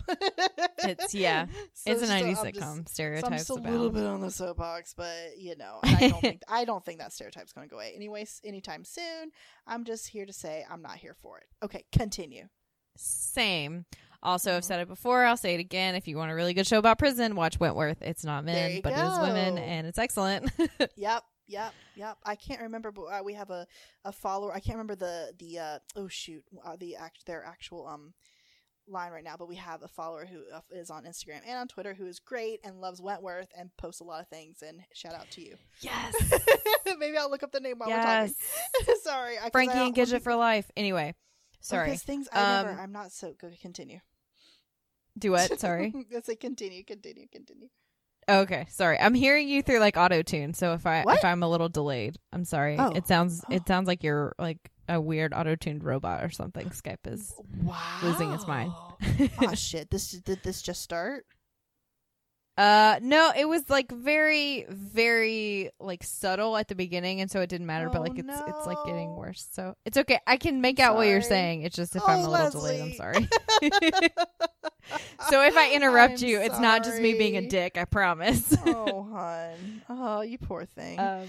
It's 0.80 1.14
yeah. 1.14 1.46
So 1.74 1.92
it's 1.92 2.02
a 2.02 2.08
90s 2.08 2.12
I'm 2.24 2.34
just- 2.34 2.44
sitcom 2.44 2.60
so 2.62 2.66
I'm 2.68 2.86
stereotypes 2.86 3.38
just 3.48 3.50
a 3.50 3.54
little 3.56 3.90
bit 3.90 4.06
on 4.06 4.22
the 4.22 4.32
soapbox, 4.32 4.94
but 4.96 5.38
you 5.38 5.56
know, 5.56 5.80
I 5.84 6.10
don't 6.10 6.22
think 6.22 6.42
I 6.48 6.66
don't 6.66 6.84
think 6.84 7.00
that 7.00 7.14
stereotype's 7.14 7.54
going 7.54 7.68
to 7.68 7.72
go 7.72 7.78
away. 7.78 7.94
Anyways, 7.96 8.42
anytime 8.44 8.84
soon. 8.86 9.32
I'm 9.68 9.84
just 9.84 10.08
here 10.08 10.26
to 10.26 10.34
say 10.34 10.66
I'm 10.70 10.82
not 10.82 10.98
here 10.98 11.16
for 11.22 11.38
it. 11.40 11.46
Okay, 11.64 11.84
continue. 11.92 12.48
Same. 12.98 13.86
Also, 14.22 14.56
I've 14.58 14.64
Mhm. 14.64 14.66
said 14.66 14.80
it 14.82 14.88
before. 14.90 15.24
I'll 15.24 15.38
say 15.38 15.54
it 15.56 15.60
again. 15.62 15.96
If 15.96 16.08
you 16.08 16.18
want 16.18 16.32
a 16.32 16.36
really 16.36 16.54
good 16.54 16.68
show 16.68 16.78
about 16.78 17.00
prison, 17.00 17.36
watch 17.36 17.60
Wentworth. 17.60 18.02
It's 18.02 18.26
not 18.26 18.44
men, 18.44 18.82
but 18.82 18.92
it 18.94 19.00
is 19.00 19.20
women, 19.20 19.58
and 19.58 19.88
it's 19.88 19.98
excellent. 19.98 20.52
Yep, 20.98 21.24
yep, 21.50 21.74
yep. 21.96 22.18
I 22.24 22.36
can't 22.36 22.62
remember, 22.62 22.92
but 22.92 23.04
uh, 23.04 23.22
we 23.24 23.34
have 23.34 23.50
a, 23.50 23.68
a 24.06 24.12
follower. 24.12 24.54
I 24.54 24.60
can't 24.60 24.78
remember 24.78 24.96
the 24.96 25.34
the 25.38 25.60
uh, 25.60 25.80
oh 25.96 26.08
shoot 26.08 26.44
uh, 26.64 26.76
the 26.78 26.96
act 26.96 27.26
their 27.26 27.44
actual 27.44 27.88
um 27.88 28.14
line 28.90 29.12
right 29.12 29.24
now, 29.24 29.36
but 29.38 29.48
we 29.48 29.56
have 29.56 29.84
a 29.84 29.88
follower 29.88 30.26
who 30.26 30.42
uh, 30.54 30.94
on 30.94 31.04
Instagram 31.04 31.42
and 31.46 31.58
on 31.58 31.68
Twitter 31.68 31.94
who 31.94 32.06
is 32.06 32.20
great 32.20 32.60
and 32.64 32.82
loves 32.82 33.02
Wentworth 33.02 33.50
and 33.58 33.70
posts 33.78 34.02
a 34.02 34.04
lot 34.04 34.22
of 34.22 34.28
things. 34.28 34.64
And 34.66 34.82
shout 34.94 35.14
out 35.14 35.30
to 35.32 35.42
you. 35.42 35.56
yes. 35.82 36.14
Maybe 36.98 37.18
I'll 37.18 37.30
look 37.30 37.44
up 37.44 37.52
the 37.52 37.60
name 37.60 37.78
while 37.78 37.90
yes. 37.90 38.34
we're 38.80 38.86
talking. 38.86 39.02
Sorry, 39.04 39.36
I, 39.38 39.50
Frankie 39.52 39.78
I 39.78 39.84
and 39.86 39.96
Gidget 39.96 40.22
for 40.22 40.36
life. 40.36 40.70
Anyway, 40.76 41.16
sorry. 41.62 41.88
Because 41.88 42.04
things 42.04 42.28
I 42.32 42.64
never. 42.64 42.72
Um, 42.72 42.80
I'm 42.80 42.92
not 42.92 43.12
so 43.12 43.34
good. 43.38 43.60
Continue. 43.62 44.00
Do 45.18 45.32
what? 45.32 45.60
Sorry. 45.60 45.94
Let's 46.12 46.28
say 46.28 46.36
continue, 46.36 46.84
continue, 46.84 47.28
continue. 47.32 47.70
Okay, 48.30 48.66
sorry. 48.70 49.00
I'm 49.00 49.14
hearing 49.14 49.48
you 49.50 49.62
through 49.62 49.80
like 49.80 49.98
auto 49.98 50.22
tune, 50.22 50.54
so 50.54 50.74
if 50.74 50.86
I 50.86 51.04
What? 51.04 51.18
if 51.18 51.26
I'm 51.26 51.44
a 51.44 51.50
little 51.50 51.70
delayed, 51.70 52.18
I'm 52.32 52.46
sorry. 52.46 52.78
Oh. 52.80 52.92
It 52.96 53.08
sounds 53.08 53.44
Oh. 53.50 53.54
it 53.54 53.68
sounds 53.68 53.88
like 53.88 54.04
you're 54.04 54.34
like 54.40 54.58
a 54.88 55.00
weird 55.00 55.34
auto 55.34 55.56
tuned 55.56 55.84
robot 55.84 56.24
or 56.24 56.30
something. 56.30 56.70
Skype 56.70 57.06
is. 57.06 57.34
Wow. 57.64 57.78
losing 58.04 58.32
its 58.32 58.48
mind. 58.48 58.72
oh 59.42 59.54
shit! 59.56 59.90
This 59.90 60.12
did 60.12 60.42
this 60.44 60.62
just 60.62 60.82
start? 60.82 61.26
Uh 62.60 63.00
no, 63.02 63.32
it 63.38 63.46
was 63.48 63.70
like 63.70 63.90
very 63.90 64.66
very 64.70 65.70
like 65.80 66.04
subtle 66.04 66.58
at 66.58 66.68
the 66.68 66.76
beginning 66.76 67.22
and 67.22 67.32
so 67.32 67.40
it 67.40 67.48
didn't 67.48 67.68
matter 67.68 67.88
but 67.88 68.00
Oh, 68.00 68.02
like 68.02 68.20
it's 68.20 68.28
it's 68.48 68.66
like 68.68 68.78
getting 68.86 69.16
worse. 69.16 69.48
So 69.54 69.76
it's 69.86 69.98
okay. 69.98 70.20
I 70.28 70.36
can 70.36 70.60
make 70.60 70.78
out 70.80 70.96
what 70.98 71.08
you're 71.08 71.22
saying. 71.22 71.62
It's 71.62 71.76
just 71.78 71.96
if 71.96 72.04
I'm 72.06 72.20
Oh, 72.20 72.28
a 72.28 72.32
little 72.32 72.52
delayed, 72.52 72.82
I'm 72.82 72.94
sorry. 72.96 73.30
so 75.30 75.42
if 75.44 75.56
I 75.56 75.72
interrupt 75.74 76.22
I'm 76.22 76.28
you, 76.28 76.42
it's 76.42 76.60
not 76.60 76.84
just 76.84 77.00
me 77.02 77.14
being 77.14 77.38
a 77.38 77.48
dick, 77.48 77.78
I 77.78 77.86
promise. 77.86 78.54
oh, 78.66 79.04
hun. 79.14 79.82
Oh, 79.88 80.22
you 80.22 80.38
poor 80.38 80.66
thing. 80.66 81.00
um 81.00 81.28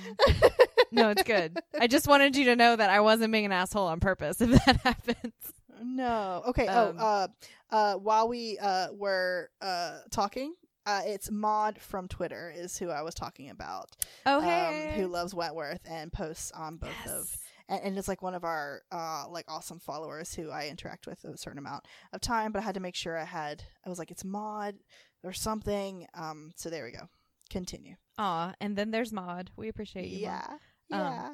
no, 0.90 1.10
it's 1.10 1.22
good. 1.22 1.56
I 1.78 1.86
just 1.86 2.08
wanted 2.08 2.34
you 2.36 2.46
to 2.46 2.56
know 2.56 2.74
that 2.74 2.90
I 2.90 2.98
wasn't 3.00 3.32
being 3.32 3.44
an 3.44 3.52
asshole 3.52 3.86
on 3.86 4.00
purpose 4.00 4.40
if 4.40 4.50
that 4.64 4.76
happens. 4.78 5.32
no. 5.80 6.42
Okay. 6.48 6.66
um, 6.66 6.96
oh, 6.98 7.02
uh, 7.04 7.26
uh, 7.70 7.94
while 7.94 8.28
we 8.28 8.58
uh 8.60 8.88
were 8.92 9.48
uh 9.60 9.98
talking, 10.10 10.54
uh, 10.90 11.02
it's 11.04 11.30
Maud 11.30 11.78
from 11.80 12.08
Twitter 12.08 12.52
is 12.54 12.78
who 12.78 12.90
I 12.90 13.02
was 13.02 13.14
talking 13.14 13.50
about. 13.50 13.90
Oh 14.26 14.38
Um, 14.40 14.74
who 14.94 15.06
loves 15.06 15.34
Wentworth 15.34 15.80
and 15.88 16.12
posts 16.12 16.50
on 16.52 16.76
both 16.76 17.06
of 17.06 17.36
and, 17.68 17.80
and 17.84 17.98
it's 17.98 18.08
like 18.08 18.22
one 18.22 18.34
of 18.34 18.44
our 18.44 18.82
uh 18.90 19.24
like 19.30 19.44
awesome 19.48 19.78
followers 19.78 20.34
who 20.34 20.50
I 20.50 20.68
interact 20.68 21.06
with 21.06 21.24
a 21.24 21.36
certain 21.38 21.58
amount 21.58 21.84
of 22.12 22.20
time, 22.20 22.52
but 22.52 22.60
I 22.60 22.64
had 22.64 22.74
to 22.74 22.80
make 22.80 22.96
sure 22.96 23.16
I 23.16 23.24
had 23.24 23.62
I 23.84 23.88
was 23.88 23.98
like 23.98 24.10
it's 24.10 24.24
mod 24.24 24.74
or 25.22 25.32
something. 25.32 26.06
Um 26.14 26.50
so 26.56 26.68
there 26.70 26.84
we 26.84 26.92
go. 26.92 27.08
Continue. 27.50 27.96
Aw, 28.18 28.52
and 28.60 28.76
then 28.76 28.90
there's 28.90 29.12
Maud. 29.12 29.50
We 29.56 29.68
appreciate 29.68 30.08
you. 30.08 30.26
Maud. 30.26 30.42
Yeah. 30.90 30.98
Um, 30.98 31.12
Yeah. 31.12 31.30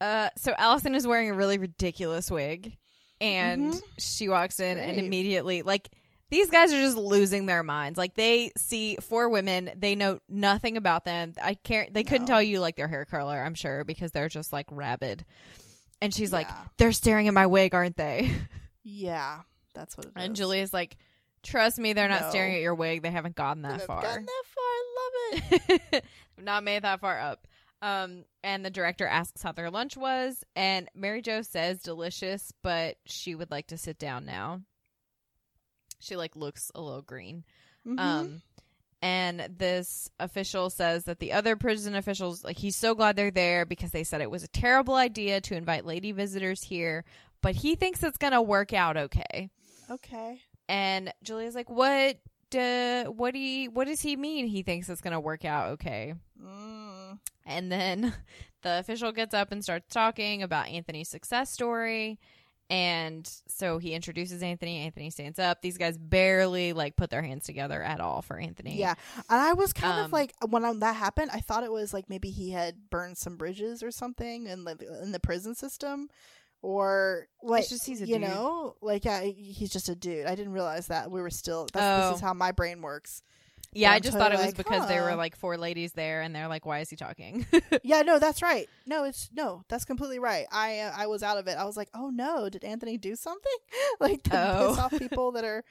Uh, 0.00 0.28
so 0.36 0.54
Allison 0.58 0.94
is 0.94 1.06
wearing 1.06 1.30
a 1.30 1.34
really 1.34 1.56
ridiculous 1.56 2.30
wig, 2.30 2.76
and 3.20 3.72
Mhm. 3.72 3.82
she 3.98 4.28
walks 4.28 4.60
in 4.60 4.76
and 4.76 4.98
immediately, 4.98 5.62
like, 5.62 5.88
these 6.34 6.50
guys 6.50 6.72
are 6.72 6.80
just 6.80 6.96
losing 6.96 7.46
their 7.46 7.62
minds. 7.62 7.96
Like, 7.96 8.14
they 8.14 8.50
see 8.56 8.96
four 8.96 9.28
women, 9.28 9.70
they 9.76 9.94
know 9.94 10.18
nothing 10.28 10.76
about 10.76 11.04
them. 11.04 11.32
I 11.40 11.54
can't. 11.54 11.94
They 11.94 12.02
couldn't 12.02 12.26
No. 12.26 12.34
tell 12.34 12.42
you 12.42 12.58
like 12.58 12.74
their 12.74 12.88
hair 12.88 13.04
color. 13.04 13.40
I'm 13.40 13.54
sure 13.54 13.84
because 13.84 14.10
they're 14.10 14.28
just 14.28 14.52
like 14.52 14.66
rabid. 14.72 15.24
And 16.02 16.12
she's 16.12 16.32
like, 16.32 16.48
"They're 16.76 16.90
staring 16.90 17.28
at 17.28 17.34
my 17.34 17.46
wig, 17.46 17.72
aren't 17.72 17.96
they?" 17.96 18.32
Yeah. 18.82 19.42
That's 19.74 19.96
what 19.96 20.06
it 20.06 20.08
is. 20.08 20.14
And 20.16 20.34
Julia's 20.34 20.72
like, 20.72 20.96
"Trust 21.44 21.78
me, 21.78 21.92
they're 21.92 22.08
not 22.08 22.22
No. 22.22 22.30
staring 22.30 22.54
at 22.56 22.60
your 22.62 22.74
wig. 22.74 23.02
They 23.02 23.12
haven't 23.12 23.36
gotten 23.36 23.62
that 23.62 23.74
I've 23.74 23.86
far." 23.86 24.02
gotten 24.02 24.26
that 24.26 24.42
far. 24.54 24.64
I 24.64 24.84
love 25.00 25.70
it. 25.92 26.04
not 26.42 26.64
made 26.64 26.82
that 26.82 27.00
far 27.00 27.20
up. 27.20 27.46
Um, 27.80 28.24
and 28.42 28.64
the 28.64 28.70
director 28.70 29.06
asks 29.06 29.40
how 29.42 29.52
their 29.52 29.70
lunch 29.70 29.96
was, 29.96 30.42
and 30.56 30.88
Mary 30.96 31.22
Jo 31.22 31.42
says 31.42 31.80
delicious, 31.80 32.52
but 32.62 32.96
she 33.06 33.34
would 33.36 33.50
like 33.52 33.68
to 33.68 33.78
sit 33.78 33.98
down 33.98 34.24
now. 34.26 34.62
She 36.04 36.16
like 36.16 36.36
looks 36.36 36.70
a 36.74 36.80
little 36.80 37.02
green. 37.02 37.44
Mhm. 37.86 37.98
Um, 37.98 38.42
and 39.02 39.48
this 39.58 40.10
official 40.18 40.70
says 40.70 41.04
that 41.04 41.18
the 41.18 41.32
other 41.32 41.56
prison 41.56 41.94
officials, 41.94 42.42
like, 42.42 42.56
he's 42.56 42.76
so 42.76 42.94
glad 42.94 43.16
they're 43.16 43.30
there 43.30 43.66
because 43.66 43.90
they 43.90 44.04
said 44.04 44.22
it 44.22 44.30
was 44.30 44.42
a 44.42 44.48
terrible 44.48 44.94
idea 44.94 45.42
to 45.42 45.54
invite 45.54 45.84
lady 45.84 46.12
visitors 46.12 46.62
here, 46.62 47.04
but 47.42 47.54
he 47.54 47.74
thinks 47.74 48.02
it's 48.02 48.16
gonna 48.16 48.40
work 48.40 48.72
out 48.72 48.96
okay. 48.96 49.50
okay. 49.90 50.40
And 50.68 51.12
Julia's 51.22 51.54
like, 51.54 51.68
"What? 51.68 52.18
Uh, 52.56 53.04
what 53.04 53.34
do 53.34 53.40
you? 53.40 53.70
What 53.70 53.86
does 53.86 54.00
he 54.00 54.16
mean? 54.16 54.46
He 54.46 54.62
thinks 54.62 54.88
it's 54.88 55.02
gonna 55.02 55.20
work 55.20 55.44
out 55.44 55.70
okay?" 55.72 56.14
Mm. 56.42 57.18
And 57.44 57.70
then 57.70 58.14
the 58.62 58.78
official 58.78 59.12
gets 59.12 59.34
up 59.34 59.52
and 59.52 59.62
starts 59.62 59.92
talking 59.92 60.42
about 60.42 60.68
Anthony's 60.68 61.10
success 61.10 61.50
story. 61.50 62.18
And 62.70 63.30
so 63.46 63.76
he 63.78 63.92
introduces 63.92 64.42
Anthony. 64.42 64.78
Anthony 64.78 65.10
stands 65.10 65.38
up. 65.38 65.60
These 65.60 65.76
guys 65.76 65.98
barely 65.98 66.72
like 66.72 66.96
put 66.96 67.10
their 67.10 67.22
hands 67.22 67.44
together 67.44 67.82
at 67.82 68.00
all 68.00 68.22
for 68.22 68.38
Anthony. 68.38 68.76
Yeah, 68.78 68.94
and 69.28 69.40
I 69.40 69.52
was 69.52 69.72
kind 69.74 69.98
Um, 69.98 70.04
of 70.06 70.12
like 70.12 70.32
when 70.48 70.64
I, 70.64 70.72
that 70.72 70.96
happened, 70.96 71.30
I 71.32 71.40
thought 71.40 71.62
it 71.64 71.70
was 71.72 71.92
like 71.92 72.08
maybe 72.08 72.30
he 72.30 72.50
had 72.52 72.88
burned 72.90 73.18
some 73.18 73.36
bridges 73.36 73.82
or 73.82 73.90
something 73.90 74.46
in 74.46 74.64
the 74.64 74.78
in 75.02 75.12
the 75.12 75.20
prison 75.20 75.54
system, 75.54 76.08
or 76.62 77.28
like 77.42 77.68
just 77.68 77.86
he's 77.86 78.00
a 78.00 78.06
you 78.06 78.14
dude. 78.18 78.28
know, 78.28 78.76
like 78.80 79.04
yeah, 79.04 79.20
he's 79.22 79.70
just 79.70 79.90
a 79.90 79.94
dude. 79.94 80.26
I 80.26 80.34
didn't 80.34 80.52
realize 80.52 80.86
that 80.86 81.10
we 81.10 81.20
were 81.20 81.30
still. 81.30 81.68
That's, 81.72 81.84
Oh. 81.84 82.08
This 82.10 82.16
is 82.18 82.22
how 82.22 82.32
my 82.32 82.52
brain 82.52 82.80
works. 82.80 83.22
Yeah, 83.74 83.92
I 83.92 84.00
just 84.00 84.16
thought 84.16 84.32
it 84.32 84.36
was 84.38 84.46
like, 84.46 84.56
because 84.56 84.86
there 84.88 85.02
were 85.04 85.14
like 85.16 85.36
four 85.36 85.56
ladies 85.58 85.92
there, 85.92 86.22
and 86.22 86.34
they're 86.34 86.48
like, 86.48 86.64
"Why 86.64 86.78
is 86.80 86.90
he 86.90 86.96
talking?" 86.96 87.44
yeah, 87.82 88.02
no, 88.02 88.18
that's 88.18 88.40
right. 88.42 88.68
No, 88.86 89.04
it's 89.04 89.28
no, 89.34 89.62
that's 89.68 89.84
completely 89.84 90.18
right. 90.18 90.46
I 90.52 90.80
uh, 90.80 90.92
I 90.96 91.06
was 91.08 91.22
out 91.22 91.38
of 91.38 91.46
it. 91.48 91.56
I 91.58 91.64
was 91.64 91.76
like, 91.76 91.88
oh 91.94 92.10
no, 92.10 92.48
did 92.48 92.64
Anthony 92.64 92.96
do 92.98 93.16
something 93.16 93.52
like 94.00 94.22
to 94.24 94.30
Oh. 94.38 94.68
piss 94.70 94.78
off 94.78 94.92
people 94.98 95.32
that 95.32 95.44
are, 95.44 95.64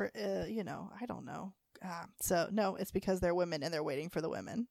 uh, 0.00 0.44
you 0.46 0.64
know, 0.64 0.90
I 1.00 1.06
don't 1.06 1.24
know. 1.24 1.52
Uh, 1.84 2.04
so 2.20 2.48
no, 2.52 2.76
it's 2.76 2.90
because 2.92 3.20
they're 3.20 3.34
women 3.34 3.62
and 3.62 3.72
they're 3.72 3.82
waiting 3.82 4.08
for 4.10 4.20
the 4.20 4.28
women. 4.28 4.68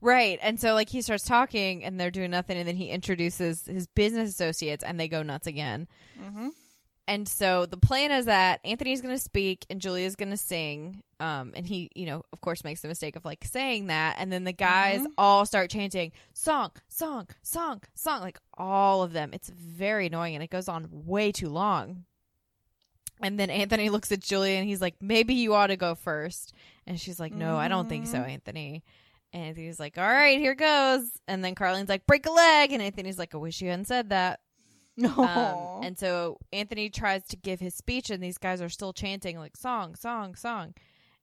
Right. 0.00 0.38
And 0.42 0.58
so 0.60 0.74
like 0.74 0.88
he 0.88 1.02
starts 1.02 1.24
talking 1.24 1.84
and 1.84 1.98
they're 1.98 2.10
doing 2.12 2.30
nothing 2.30 2.56
and 2.56 2.66
then 2.68 2.76
he 2.76 2.88
introduces 2.88 3.66
his 3.66 3.86
business 3.88 4.30
associates 4.30 4.84
and 4.84 4.98
they 4.98 5.08
go 5.08 5.22
nuts 5.22 5.46
again. 5.46 5.88
Mm-hmm. 6.22 6.48
And 7.08 7.26
so 7.28 7.66
the 7.66 7.76
plan 7.76 8.12
is 8.12 8.26
that 8.26 8.60
Anthony's 8.64 9.00
going 9.02 9.14
to 9.14 9.20
speak 9.22 9.66
and 9.68 9.80
Julia's 9.80 10.14
going 10.14 10.30
to 10.30 10.36
sing. 10.36 11.02
Um, 11.18 11.52
and 11.56 11.66
he, 11.66 11.90
you 11.96 12.06
know, 12.06 12.22
of 12.32 12.40
course, 12.40 12.62
makes 12.64 12.80
the 12.80 12.88
mistake 12.88 13.16
of 13.16 13.24
like 13.24 13.44
saying 13.44 13.88
that. 13.88 14.16
And 14.18 14.32
then 14.32 14.44
the 14.44 14.52
guys 14.52 15.00
Mhm. 15.00 15.06
all 15.18 15.44
start 15.44 15.68
chanting 15.70 16.12
song, 16.32 16.70
song, 16.88 17.26
song, 17.42 17.82
song, 17.94 18.20
like 18.20 18.38
all 18.56 19.02
of 19.02 19.12
them. 19.12 19.30
It's 19.34 19.48
very 19.50 20.06
annoying 20.06 20.34
and 20.36 20.44
it 20.44 20.50
goes 20.50 20.68
on 20.68 20.88
way 20.90 21.32
too 21.32 21.48
long. 21.48 22.04
And 23.20 23.38
then 23.38 23.50
Anthony 23.50 23.88
looks 23.90 24.12
at 24.12 24.20
Julia 24.20 24.54
and 24.58 24.66
he's 24.68 24.80
like, 24.80 24.94
maybe 25.00 25.34
you 25.34 25.54
ought 25.54 25.68
to 25.68 25.76
go 25.76 25.94
first. 25.94 26.52
And 26.86 27.00
she's 27.00 27.18
like, 27.20 27.32
no, 27.32 27.56
I 27.56 27.68
don't 27.68 27.88
think 27.88 28.06
so, 28.06 28.18
Mhm. 28.18 28.28
Anthony. 28.28 28.84
And 29.32 29.44
Anthony's 29.44 29.80
like, 29.80 29.98
all 29.98 30.04
right, 30.04 30.38
here 30.38 30.54
goes. 30.54 31.08
And 31.26 31.44
then 31.44 31.54
Carlene's 31.54 31.88
like, 31.88 32.06
break 32.06 32.26
a 32.26 32.30
leg. 32.30 32.72
And 32.72 32.82
Anthony's 32.82 33.18
like, 33.18 33.34
I 33.34 33.38
wish 33.38 33.60
you 33.60 33.70
hadn't 33.70 33.86
said 33.86 34.10
that. 34.10 34.40
Um, 34.98 35.84
and 35.84 35.98
so 35.98 36.38
Anthony 36.52 36.90
tries 36.90 37.24
to 37.28 37.36
give 37.36 37.60
his 37.60 37.74
speech, 37.74 38.10
and 38.10 38.22
these 38.22 38.38
guys 38.38 38.60
are 38.60 38.68
still 38.68 38.92
chanting 38.92 39.38
like 39.38 39.56
song, 39.56 39.94
song, 39.94 40.34
song, 40.34 40.74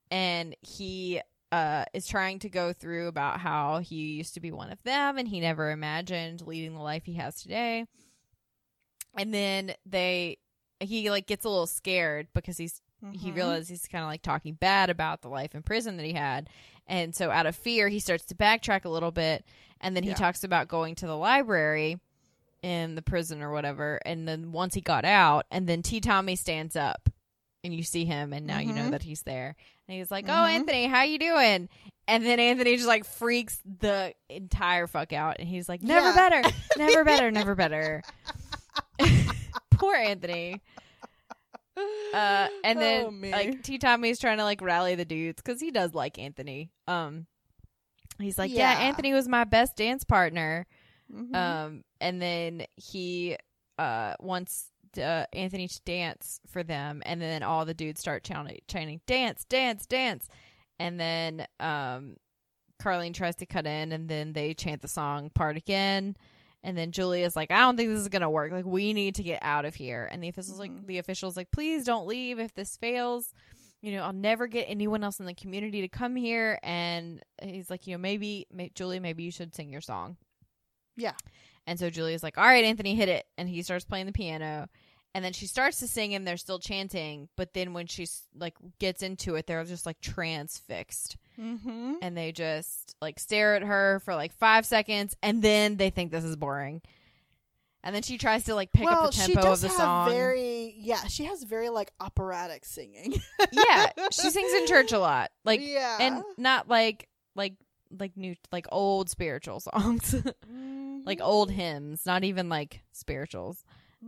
and 0.09 0.55
he 0.61 1.21
uh, 1.51 1.85
is 1.93 2.07
trying 2.07 2.39
to 2.39 2.49
go 2.49 2.73
through 2.73 3.07
about 3.07 3.39
how 3.39 3.79
he 3.79 3.95
used 3.95 4.33
to 4.35 4.39
be 4.39 4.51
one 4.51 4.71
of 4.71 4.81
them, 4.83 5.17
and 5.17 5.27
he 5.27 5.39
never 5.39 5.71
imagined 5.71 6.41
leading 6.45 6.73
the 6.73 6.81
life 6.81 7.03
he 7.05 7.13
has 7.13 7.41
today. 7.41 7.85
And 9.17 9.33
then 9.33 9.73
they, 9.85 10.37
he 10.79 11.09
like 11.09 11.27
gets 11.27 11.45
a 11.45 11.49
little 11.49 11.67
scared 11.67 12.27
because 12.33 12.57
he's 12.57 12.81
he 13.11 13.31
Mhm. 13.31 13.35
realizes 13.35 13.69
he's 13.69 13.87
kind 13.87 14.03
of 14.03 14.09
like 14.09 14.21
talking 14.21 14.55
bad 14.55 14.89
about 14.89 15.21
the 15.21 15.29
life 15.29 15.55
in 15.55 15.63
prison 15.63 15.95
that 15.97 16.05
he 16.05 16.11
had. 16.13 16.49
And 16.85 17.15
so 17.15 17.31
out 17.31 17.45
of 17.45 17.55
fear, 17.55 17.87
he 17.87 17.99
starts 18.01 18.25
to 18.25 18.35
backtrack 18.35 18.83
a 18.83 18.89
little 18.89 19.11
bit. 19.11 19.45
And 19.79 19.95
then 19.95 20.03
he 20.03 20.09
Yeah. 20.09 20.15
talks 20.15 20.43
about 20.43 20.67
going 20.67 20.95
to 20.95 21.07
the 21.07 21.15
library 21.15 21.97
in 22.61 22.95
the 22.95 23.01
prison 23.01 23.41
or 23.41 23.51
whatever. 23.51 23.99
And 24.05 24.27
then 24.27 24.51
once 24.51 24.73
he 24.73 24.81
got 24.81 25.05
out, 25.05 25.45
and 25.51 25.67
then 25.67 25.81
T. 25.81 25.99
Tommy 26.01 26.35
stands 26.35 26.75
up 26.75 27.09
and 27.63 27.73
you 27.73 27.83
see 27.83 28.05
him 28.05 28.31
and 28.33 28.45
now 28.47 28.59
you 28.59 28.73
know 28.73 28.83
Mhm. 28.87 28.91
that 28.91 29.03
he's 29.03 29.21
there. 29.23 29.55
And 29.87 29.97
he's 29.97 30.11
like, 30.11 30.25
Oh, 30.27 30.31
Mhm. 30.31 30.49
Anthony, 30.49 30.85
how 30.87 31.03
you 31.03 31.19
doing? 31.19 31.69
And 32.07 32.25
then 32.25 32.39
Anthony 32.39 32.75
just 32.75 32.87
like 32.87 33.05
freaks 33.05 33.61
the 33.79 34.13
entire 34.29 34.87
fuck 34.87 35.13
out. 35.13 35.37
And 35.39 35.47
he's 35.47 35.67
like, 35.69 35.81
Never 35.83 36.07
Yeah. 36.09 36.15
better, 36.29 36.49
never 36.77 37.03
better, 37.03 37.31
never 37.31 37.55
better. 37.55 38.01
Poor 39.71 39.95
Anthony. 39.95 40.61
Uh, 42.13 42.47
and 42.65 42.79
then 42.79 43.05
Oh, 43.05 43.27
like 43.29 43.63
T 43.63 43.77
Tommy's 43.77 44.19
trying 44.19 44.37
to 44.39 44.43
like 44.43 44.61
rally 44.61 44.95
the 44.95 45.05
dudes 45.05 45.41
because 45.41 45.61
he 45.61 45.71
does 45.71 45.93
like 45.93 46.19
Anthony. 46.19 46.71
Um, 46.87 47.25
he's 48.19 48.37
like, 48.37 48.51
yeah. 48.51 48.73
Yeah. 48.73 48.79
Anthony 48.87 49.13
was 49.13 49.27
my 49.29 49.45
best 49.45 49.77
dance 49.77 50.03
partner. 50.03 50.67
Mhm. 51.13 51.35
Um, 51.35 51.83
and 52.01 52.21
then 52.21 52.65
he 52.75 53.37
uh 53.77 54.15
wants 54.19 54.71
uh, 54.97 55.25
Anthony 55.33 55.67
to 55.67 55.81
dance 55.85 56.39
for 56.47 56.63
them, 56.63 57.01
and 57.05 57.21
then 57.21 57.43
all 57.43 57.63
the 57.65 57.73
dudes 57.75 57.99
start 58.01 58.23
chanting, 58.23 58.59
chanting 58.67 59.01
"dance, 59.05 59.45
dance, 59.45 59.85
dance," 59.85 60.27
and 60.79 60.99
then 60.99 61.45
um, 61.59 62.15
Carlene 62.81 63.13
tries 63.13 63.35
to 63.37 63.45
cut 63.45 63.67
in, 63.67 63.91
and 63.91 64.09
then 64.09 64.33
they 64.33 64.53
chant 64.53 64.81
the 64.81 64.87
song 64.87 65.29
part 65.35 65.57
again. 65.57 66.15
And 66.63 66.77
then 66.77 66.91
Julia's 66.91 67.35
like, 67.37 67.51
I 67.51 67.59
don't 67.59 67.77
think 67.77 67.89
this 67.89 67.99
is 68.01 68.09
gonna 68.09 68.29
work. 68.29 68.51
Like, 68.51 68.65
we 68.65 68.91
need 68.91 69.15
to 69.15 69.23
get 69.23 69.39
out 69.41 69.63
of 69.63 69.75
here. 69.75 70.09
And 70.11 70.21
the 70.21 70.27
officials 70.27 70.59
like, 70.59 70.71
Mhm. 70.71 70.87
the 70.87 70.97
officials 70.97 71.37
like, 71.37 71.51
please 71.51 71.85
don't 71.85 72.05
leave 72.05 72.37
if 72.39 72.53
this 72.53 72.75
fails. 72.75 73.33
You 73.81 73.93
know, 73.93 74.03
I'll 74.03 74.11
never 74.11 74.45
get 74.47 74.65
anyone 74.67 75.01
else 75.03 75.21
in 75.21 75.25
the 75.25 75.33
community 75.33 75.79
to 75.81 75.87
come 75.87 76.17
here. 76.17 76.59
And 76.61 77.23
he's 77.41 77.69
like, 77.69 77.87
you 77.87 77.93
know, 77.93 77.97
maybe, 77.99 78.45
may- 78.51 78.71
Julia, 78.75 78.99
maybe 78.99 79.23
you 79.23 79.31
should 79.31 79.55
sing 79.55 79.71
your 79.71 79.79
song. 79.79 80.17
Yeah. 80.99 81.13
And 81.65 81.79
so 81.79 81.89
Julia's 81.89 82.23
like, 82.23 82.37
all 82.37 82.43
right, 82.45 82.63
Anthony, 82.65 82.95
hit 82.95 83.09
it. 83.09 83.25
And 83.37 83.47
he 83.49 83.61
starts 83.61 83.85
playing 83.85 84.05
the 84.07 84.11
piano. 84.11 84.67
And 85.15 85.25
then 85.25 85.33
she 85.33 85.47
starts 85.47 85.79
to 85.79 85.87
sing 85.87 86.13
and 86.13 86.25
they're 86.27 86.37
still 86.37 86.59
chanting. 86.59 87.29
But 87.35 87.53
then 87.53 87.73
when 87.73 87.87
she's 87.87 88.23
like 88.35 88.53
gets 88.79 89.01
into 89.01 89.35
it, 89.35 89.47
they're 89.47 89.63
just 89.63 89.85
like 89.85 89.99
transfixed. 90.01 91.17
Mhm. 91.39 91.95
And 92.01 92.15
they 92.15 92.31
just 92.31 92.95
like 93.01 93.19
stare 93.19 93.55
at 93.55 93.63
her 93.63 94.01
for 94.05 94.13
like 94.15 94.33
five 94.33 94.65
seconds. 94.65 95.15
And 95.23 95.41
then 95.41 95.77
they 95.77 95.89
think 95.89 96.11
this 96.11 96.23
is 96.23 96.35
boring. 96.35 96.81
And 97.83 97.95
then 97.95 98.01
she 98.03 98.17
tries 98.17 98.43
to 98.45 98.55
like 98.55 98.71
pick 98.71 98.85
well, 98.85 99.05
up 99.05 99.11
the 99.13 99.21
she 99.21 99.33
tempo 99.33 99.41
does 99.49 99.63
of 99.63 99.71
the 99.71 99.77
have 99.77 99.85
song. 99.85 100.09
very 100.09 100.75
yeah. 100.77 101.05
She 101.07 101.25
has 101.25 101.43
very 101.43 101.69
like 101.69 101.91
operatic 101.99 102.65
singing. 102.65 103.15
yeah. 103.51 103.91
She 104.11 104.29
sings 104.31 104.53
in 104.53 104.67
church 104.67 104.91
a 104.91 104.99
lot. 104.99 105.31
Like, 105.45 105.61
yeah, 105.63 105.97
and 105.99 106.23
not 106.37 106.67
like, 106.67 107.07
like, 107.35 107.53
like 107.97 108.15
new, 108.17 108.35
like 108.51 108.67
old 108.71 109.09
spiritual 109.09 109.59
songs. 109.59 110.15
like 111.05 111.19
old 111.21 111.49
hymns, 111.51 112.05
not 112.05 112.23
even 112.23 112.49
like 112.49 112.81
spirituals. 112.91 113.63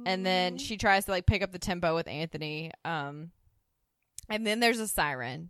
and 0.05 0.25
then 0.25 0.55
Mhm. 0.55 0.59
she 0.61 0.77
tries 0.77 1.05
to 1.05 1.11
like 1.11 1.25
pick 1.25 1.41
up 1.41 1.51
the 1.51 1.59
tempo 1.59 1.93
with 1.95 2.07
Anthony. 2.07 2.71
Um, 2.85 3.31
and 4.29 4.47
then 4.47 4.59
there's 4.61 4.79
a 4.79 4.87
siren, 4.87 5.49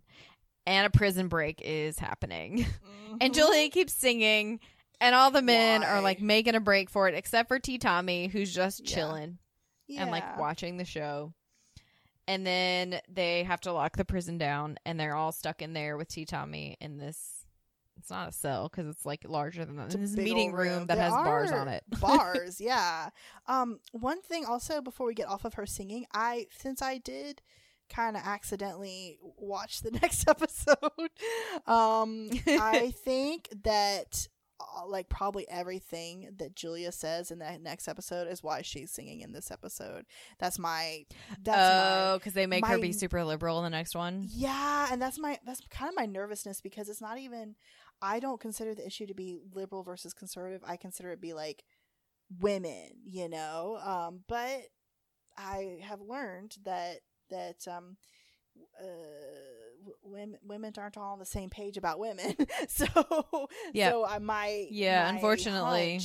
and 0.66 0.86
a 0.86 0.90
prison 0.90 1.28
break 1.28 1.60
is 1.62 1.98
happening, 1.98 2.66
and 3.20 3.32
Mhm. 3.32 3.34
Julia 3.34 3.68
keeps 3.70 3.92
singing, 3.92 4.58
and 5.00 5.14
all 5.14 5.30
the 5.30 5.42
men 5.42 5.84
are 5.84 6.00
like 6.00 6.20
making 6.20 6.54
a 6.56 6.60
break 6.60 6.90
for 6.90 7.06
it, 7.08 7.14
except 7.14 7.46
for 7.48 7.58
T. 7.60 7.78
Tommy, 7.78 8.26
who's 8.28 8.52
just 8.52 8.80
Yeah. 8.80 8.94
chilling 8.96 9.38
and 9.96 10.10
like 10.10 10.36
watching 10.38 10.76
the 10.78 10.84
show. 10.84 11.32
And 12.26 12.46
then 12.46 13.00
they 13.08 13.42
have 13.44 13.60
to 13.62 13.72
lock 13.72 13.96
the 13.96 14.04
prison 14.04 14.38
down, 14.38 14.78
and 14.86 14.98
they're 14.98 15.14
all 15.14 15.32
stuck 15.32 15.60
in 15.62 15.72
there 15.72 15.96
with 15.96 16.08
T. 16.08 16.24
Tommy 16.24 16.76
in 16.80 16.96
this. 16.98 17.41
It's 18.02 18.10
not 18.10 18.28
a 18.28 18.32
cell 18.32 18.68
because 18.68 18.88
it's 18.88 19.06
like 19.06 19.24
larger 19.28 19.64
than 19.64 19.76
that. 19.76 19.94
It's 19.94 20.14
a 20.14 20.16
meeting 20.16 20.50
old 20.50 20.58
room 20.58 20.86
that 20.86 20.96
There 20.96 21.04
has 21.04 21.12
bars 21.12 21.52
on 21.52 21.68
it. 21.68 21.84
bars, 22.00 22.60
yeah. 22.60 23.10
Um, 23.46 23.78
one 23.92 24.20
thing 24.22 24.44
also 24.44 24.80
before 24.80 25.06
we 25.06 25.14
get 25.14 25.28
off 25.28 25.44
of 25.44 25.54
her 25.54 25.66
singing, 25.66 26.06
I 26.12 26.46
since 26.50 26.82
I 26.82 26.98
did 26.98 27.42
kind 27.88 28.16
of 28.16 28.22
accidentally 28.24 29.18
watch 29.22 29.82
the 29.82 29.90
next 30.02 30.26
episode, 30.26 30.76
um, 31.68 32.28
I 32.48 32.92
think 33.04 33.48
that 33.62 34.26
uh, 34.60 34.86
like 34.86 35.08
probably 35.08 35.48
everything 35.48 36.28
that 36.38 36.54
Julia 36.56 36.92
says 36.92 37.30
in 37.30 37.38
that 37.38 37.60
next 37.60 37.88
episode 37.88 38.28
is 38.28 38.42
why 38.42 38.62
she's 38.62 38.90
singing 38.90 39.20
in 39.20 39.32
this 39.32 39.50
episode. 39.50 40.06
That's 40.38 40.58
my 40.58 41.06
that's 41.42 41.56
my 41.56 42.12
oh, 42.12 42.18
because 42.18 42.32
they 42.32 42.46
make 42.46 42.66
her 42.66 42.78
be 42.78 42.92
super 42.92 43.24
liberal 43.24 43.58
in 43.58 43.64
the 43.64 43.70
next 43.70 43.94
one. 43.94 44.26
yeah, 44.28 44.88
and 44.90 45.00
that's 45.00 45.18
my 45.18 45.38
that's 45.44 45.60
kind 45.70 45.88
of 45.88 45.96
my 45.96 46.06
nervousness 46.06 46.60
because 46.60 46.88
it's 46.88 47.00
not 47.00 47.18
even 47.18 47.54
I 48.02 48.20
don't 48.20 48.40
consider 48.40 48.74
the 48.74 48.86
issue 48.86 49.06
to 49.06 49.14
be 49.14 49.38
liberal 49.54 49.82
versus 49.84 50.12
conservative. 50.12 50.62
I 50.66 50.76
consider 50.76 51.12
it 51.12 51.20
be 51.20 51.32
like 51.32 51.62
women, 52.40 52.90
you 53.06 53.28
know. 53.28 53.78
Um 53.84 54.20
but 54.28 54.62
I 55.36 55.78
have 55.82 56.00
learned 56.00 56.56
that 56.64 56.98
that 57.30 57.66
um 57.68 57.96
uh 58.80 58.84
women 60.02 60.36
women 60.42 60.72
aren't 60.76 60.96
all 60.98 61.12
on 61.14 61.18
the 61.18 61.26
same 61.26 61.50
page 61.50 61.76
about 61.76 61.98
women. 61.98 62.34
so 62.68 62.86
Yep. 63.72 63.92
so 63.92 64.06
I 64.06 64.18
might 64.18 64.68
Yeah, 64.70 65.04
my 65.04 65.14
unfortunately. 65.14 66.00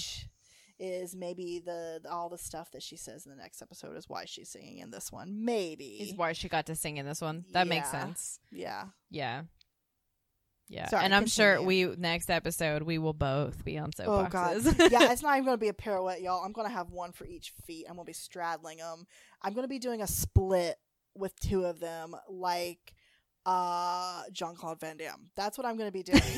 is 0.79 1.15
maybe 1.15 1.59
the, 1.65 1.99
the 2.03 2.09
all 2.11 2.29
the 2.29 2.37
stuff 2.37 2.71
that 2.71 2.83
she 2.83 2.95
says 2.97 3.25
in 3.25 3.31
the 3.31 3.37
next 3.41 3.61
episode 3.61 3.97
is 3.97 4.07
why 4.07 4.25
she's 4.25 4.49
singing 4.49 4.77
in 4.77 4.91
this 4.91 5.11
one. 5.11 5.43
Maybe. 5.43 5.97
Is 5.99 6.13
why 6.15 6.33
she 6.33 6.47
got 6.49 6.67
to 6.67 6.75
sing 6.75 6.97
in 6.97 7.05
this 7.05 7.21
one. 7.21 7.45
That 7.51 7.67
makes 7.67 7.89
sense. 7.89 8.39
yeah. 8.51 8.85
Yeah. 9.09 9.43
Yeah. 10.69 10.87
Sorry, 10.89 11.05
and 11.05 11.15
I'm 11.15 11.27
sure 11.27 11.61
we 11.61 11.85
next 11.97 12.29
episode 12.29 12.83
we 12.83 12.97
will 12.97 13.13
both 13.13 13.63
be 13.63 13.77
on 13.77 13.91
Oh 14.05 14.27
god. 14.29 14.57
soapboxes. 14.57 14.91
yeah, 14.91 15.11
it's 15.11 15.21
not 15.23 15.33
even 15.37 15.45
going 15.45 15.55
to 15.57 15.61
be 15.61 15.69
a 15.69 15.73
pirouette, 15.73 16.21
y'all. 16.21 16.43
I'm 16.43 16.51
going 16.51 16.67
to 16.67 16.73
have 16.73 16.89
one 16.91 17.13
for 17.13 17.25
each 17.25 17.53
feet. 17.65 17.85
I'm 17.87 17.95
going 17.95 18.05
to 18.05 18.09
be 18.09 18.13
straddling 18.13 18.77
them. 18.79 19.05
I'm 19.41 19.53
going 19.53 19.63
to 19.63 19.69
be 19.69 19.79
doing 19.79 20.01
a 20.01 20.07
split 20.07 20.75
with 21.15 21.39
two 21.39 21.63
of 21.65 21.79
them 21.79 22.15
like 22.29 22.93
uh 23.45 24.23
Jean-Claude 24.33 24.79
Van 24.81 24.97
Damme. 24.97 25.29
That's 25.37 25.57
what 25.57 25.65
I'm 25.65 25.77
going 25.77 25.87
to 25.87 25.93
be 25.93 26.03
doing. 26.03 26.21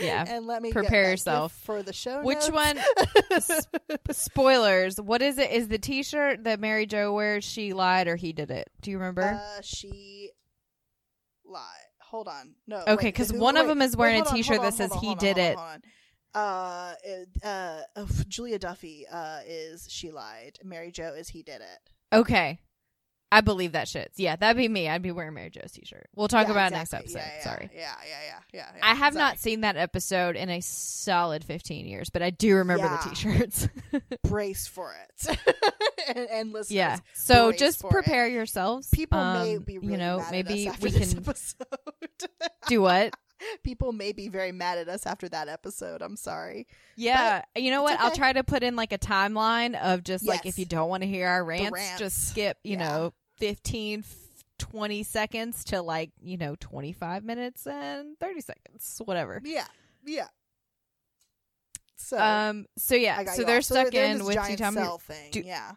Yeah. 0.00 0.24
And 0.28 0.46
let 0.46 0.62
me 0.62 0.70
Prepare 0.70 1.02
get 1.06 1.10
yourself. 1.10 1.52
for 1.64 1.82
the 1.82 1.92
show. 1.92 2.22
Which 2.22 2.48
notes. 2.48 2.52
one? 2.52 2.78
Spoilers. 4.12 5.00
What 5.00 5.22
is 5.22 5.38
it? 5.38 5.50
Is 5.50 5.66
the 5.66 5.78
T-shirt 5.78 6.44
that 6.44 6.60
Mary 6.60 6.86
Jo 6.86 7.12
wears? 7.12 7.42
She 7.44 7.72
lied 7.72 8.06
or 8.06 8.14
he 8.14 8.32
did 8.32 8.52
it? 8.52 8.70
Do 8.80 8.92
you 8.92 8.98
remember? 8.98 9.40
Uh, 9.42 9.60
she 9.62 10.30
lied. 11.48 11.62
Hold 12.00 12.28
on. 12.28 12.54
No. 12.66 12.82
Okay, 12.88 13.08
because 13.08 13.32
one 13.32 13.56
of 13.56 13.66
them 13.66 13.82
is 13.82 13.96
wait, 13.96 14.00
wearing 14.00 14.20
a 14.20 14.24
hold 14.24 14.28
on, 14.28 14.36
t-shirt 14.36 14.56
hold 14.56 14.66
that 14.66 14.74
says 14.74 14.92
on, 14.92 14.98
he 15.00 15.08
on, 15.08 15.16
did 15.18 15.38
on, 15.38 15.44
it. 15.44 15.84
Uh, 16.34 16.94
uh, 17.44 17.80
Julia 18.28 18.58
Duffy 18.58 19.06
uh, 19.10 19.40
is 19.46 19.86
she 19.90 20.10
lied. 20.10 20.58
Mary 20.62 20.90
Jo 20.90 21.14
is 21.16 21.28
he 21.28 21.42
did 21.42 21.60
it. 21.60 21.90
okay. 22.12 22.60
I 23.30 23.42
believe 23.42 23.72
that 23.72 23.88
shit. 23.88 24.10
Yeah, 24.16 24.36
that'd 24.36 24.56
be 24.56 24.68
me. 24.68 24.88
I'd 24.88 25.02
be 25.02 25.12
wearing 25.12 25.34
Mary 25.34 25.50
Jo's 25.50 25.70
t-shirt. 25.72 26.06
We'll 26.16 26.28
talk 26.28 26.46
Yeah, 26.46 26.52
about 26.52 26.72
exactly. 26.72 27.10
it 27.10 27.14
next 27.14 27.16
episode. 27.16 27.18
Yeah, 27.18 27.32
yeah, 27.36 27.44
Sorry. 27.44 27.70
Yeah, 27.74 27.94
yeah, 28.08 28.40
yeah, 28.54 28.66
yeah. 28.74 28.80
I 28.82 28.94
have 28.94 29.12
Sorry. 29.12 29.22
not 29.24 29.38
seen 29.38 29.60
that 29.60 29.76
episode 29.76 30.36
in 30.36 30.48
a 30.48 30.60
solid 30.62 31.44
15 31.44 31.86
years, 31.86 32.08
but 32.08 32.22
I 32.22 32.30
do 32.30 32.56
remember 32.56 32.88
the 32.88 33.10
t-shirts. 33.10 33.68
brace 34.24 34.66
for 34.66 34.94
it, 34.94 35.38
and, 36.08 36.18
and 36.30 36.52
listeners. 36.52 36.72
yeah. 36.74 36.98
So 37.14 37.52
just 37.52 37.82
prepare 37.82 38.26
yourselves. 38.28 38.88
People 38.90 39.18
may 39.18 39.56
Um, 39.56 39.62
be 39.62 39.76
really 39.78 39.92
you 39.92 39.98
know, 39.98 40.24
maybe 40.30 40.66
at 40.66 40.74
us 40.82 40.84
after 40.84 40.86
we 40.86 42.08
can 42.12 42.28
do 42.68 42.80
what? 42.82 43.14
People 43.62 43.92
may 43.92 44.12
be 44.12 44.28
very 44.28 44.52
mad 44.52 44.78
at 44.78 44.88
us 44.88 45.06
after 45.06 45.28
that 45.28 45.48
episode. 45.48 46.02
I'm 46.02 46.16
sorry. 46.16 46.66
Yeah, 46.96 47.42
you 47.56 47.70
know 47.70 47.82
what? 47.82 47.98
I'll 48.00 48.14
try 48.14 48.32
to 48.32 48.42
put 48.44 48.62
in 48.62 48.76
like 48.76 48.92
a 48.92 48.98
timeline 48.98 49.74
of 49.80 50.02
just 50.04 50.26
like 50.26 50.46
if 50.46 50.58
you 50.58 50.64
don't 50.64 50.88
want 50.88 51.02
to 51.02 51.08
hear 51.08 51.28
our 51.28 51.44
rants, 51.44 51.72
rants. 51.72 51.98
just 51.98 52.28
skip, 52.30 52.58
you 52.64 52.72
Yeah. 52.78 52.88
know, 52.88 53.12
15 53.38 54.04
20 54.58 55.02
seconds 55.04 55.62
to 55.64 55.80
like, 55.80 56.10
you 56.20 56.36
know, 56.36 56.56
25 56.58 57.22
minutes 57.24 57.64
and 57.66 58.18
30 58.18 58.40
seconds, 58.40 59.00
whatever. 59.04 59.40
Yeah, 59.44 59.66
yeah. 60.04 60.26
So 61.96 62.18
Um 62.18 62.66
so 62.76 62.94
yeah, 62.94 63.24
so 63.24 63.44
they're 63.44 63.58
off. 63.58 63.64
So 63.64 63.74
stuck 63.76 63.92
they're 63.92 64.10
in 64.14 64.24
with 64.24 64.34
giant 64.34 64.58
cell 64.58 64.98
thing. 64.98 65.30
do- 65.30 65.40
yeah, 65.42 65.72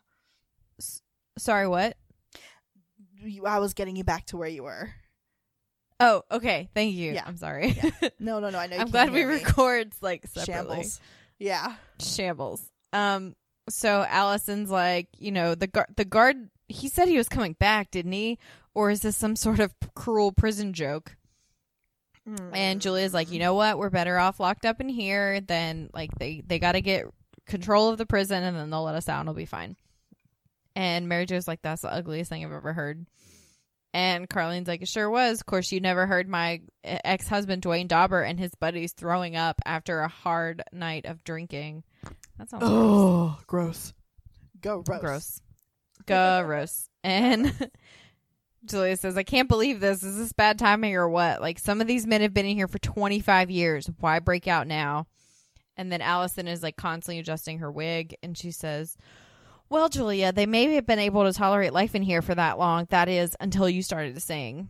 Sorry, 1.38 1.68
what? 1.68 1.96
I 3.46 3.60
was 3.60 3.74
getting 3.74 3.96
you 3.96 4.04
back 4.04 4.26
to 4.28 4.38
where 4.38 4.50
you 4.50 4.64
were. 4.64 4.90
Oh, 6.02 6.24
okay. 6.32 6.70
Thank 6.74 6.96
you. 6.96 7.14
Yeah. 7.14 7.24
I'm 7.26 7.38
sorry. 7.38 7.70
Yeah. 7.82 8.10
No, 8.20 8.40
no, 8.40 8.50
no. 8.50 8.60
I 8.60 8.68
know. 8.68 8.78
I'm 8.78 8.90
glad 8.90 9.12
we 9.12 9.24
record 9.24 9.94
like 10.02 10.26
separately. 10.28 10.76
shambles. 10.78 11.00
Yeah. 11.40 11.76
Shambles. 12.00 12.62
Um. 12.94 13.36
So 13.70 14.06
Allison's 14.08 14.70
like, 14.70 15.08
you 15.18 15.32
know, 15.32 15.56
the 15.56 15.68
guard. 15.68 15.88
The 15.96 16.06
guard. 16.06 16.50
He 16.68 16.88
said 16.88 17.08
he 17.08 17.18
was 17.18 17.30
coming 17.30 17.54
back, 17.54 17.92
didn't 17.92 18.12
he? 18.12 18.38
Or 18.74 18.90
is 18.92 19.02
this 19.02 19.18
some 19.18 19.36
sort 19.36 19.60
of 19.60 19.74
cruel 19.96 20.32
prison 20.32 20.74
joke? 20.74 21.16
And 22.54 22.80
Julia's 22.80 23.14
like, 23.14 23.32
you 23.32 23.40
know 23.40 23.56
what? 23.56 23.78
We're 23.78 23.90
better 23.90 24.18
off 24.18 24.40
locked 24.40 24.66
up 24.66 24.80
in 24.80 24.88
here 24.88 25.42
than 25.42 25.90
like 25.94 26.12
they 26.20 26.42
they 26.46 26.60
got 26.60 26.74
to 26.74 26.82
get 26.82 27.06
control 27.48 27.90
of 27.90 27.98
the 27.98 28.06
prison 28.06 28.44
and 28.44 28.56
then 28.56 28.70
they'll 28.70 28.84
let 28.84 28.96
us 28.96 29.10
out 29.10 29.20
and 29.20 29.28
it'll 29.28 29.36
be 29.36 29.46
fine. 29.46 29.76
And 30.76 31.10
Mary 31.10 31.26
Jo's 31.26 31.48
like, 31.48 31.62
that's 31.62 31.82
the 31.82 31.92
ugliest 31.92 32.30
thing 32.30 32.46
I've 32.46 32.52
ever 32.54 32.74
heard. 32.74 33.06
And 33.94 34.30
Carlene's 34.30 34.68
like, 34.68 34.82
it 34.82 34.88
sure 34.88 35.10
was. 35.10 35.42
Of 35.42 35.46
course, 35.46 35.72
you 35.72 35.82
never 35.82 36.08
heard 36.08 36.30
my 36.30 36.62
ex 36.84 37.28
husband 37.28 37.62
Dwayne 37.62 37.88
Dobber 37.88 38.22
and 38.22 38.40
his 38.40 38.56
buddies 38.56 38.94
throwing 38.94 39.36
up 39.36 39.60
after 39.66 40.00
a 40.00 40.08
hard 40.08 40.64
night 40.72 41.06
of 41.06 41.24
drinking. 41.24 41.84
That 42.38 42.50
sounds 42.50 42.64
gross. 42.64 42.74
Oh, 42.74 43.40
gross. 43.48 43.94
Go 44.62 44.84
roast. 44.88 45.02
gross. 45.02 45.42
Gross. 46.08 46.88
And 47.04 47.52
Julia 48.66 48.96
says, 48.96 49.18
I 49.18 49.24
can't 49.24 49.50
believe 49.50 49.80
this. 49.80 50.04
Is 50.04 50.18
this 50.20 50.34
bad 50.34 50.60
timing 50.60 50.96
or 50.96 51.10
what? 51.10 51.42
Like, 51.42 51.58
some 51.58 51.82
of 51.82 51.88
these 51.88 52.06
men 52.06 52.22
have 52.22 52.32
been 52.34 52.46
in 52.46 52.56
here 52.56 52.68
for 52.68 52.78
25 52.78 53.50
years. 53.50 53.90
Why 54.00 54.20
break 54.20 54.48
out 54.48 54.68
now? 54.68 55.08
And 55.78 55.92
then 55.92 56.02
Allison 56.02 56.48
is 56.48 56.62
like 56.62 56.76
constantly 56.76 57.18
adjusting 57.18 57.58
her 57.58 57.72
wig. 57.72 58.16
And 58.22 58.38
she 58.38 58.52
says, 58.52 58.96
Well, 59.72 59.88
Julia, 59.88 60.34
they 60.34 60.46
may 60.46 60.74
have 60.76 60.86
been 60.86 61.00
able 61.00 61.24
to 61.24 61.32
tolerate 61.32 61.72
life 61.72 61.96
in 61.96 62.02
here 62.02 62.22
for 62.22 62.36
that 62.36 62.60
long. 62.60 62.88
That 62.90 63.08
is, 63.08 63.38
until 63.40 63.70
you 63.70 63.82
started 63.82 64.16
to 64.16 64.20
sing. 64.20 64.68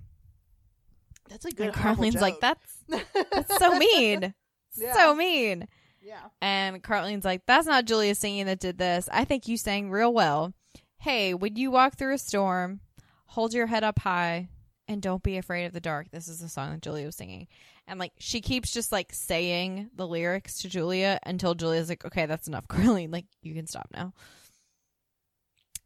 That's 1.28 1.44
a 1.44 1.50
good. 1.50 1.68
And 1.70 1.76
Carlene's 1.76 2.22
like. 2.22 2.40
That's, 2.40 2.78
that's 3.32 3.58
so 3.58 3.80
mean. 3.80 4.36
Yeah. 4.76 4.94
So 4.94 5.16
mean. 5.16 5.68
Yeah. 6.04 6.22
And 6.40 6.84
Carlene's 6.84 7.26
like, 7.26 7.48
that's 7.48 7.66
not 7.66 7.86
Julia 7.86 8.14
singing 8.14 8.46
that 8.46 8.60
did 8.60 8.78
this. 8.78 9.10
I 9.12 9.26
think 9.26 9.48
you 9.48 9.58
sang 9.58 9.90
real 9.90 10.14
well. 10.14 10.54
Hey, 11.00 11.34
when 11.34 11.56
you 11.56 11.72
walk 11.72 11.96
through 11.96 12.14
a 12.14 12.20
storm, 12.20 12.82
hold 13.26 13.56
your 13.56 13.66
head 13.66 13.84
up 13.84 13.98
high 13.98 14.50
and 14.88 15.02
don't 15.02 15.24
be 15.24 15.38
afraid 15.38 15.66
of 15.66 15.74
the 15.74 15.80
dark. 15.80 16.12
This 16.12 16.28
is 16.28 16.42
the 16.42 16.50
song 16.50 16.74
that 16.74 16.82
Julia 16.84 17.08
was 17.08 17.16
singing. 17.16 17.48
And 17.88 18.00
like, 18.00 18.14
she 18.20 18.40
keeps 18.40 18.72
just 18.72 18.92
like 18.92 19.14
saying 19.14 19.90
the 19.96 20.06
lyrics 20.06 20.62
to 20.62 20.70
Julia 20.70 21.20
until 21.24 21.56
Julia's 21.56 21.90
like, 21.90 22.06
okay, 22.06 22.28
that's 22.28 22.48
enough, 22.48 22.68
Carlene. 22.70 23.12
Like, 23.12 23.26
you 23.42 23.56
can 23.56 23.66
stop 23.66 23.88
now. 23.92 24.14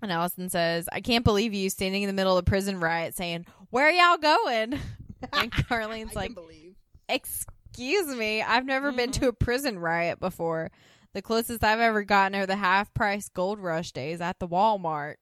And 0.01 0.11
Allison 0.11 0.49
says, 0.49 0.87
I 0.91 1.01
can't 1.01 1.23
believe 1.25 1.53
you 1.53 1.69
standing 1.69 2.03
in 2.03 2.07
the 2.07 2.13
middle 2.13 2.37
of 2.37 2.45
the 2.45 2.49
prison 2.49 2.79
riot 2.79 3.15
saying, 3.15 3.45
where 3.69 3.89
y'all 3.89 4.17
going? 4.17 4.79
And 5.33 5.51
Carlene's 5.51 6.13
like, 6.13 6.35
believe. 6.35 6.75
excuse 7.09 8.07
me 8.15 8.43
i've 8.43 8.65
never 8.65 8.91
been 8.91 9.09
Mm-hmm. 9.09 9.21
to 9.23 9.27
a 9.29 9.33
prison 9.33 9.79
riot 9.79 10.19
before 10.19 10.69
the 11.13 11.21
closest 11.21 11.63
i've 11.63 11.79
ever 11.79 12.03
gotten 12.03 12.39
are 12.39 12.45
the 12.45 12.55
half 12.55 12.93
price 12.93 13.29
gold 13.29 13.57
rush 13.59 13.91
days 13.91 14.21
at 14.21 14.37
the 14.39 14.47
walmart 14.47 15.15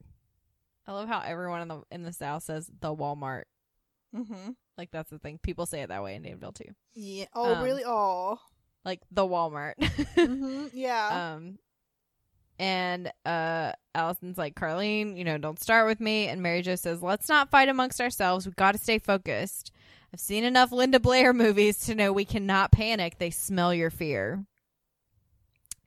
i 0.87 0.91
love 0.91 1.07
how 1.07 1.21
everyone 1.25 1.61
in 1.61 1.67
the 1.69 1.81
in 1.91 2.01
the 2.03 2.11
south 2.11 2.43
says 2.43 2.69
the 2.81 2.93
walmart 2.93 3.43
Mm-hmm. 4.15 4.51
like 4.77 4.89
that's 4.91 5.09
the 5.09 5.19
thing 5.19 5.39
people 5.41 5.65
say 5.65 5.81
it 5.81 5.87
that 5.89 6.03
way 6.03 6.15
in 6.15 6.23
danville 6.23 6.51
too 6.51 6.73
Yeah. 6.95 7.25
Oh, 7.33 7.55
Um, 7.55 7.63
really? 7.63 7.83
Oh. 7.85 8.39
like 8.83 8.99
the 9.09 9.23
walmart 9.25 9.73
hmm 10.15 10.67
Yeah. 10.73 11.35
um 11.35 11.57
and 12.59 13.11
uh 13.25 13.71
allison's 13.95 14.37
like 14.37 14.55
carlene 14.55 15.17
you 15.17 15.23
know 15.23 15.37
don't 15.37 15.59
start 15.59 15.87
with 15.87 15.99
me. 15.99 16.27
And 16.27 16.41
mary 16.41 16.61
jo 16.61 16.75
says 16.75 17.01
let's 17.01 17.29
not 17.29 17.49
fight 17.49 17.69
amongst 17.69 17.99
ourselves. 18.01 18.45
We've 18.45 18.55
got 18.55 18.73
to 18.73 18.77
stay 18.77 18.99
focused. 18.99 19.71
I've 20.13 20.19
seen 20.19 20.43
enough 20.43 20.71
linda 20.71 20.99
blair 20.99 21.33
movies 21.33 21.79
to 21.85 21.95
know 21.95 22.13
we 22.13 22.25
cannot 22.25 22.71
panic. 22.71 23.17
They 23.17 23.31
smell 23.31 23.73
your 23.73 23.89
fear. 23.89 24.45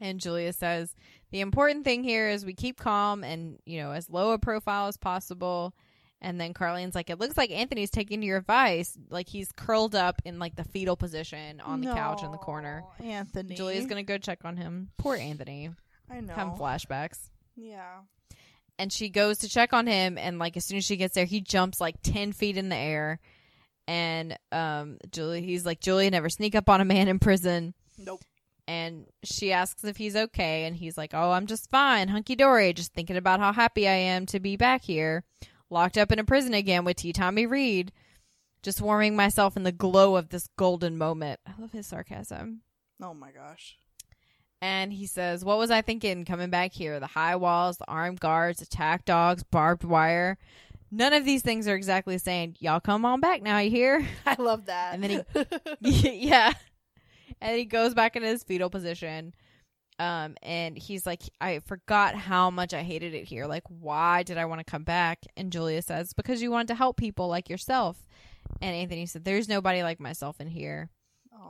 And 0.01 0.21
julia 0.21 0.53
says 0.53 0.95
the 1.31 1.41
important 1.41 1.85
thing 1.85 2.05
here 2.05 2.29
is 2.29 2.45
we 2.45 2.55
keep 2.55 2.79
calm 2.79 3.25
and 3.25 3.59
you 3.65 3.79
know 3.81 3.93
as 3.93 4.11
low 4.11 4.33
a 4.33 4.39
profile 4.39 4.89
as 4.89 4.97
possible. 4.97 5.75
And 6.23 6.41
then 6.41 6.55
carlene's 6.55 6.95
like 6.95 7.11
it 7.11 7.21
looks 7.21 7.37
like 7.37 7.51
anthony's 7.51 7.91
taking 7.91 8.23
your 8.23 8.39
advice. 8.39 8.97
Like 9.11 9.29
he's 9.29 9.53
curled 9.53 9.95
up 9.95 10.21
in 10.25 10.39
like 10.39 10.57
the 10.57 10.65
fetal 10.65 10.97
position 10.97 11.61
on 11.61 11.81
the 11.81 11.93
couch 11.93 12.23
in 12.23 12.33
the 12.33 12.39
corner. 12.39 12.85
Anthony. 13.03 13.55
Julia's 13.55 13.87
gonna 13.87 14.03
go 14.03 14.19
check 14.19 14.45
on 14.45 14.57
him. 14.57 14.91
Poor 14.99 15.17
Anthony. 15.17 15.71
I 16.11 16.21
know. 16.21 16.35
Having 16.35 16.55
flashbacks. 16.55 17.31
Yeah. 17.57 18.01
And 18.79 18.93
she 18.93 19.09
goes 19.09 19.39
to 19.39 19.49
check 19.49 19.73
on 19.73 19.87
him 19.87 20.19
and 20.19 20.39
like 20.39 20.57
as 20.57 20.65
soon 20.65 20.79
as 20.79 20.85
she 20.85 20.97
gets 20.97 21.15
there, 21.15 21.25
he 21.25 21.41
jumps 21.41 21.81
like 21.81 21.97
ten 22.03 22.33
feet 22.33 22.57
in 22.57 22.69
the 22.69 22.77
air. 22.77 23.21
And 23.89 24.39
um 24.53 24.99
Julie 25.11 25.43
he's 25.43 25.65
like, 25.65 25.81
Julia, 25.81 26.11
never 26.11 26.29
sneak 26.29 26.55
up 26.55 26.69
on 26.69 26.81
a 26.81 26.85
man 26.85 27.09
in 27.09 27.19
prison. 27.19 27.75
Nope. 27.99 28.23
And 28.69 29.07
she 29.23 29.53
asks 29.53 29.85
if 29.85 29.97
he's 29.97 30.17
okay, 30.17 30.65
and 30.65 30.75
he's 30.75 30.99
like, 30.99 31.13
Oh, 31.15 31.31
I'm 31.31 31.47
just 31.47 31.71
fine, 31.71 32.09
hunky 32.09 32.35
dory, 32.35 32.73
just 32.73 32.93
thinking 32.93 33.17
about 33.17 33.39
how 33.39 33.53
happy 33.53 33.87
I 33.89 33.95
am 33.95 34.27
to 34.27 34.41
be 34.41 34.57
back 34.57 34.83
here. 34.83 35.23
Locked 35.71 35.97
up 35.97 36.13
in 36.13 36.19
a 36.19 36.25
prison 36.25 36.53
again 36.53 36.85
with 36.85 36.97
T. 36.97 37.13
Tommy 37.13 37.47
Reed. 37.47 37.93
Just 38.63 38.81
warming 38.81 39.15
myself 39.15 39.57
in 39.57 39.63
the 39.63 39.73
glow 39.73 40.17
of 40.17 40.31
this 40.31 40.49
golden 40.57 40.99
moment. 40.99 41.39
I 41.47 41.53
love 41.61 41.71
his 41.73 41.87
sarcasm. 41.87 42.63
Oh 43.01 43.15
my 43.15 43.31
gosh. 43.31 43.79
And 44.63 44.93
he 44.93 45.07
says, 45.07 45.45
What 45.45 45.59
was 45.59 45.71
I 45.71 45.83
thinking 45.83 46.25
coming 46.25 46.51
back 46.51 46.73
here? 46.73 46.99
The 46.99 47.07
high 47.07 47.37
walls, 47.37 47.77
the 47.77 47.89
armed 47.89 48.21
guards, 48.21 48.63
attack 48.63 49.05
dogs, 49.05 49.43
barbed 49.43 49.85
wire. 49.85 50.39
None 50.91 51.13
of 51.13 51.25
these 51.25 51.43
things 51.43 51.69
are 51.69 51.75
exactly 51.75 52.19
saying, 52.19 52.57
Y'all 52.61 52.81
come 52.81 53.05
on 53.05 53.21
back 53.21 53.43
now, 53.43 53.59
you 53.59 53.71
hear? 53.71 54.07
I 54.27 54.41
love 54.41 54.67
that. 54.67 54.95
And 54.95 55.03
then 55.03 55.25
he, 55.81 56.19
yeah. 56.29 56.53
And 57.41 57.57
he 57.59 57.65
goes 57.65 57.93
back 57.93 58.17
in 58.17 58.23
his 58.23 58.43
fetal 58.43 58.71
position. 58.71 59.35
Um, 59.99 60.37
and 60.43 60.77
he's 60.77 61.07
like, 61.07 61.23
I 61.41 61.61
forgot 61.61 62.15
how 62.15 62.51
much 62.51 62.75
I 62.75 62.83
hated 62.83 63.15
it 63.15 63.25
here. 63.25 63.47
Like, 63.47 63.65
why 63.69 64.23
did 64.23 64.37
I 64.37 64.45
want 64.45 64.61
to 64.61 64.71
come 64.71 64.85
back? 64.85 65.21
And 65.37 65.51
Julia 65.51 65.83
says, 65.83 66.13
Because 66.13 66.41
you 66.43 66.51
wanted 66.51 66.69
to 66.69 66.75
help 66.75 66.97
people 66.97 67.29
like 67.29 67.51
yourself. 67.51 67.99
And 68.61 68.75
Anthony 68.75 69.07
said, 69.07 69.25
There's 69.25 69.49
nobody 69.49 69.83
like 69.83 70.01
myself 70.01 70.41
in 70.41 70.49
here. 70.49 70.91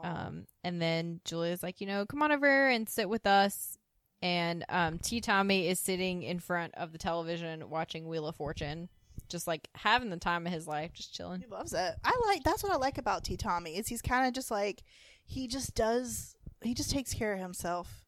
Um, 0.02 0.46
and 0.64 0.80
then 0.80 1.20
Julia's 1.24 1.62
like, 1.62 1.80
you 1.80 1.86
know, 1.86 2.06
come 2.06 2.22
on 2.22 2.32
over 2.32 2.68
and 2.68 2.88
sit 2.88 3.08
with 3.08 3.26
us. 3.26 3.78
And 4.22 4.64
um, 4.68 4.98
T. 4.98 5.20
Tommy 5.20 5.68
is 5.68 5.78
sitting 5.78 6.22
in 6.22 6.40
front 6.40 6.74
of 6.74 6.92
the 6.92 6.98
television 6.98 7.68
watching 7.68 8.08
Wheel 8.08 8.26
of 8.26 8.36
Fortune, 8.36 8.88
just 9.28 9.46
like 9.46 9.68
having 9.74 10.10
the 10.10 10.16
time 10.16 10.46
of 10.46 10.52
his 10.52 10.66
life, 10.66 10.92
just 10.94 11.14
chilling. 11.14 11.40
He 11.40 11.46
loves 11.46 11.72
it. 11.72 11.94
I 12.04 12.20
like 12.26 12.42
that's 12.42 12.62
what 12.62 12.72
I 12.72 12.76
like 12.76 12.98
about 12.98 13.24
T 13.24 13.36
Tommy 13.36 13.76
is 13.76 13.88
he's 13.88 14.02
kind 14.02 14.26
of 14.26 14.32
just 14.32 14.50
like 14.50 14.82
he 15.24 15.46
just 15.46 15.74
does 15.74 16.36
he 16.62 16.74
just 16.74 16.90
takes 16.90 17.12
care 17.12 17.34
of 17.34 17.40
himself. 17.40 18.04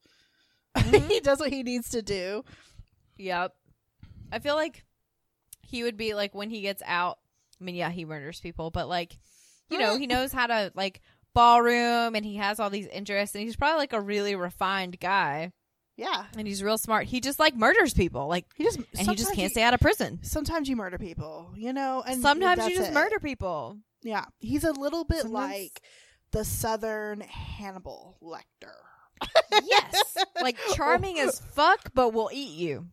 Mm-hmm. 0.76 1.09
he 1.11 1.20
does 1.20 1.41
what 1.41 1.53
he 1.53 1.62
needs 1.62 1.91
to 1.91 2.03
do. 2.03 2.45
Yep. 3.18 3.55
I 4.33 4.39
feel 4.39 4.55
like 4.55 4.85
he 5.62 5.83
would 5.83 5.97
be 5.97 6.14
like 6.14 6.35
when 6.35 6.51
he 6.51 6.62
gets 6.62 6.83
out. 6.87 7.18
I 7.61 7.64
mean, 7.64 7.74
yeah, 7.74 7.91
he 7.91 8.05
murders 8.05 8.41
people, 8.41 8.70
but 8.70 8.89
like, 8.89 9.18
you 9.68 9.79
know, 9.79 9.99
he 9.99 10.07
knows 10.07 10.33
how 10.33 10.47
to 10.47 10.72
like 10.74 11.01
ballroom 11.39 12.14
and 12.16 12.24
he 12.24 12.36
has 12.36 12.59
all 12.59 12.70
these 12.70 12.86
interests 12.89 13.34
and 13.34 13.45
he's 13.45 13.57
probably 13.57 13.78
like 13.78 13.93
a 13.93 14.01
really 14.01 14.34
refined 14.34 14.99
guy 14.99 15.53
Yeah. 15.97 16.24
and 16.36 16.47
he's 16.49 16.62
real 16.62 16.78
smart. 16.78 17.07
He 17.07 17.20
just 17.20 17.39
like 17.39 17.55
murders 17.55 17.95
people, 17.95 18.26
like, 18.28 18.45
He 18.57 18.64
just 18.64 18.78
and 18.99 19.09
he 19.09 19.14
just 19.14 19.28
can't 19.34 19.45
you- 19.45 19.49
stay 19.51 19.62
out 19.62 19.74
of 19.74 19.80
prison. 19.80 20.18
Sometimes 20.22 20.68
you 20.68 20.76
murder 20.76 20.99
people, 20.99 21.53
you 21.57 21.72
know, 21.72 22.03
and 22.07 22.20
Sometimes 22.20 22.66
you 22.66 22.76
just 22.76 22.91
it. 22.91 22.95
murder 22.95 23.18
people. 23.20 23.78
Yeah, 24.03 24.24
he's 24.41 24.64
a 24.64 24.72
little 24.72 25.05
bit 25.05 25.22
Sometimes- 25.22 25.53
like 25.53 25.80
the 26.32 26.45
Southern 26.45 27.20
Hannibal 27.20 28.18
Lecter. 28.22 28.74
Yes. 29.64 30.16
like 30.41 30.57
charming 30.74 31.18
as 31.18 31.41
fuck, 31.41 31.91
but 31.95 32.12
will 32.12 32.30
eat 32.32 32.51
you. 32.59 32.86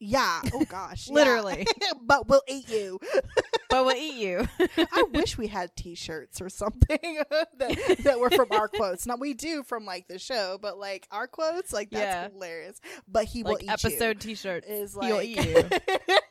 Yeah. 0.00 0.40
Oh 0.54 0.64
gosh. 0.64 1.08
Literally. 1.10 1.66
but 2.02 2.26
we'll 2.26 2.42
eat 2.48 2.70
you. 2.70 2.98
but 3.70 3.84
we'll 3.84 3.96
eat 3.96 4.14
you. 4.14 4.48
I 4.92 5.04
wish 5.12 5.36
we 5.36 5.46
had 5.46 5.76
T-shirts 5.76 6.40
or 6.40 6.48
something 6.48 7.18
that 7.58 7.96
that 8.04 8.18
were 8.18 8.30
from 8.30 8.48
our 8.50 8.66
quotes. 8.66 9.06
Not 9.06 9.20
we 9.20 9.34
do 9.34 9.62
from 9.62 9.84
like 9.84 10.08
the 10.08 10.18
show, 10.18 10.58
but 10.60 10.78
like 10.78 11.06
our 11.10 11.26
quotes, 11.26 11.72
like 11.72 11.90
that's 11.90 12.02
Yeah. 12.02 12.28
hilarious. 12.30 12.80
But 13.06 13.24
he 13.26 13.42
will 13.42 13.52
like 13.52 13.64
eat 13.64 13.70
episode 13.70 14.20
t-shirt. 14.20 14.64
you. 14.66 14.74
Is 14.74 14.96
like 14.96 15.06
He'll 15.08 15.20
eat 15.20 15.36
you. 15.46 15.68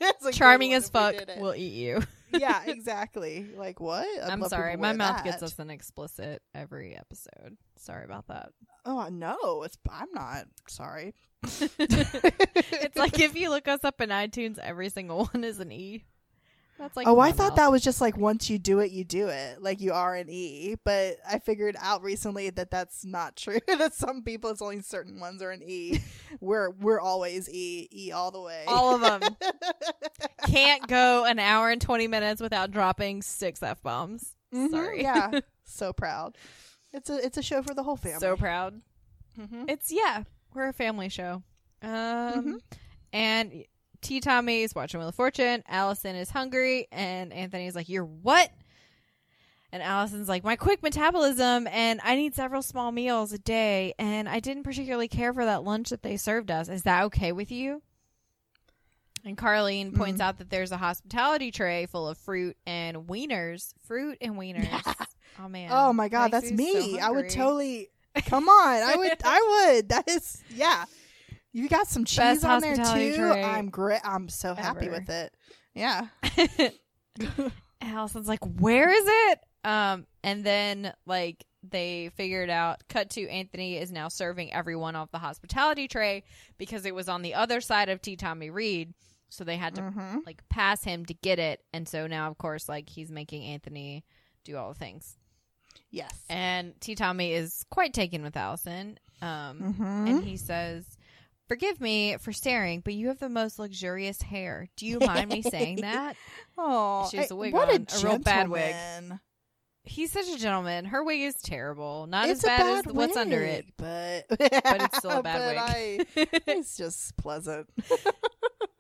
It's 0.02 0.26
a 0.26 0.32
Charming 0.32 0.74
as 0.74 0.90
if 0.94 1.40
We'll 1.40 1.56
eat 1.56 1.74
you. 1.74 2.02
Yeah, 2.34 2.62
exactly. 2.68 3.48
Like 3.56 3.80
what? 3.80 4.08
I'd 4.24 4.30
I'm 4.30 4.44
sorry. 4.46 4.76
My 4.78 4.94
mouth 4.94 5.24
gets 5.24 5.44
us 5.44 5.58
an 5.60 5.70
explicit 5.70 6.42
every 6.54 6.96
episode. 6.96 7.58
Sorry 7.78 8.06
about 8.06 8.28
that. 8.28 8.50
Oh 8.86 9.08
no, 9.12 9.64
it's 9.64 9.78
I'm 9.90 10.12
not 10.14 10.46
sorry. 10.68 11.14
it's 11.44 12.98
like 12.98 13.20
if 13.20 13.36
you 13.36 13.50
look 13.50 13.68
us 13.68 13.84
up 13.84 14.02
in 14.02 14.10
iTunes, 14.10 14.58
every 14.60 14.90
single 14.90 15.26
one 15.26 15.44
is 15.44 15.60
an 15.60 15.72
E. 15.72 16.06
That's 16.80 16.96
like 16.96 17.08
oh, 17.08 17.20
I 17.20 17.34
thought 17.34 17.58
that 17.58 17.70
was 17.72 17.84
just 17.84 18.00
like 18.00 18.16
once 18.18 18.50
you 18.50 18.58
do 18.58 18.80
it, 18.80 18.92
you 18.92 19.04
do 19.04 19.28
it. 19.28 19.62
Like 19.62 19.82
you 19.82 19.92
are 19.92 20.16
an 20.16 20.30
E. 20.30 20.76
But 20.86 21.18
I 21.30 21.38
figured 21.40 21.76
out 21.78 22.02
recently 22.04 22.50
that 22.52 22.72
that's 22.72 23.04
not 23.04 23.36
true. 23.36 23.60
that 23.68 23.94
some 23.94 24.24
people, 24.24 24.50
it's 24.50 24.62
only 24.62 24.80
certain 24.82 25.20
ones 25.20 25.42
are 25.42 25.52
an 25.52 25.62
E. 25.62 26.00
we're 26.40 26.70
we're 26.72 27.02
always 27.02 27.50
E, 27.50 27.90
E 27.92 28.12
all 28.14 28.32
the 28.32 28.40
way. 28.42 28.64
all 28.66 28.96
of 28.96 29.02
them 29.02 29.36
can't 30.48 30.88
go 30.88 31.26
an 31.26 31.38
hour 31.40 31.70
and 31.70 31.82
20 31.82 32.08
minutes 32.08 32.42
without 32.42 32.72
dropping 32.72 33.22
six 33.22 33.62
F 33.62 33.82
bombs. 33.84 34.36
Mhm, 34.54 34.70
Sorry. 34.72 35.02
yeah, 35.04 35.42
so 35.66 35.94
proud. 35.94 36.38
It's 36.94 37.10
a 37.10 37.18
it's 37.24 37.38
a 37.38 37.44
show 37.44 37.62
for 37.62 37.74
the 37.74 37.84
whole 37.84 37.98
family. 37.98 38.20
So 38.20 38.36
proud. 38.36 38.82
Mhm. 39.38 39.70
It's, 39.70 39.92
yeah, 39.92 40.24
we're 40.54 40.70
a 40.70 40.74
family 40.74 41.10
show. 41.10 41.44
Um, 41.82 41.90
Mm-hmm. 41.92 42.56
And 43.14 43.66
T. 44.02 44.20
Tommy 44.20 44.64
is 44.64 44.74
watching 44.76 45.00
Wheel 45.00 45.10
of 45.10 45.16
Fortune. 45.16 45.64
Allison 45.68 46.16
is 46.16 46.30
hungry. 46.30 46.88
And 46.92 47.32
Anthony's 47.34 47.76
like, 47.76 47.90
You're 47.90 48.06
what? 48.06 48.50
And 49.72 49.84
Allison's 49.84 50.28
like, 50.30 50.44
My 50.44 50.56
quick 50.56 50.82
metabolism, 50.82 51.68
and 51.68 52.00
I 52.04 52.16
need 52.16 52.34
several 52.36 52.62
small 52.62 52.92
meals 52.92 53.34
a 53.34 53.38
day. 53.40 53.94
And 54.00 54.28
I 54.28 54.40
didn't 54.40 54.64
particularly 54.64 55.08
care 55.08 55.34
for 55.34 55.46
that 55.46 55.64
lunch 55.64 55.90
that 55.90 56.02
they 56.04 56.18
served 56.18 56.50
us. 56.50 56.70
Is 56.70 56.84
that 56.84 57.04
okay 57.06 57.32
with 57.32 57.52
you? 57.52 57.82
And 59.26 59.38
Carlene 59.38 59.94
points 59.96 60.22
Mhm. 60.22 60.24
out 60.26 60.38
that 60.38 60.50
there's 60.50 60.72
a 60.72 60.78
hospitality 60.78 61.52
tray 61.52 61.86
full 61.86 62.08
of 62.08 62.18
fruit 62.18 62.56
and 62.66 62.96
wieners. 63.08 63.74
Fruit 63.86 64.18
and 64.22 64.36
wieners. 64.36 64.68
oh, 65.40 65.50
man. 65.50 65.70
Oh 65.74 65.92
my 65.92 66.08
god, 66.08 66.32
Makes 66.32 66.50
that's 66.50 66.58
me 66.58 66.94
so. 66.94 67.00
I 67.00 67.12
would 67.12 67.30
totally 67.30 67.90
Come 68.26 68.48
on. 68.50 68.82
I 68.82 68.96
would 68.96 69.12
I 69.24 69.74
would. 69.76 69.90
That 69.90 70.08
is 70.10 70.42
yeah. 70.56 70.86
You 71.54 71.68
got 71.68 71.88
some 71.88 72.06
cheese 72.06 72.18
Best 72.18 72.46
on 72.46 72.62
there 72.62 72.76
hospitality 72.78 73.12
too. 73.12 73.18
tray 73.18 73.44
I'm 73.44 73.70
great. 73.70 74.02
I'm 74.04 74.30
so 74.30 74.54
happy 74.54 74.86
ever. 74.88 75.00
with 75.00 75.10
it. 75.10 75.34
Yeah. 75.74 76.08
Allison's 77.82 78.28
like, 78.28 78.44
"Where 78.44 78.90
is 78.90 79.06
it?" 79.08 79.40
Um, 79.64 80.06
and 80.24 80.44
then 80.44 80.94
like 81.06 81.46
they 81.64 82.12
figured 82.16 82.50
out. 82.50 82.82
Cut 82.90 83.10
to 83.12 83.28
Anthony 83.30 83.78
is 83.78 83.92
now 83.92 84.08
serving 84.10 84.54
everyone 84.54 84.96
off 84.96 85.12
the 85.12 85.18
hospitality 85.18 85.88
tray 85.88 86.24
because 86.58 86.86
it 86.86 86.94
was 86.96 87.10
on 87.10 87.22
the 87.22 87.34
other 87.36 87.62
side 87.62 87.90
of 87.90 88.02
T. 88.02 88.16
Tommy 88.16 88.50
Reed, 88.50 88.94
so 89.30 89.44
they 89.44 89.58
had 89.58 89.76
to 89.76 89.82
Mhm. 89.82 90.26
like 90.26 90.48
pass 90.50 90.84
him 90.84 91.06
to 91.08 91.14
get 91.14 91.40
it. 91.40 91.62
And 91.74 91.88
so 91.88 92.08
now, 92.08 92.30
of 92.30 92.38
course, 92.38 92.70
like 92.70 92.90
he's 92.90 93.12
making 93.12 93.44
Anthony 93.44 94.06
do 94.46 94.56
all 94.58 94.70
the 94.70 94.80
things. 94.80 95.18
Yes. 95.92 96.14
And 96.30 96.80
T. 96.80 96.96
Tommy 96.96 97.34
is 97.34 97.66
quite 97.70 97.94
taken 97.94 98.22
with 98.22 98.38
Allison. 98.38 99.00
Um, 99.22 99.76
Mhm. 99.78 100.10
and 100.10 100.24
he 100.24 100.38
says. 100.38 100.86
Forgive 101.50 101.82
me 101.82 102.16
for 102.18 102.32
staring, 102.32 102.82
but 102.82 102.94
you 102.94 103.08
have 103.08 103.18
the 103.18 103.28
most 103.28 103.58
luxurious 103.58 104.22
hair. 104.22 104.68
Do 104.78 104.86
you 104.86 105.00
mind 105.00 105.32
me 105.32 105.42
saying 105.42 105.78
that? 105.82 106.16
Oh, 106.58 107.08
She 107.10 107.18
has 107.18 107.32
a 107.32 107.36
wig 107.36 107.54
what 107.54 107.70
on, 107.70 107.88
a 107.92 108.08
real 108.08 108.20
bad 108.20 108.50
wig. 108.50 108.76
He's 109.84 110.12
such 110.12 110.28
a 110.28 110.38
gentleman. 110.38 110.86
Her 110.86 111.04
wig 111.04 111.22
is 111.22 111.34
terrible. 111.42 112.06
Not 112.06 112.30
it's 112.30 112.44
as 112.44 112.48
bad, 112.48 112.60
bad 112.60 112.88
as 112.88 112.94
what's 112.94 113.18
under 113.18 113.42
it. 113.42 113.66
but 113.78 114.26
But 114.30 114.40
it's 114.40 114.98
still 115.00 115.10
a 115.10 115.24
bad 115.24 115.48
wig. 115.48 115.58
I, 115.58 116.06
it's 116.46 116.78
just 116.78 117.18
pleasant. 117.18 117.68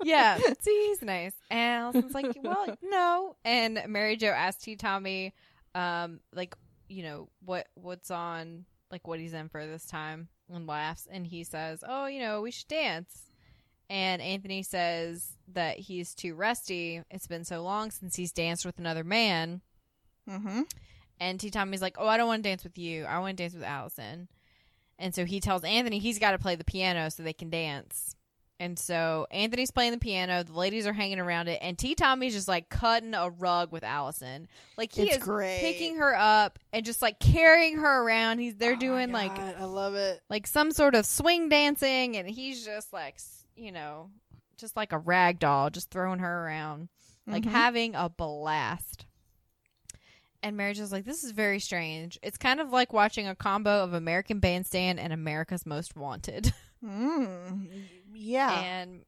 yeah. 0.03 0.37
See, 0.59 0.87
he's 0.89 1.01
nice. 1.01 1.33
And 1.49 1.95
Allison's 1.95 2.13
like, 2.13 2.37
well, 2.43 2.77
no. 2.83 3.35
And 3.43 3.81
Mary 3.87 4.15
Jo 4.15 4.27
asked 4.27 4.61
T. 4.61 4.75
Tommy, 4.75 5.33
um, 5.73 6.19
like, 6.35 6.53
you 6.87 7.01
know, 7.01 7.29
what 7.43 7.65
what's 7.73 8.11
on, 8.11 8.65
like, 8.91 9.07
what 9.07 9.19
he's 9.19 9.33
in 9.33 9.49
for 9.49 9.65
this 9.65 9.85
time, 9.85 10.27
and 10.53 10.67
laughs. 10.67 11.07
And 11.09 11.27
he 11.27 11.43
says, 11.43 11.83
oh, 11.87 12.07
you 12.07 12.19
know, 12.19 12.41
we 12.41 12.51
should 12.51 12.67
dance. 12.67 13.23
And 13.89 14.21
Anthony 14.21 14.61
says 14.61 15.33
that 15.53 15.79
he's 15.79 16.13
too 16.13 16.35
rusty. 16.35 17.01
It's 17.09 17.27
been 17.27 17.43
so 17.43 17.63
long 17.63 17.89
since 17.91 18.15
he's 18.15 18.31
danced 18.31 18.65
with 18.65 18.77
another 18.77 19.03
man. 19.03 19.61
Mm-hmm. 20.29 20.61
And 21.19 21.39
T. 21.39 21.49
Tommy's 21.49 21.81
like, 21.81 21.97
"Oh, 21.99 22.07
I 22.07 22.17
don't 22.17 22.27
want 22.27 22.43
to 22.43 22.49
dance 22.49 22.63
with 22.63 22.77
you. 22.77 23.05
I 23.05 23.19
want 23.19 23.35
to 23.37 23.43
dance 23.43 23.53
with 23.53 23.63
Allison." 23.63 24.29
And 24.97 25.15
so 25.15 25.25
he 25.25 25.39
tells 25.39 25.63
Anthony 25.63 25.99
he's 25.99 26.19
got 26.19 26.31
to 26.31 26.39
play 26.39 26.55
the 26.55 26.63
piano 26.63 27.09
so 27.09 27.23
they 27.23 27.33
can 27.33 27.49
dance. 27.49 28.15
And 28.61 28.77
so 28.77 29.25
Anthony's 29.31 29.71
playing 29.71 29.93
the 29.93 29.97
piano. 29.99 30.43
The 30.43 30.51
ladies 30.51 30.85
are 30.85 30.91
hanging 30.91 31.19
around 31.19 31.47
it, 31.47 31.59
and 31.61 31.77
T. 31.77 31.95
Tommy's 31.95 32.33
just 32.33 32.49
like 32.49 32.67
cutting 32.67 33.13
a 33.13 33.29
rug 33.29 33.71
with 33.71 33.85
Allison. 33.85 34.49
Like 34.77 34.91
he 34.91 35.03
It's 35.03 35.17
is 35.17 35.23
great. 35.23 35.59
picking 35.61 35.95
her 35.95 36.13
up 36.13 36.59
and 36.73 36.85
just 36.85 37.01
like 37.01 37.19
carrying 37.19 37.77
her 37.77 38.03
around. 38.03 38.39
He's 38.39 38.55
they're 38.55 38.73
Oh 38.73 38.79
doing 38.79 39.13
like 39.13 39.31
I 39.31 39.63
love 39.63 39.95
it. 39.95 40.21
like 40.29 40.45
some 40.45 40.71
sort 40.71 40.93
of 40.93 41.05
swing 41.05 41.47
dancing, 41.47 42.17
and 42.17 42.29
he's 42.29 42.65
just 42.65 42.91
like 42.91 43.17
you 43.55 43.71
know, 43.71 44.09
just 44.57 44.75
like 44.75 44.91
a 44.91 44.97
rag 44.97 45.39
doll, 45.39 45.69
just 45.69 45.89
throwing 45.89 46.19
her 46.19 46.45
around 46.45 46.89
like 47.25 47.43
Mhm. 47.43 47.51
having 47.51 47.95
a 47.95 48.09
blast. 48.09 49.05
And 50.41 50.55
Mary 50.57 50.73
Jo 50.73 50.83
is 50.83 50.91
like, 50.91 51.03
this 51.05 51.23
is 51.25 51.31
very 51.31 51.59
strange. 51.59 52.17
It's 52.23 52.37
kind 52.37 52.59
of 52.61 52.71
like 52.71 52.91
watching 52.93 53.27
a 53.27 53.35
combo 53.35 53.83
of 53.83 53.93
American 53.93 54.39
Bandstand 54.39 54.97
and 54.99 55.11
America's 55.13 55.65
Most 55.65 55.95
Wanted. 55.95 56.53
Mm, 56.81 57.67
yeah. 58.13 58.59
And 58.59 59.01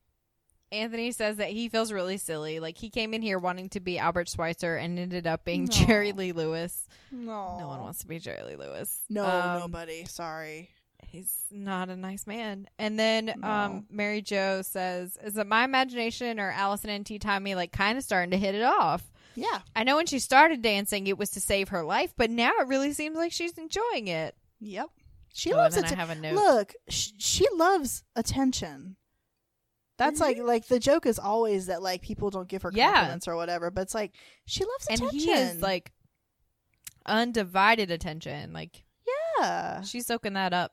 Anthony 0.72 1.12
says 1.12 1.38
that 1.38 1.50
he 1.50 1.68
feels 1.70 1.92
really 1.92 2.18
silly. 2.18 2.60
Like 2.60 2.78
he 2.78 2.90
came 2.90 3.14
in 3.14 3.22
here 3.22 3.38
wanting 3.40 3.70
to 3.70 3.80
be 3.80 4.00
Albert 4.00 4.30
Schweitzer 4.30 4.76
and 4.78 4.98
ended 4.98 5.28
up 5.28 5.44
being 5.44 5.66
No. 5.66 5.70
Jerry 5.72 6.12
Lee 6.14 6.32
Lewis. 6.32 6.88
no. 7.12 7.58
No 7.60 7.68
one 7.68 7.82
wants 7.82 8.00
to 8.00 8.08
be 8.08 8.20
Jerry 8.20 8.44
Lee 8.44 8.56
Lewis. 8.56 9.04
No, 9.10 9.26
Um, 9.26 9.60
nobody. 9.60 10.06
Sorry. 10.06 10.70
He's 11.08 11.46
not 11.52 11.90
a 11.90 11.98
nice 11.98 12.26
man. 12.26 12.70
And 12.80 12.98
then 12.98 13.34
No. 13.38 13.48
um, 13.50 13.86
Mary 13.90 14.22
Jo 14.22 14.62
says, 14.62 15.18
"Is 15.22 15.36
it 15.36 15.46
my 15.46 15.66
imagination 15.66 16.40
or 16.40 16.52
Allison 16.52 16.90
and 16.90 17.06
T. 17.06 17.20
Tommy 17.20 17.54
like 17.54 17.74
kind 17.74 17.98
of 17.98 18.04
starting 18.06 18.32
to 18.32 18.38
hit 18.38 18.56
it 18.56 18.64
off?" 18.64 19.12
Yeah. 19.36 19.60
I 19.76 19.84
know 19.84 19.98
when 19.98 20.06
she 20.06 20.20
started 20.20 20.62
dancing, 20.62 21.08
it 21.08 21.18
was 21.18 21.32
to 21.32 21.42
save 21.42 21.70
her 21.70 21.84
life, 21.84 22.14
but 22.16 22.30
now 22.30 22.52
it 22.60 22.68
really 22.68 22.94
seems 22.94 23.18
like 23.18 23.34
she's 23.34 23.58
enjoying 23.58 24.08
it. 24.08 24.36
Yep. 24.62 24.90
She 25.34 25.54
Oh, 25.54 25.58
loves 25.58 25.76
and 25.78 25.86
it. 25.86 25.90
then 25.90 25.98
I 25.98 26.02
have 26.02 26.10
a 26.10 26.20
note. 26.20 26.34
Look, 26.36 26.74
sh- 26.90 27.12
she 27.18 27.46
loves 27.56 28.04
attention. 28.16 28.98
That's 29.98 30.20
like 30.20 30.40
like 30.40 30.68
the 30.68 30.80
joke 30.80 31.06
is 31.06 31.20
always 31.20 31.68
that 31.68 31.82
like 31.84 32.02
people 32.02 32.30
don't 32.32 32.48
give 32.48 32.64
her 32.64 32.70
Mm-hmm. 32.70 32.78
Yeah. 32.80 32.92
compliments 32.94 33.28
or 33.28 33.36
whatever, 33.36 33.70
but 33.72 33.82
it's 33.82 33.94
like 33.96 34.14
she 34.46 34.64
loves 34.66 34.88
and 34.90 35.00
attention. 35.02 35.20
he 35.20 35.32
is 35.32 35.62
like 35.62 35.92
undivided 37.06 37.92
attention. 37.92 38.52
Like 38.54 38.84
yeah. 39.40 39.82
she's 39.82 40.06
soaking 40.08 40.34
that 40.34 40.54
up. 40.54 40.72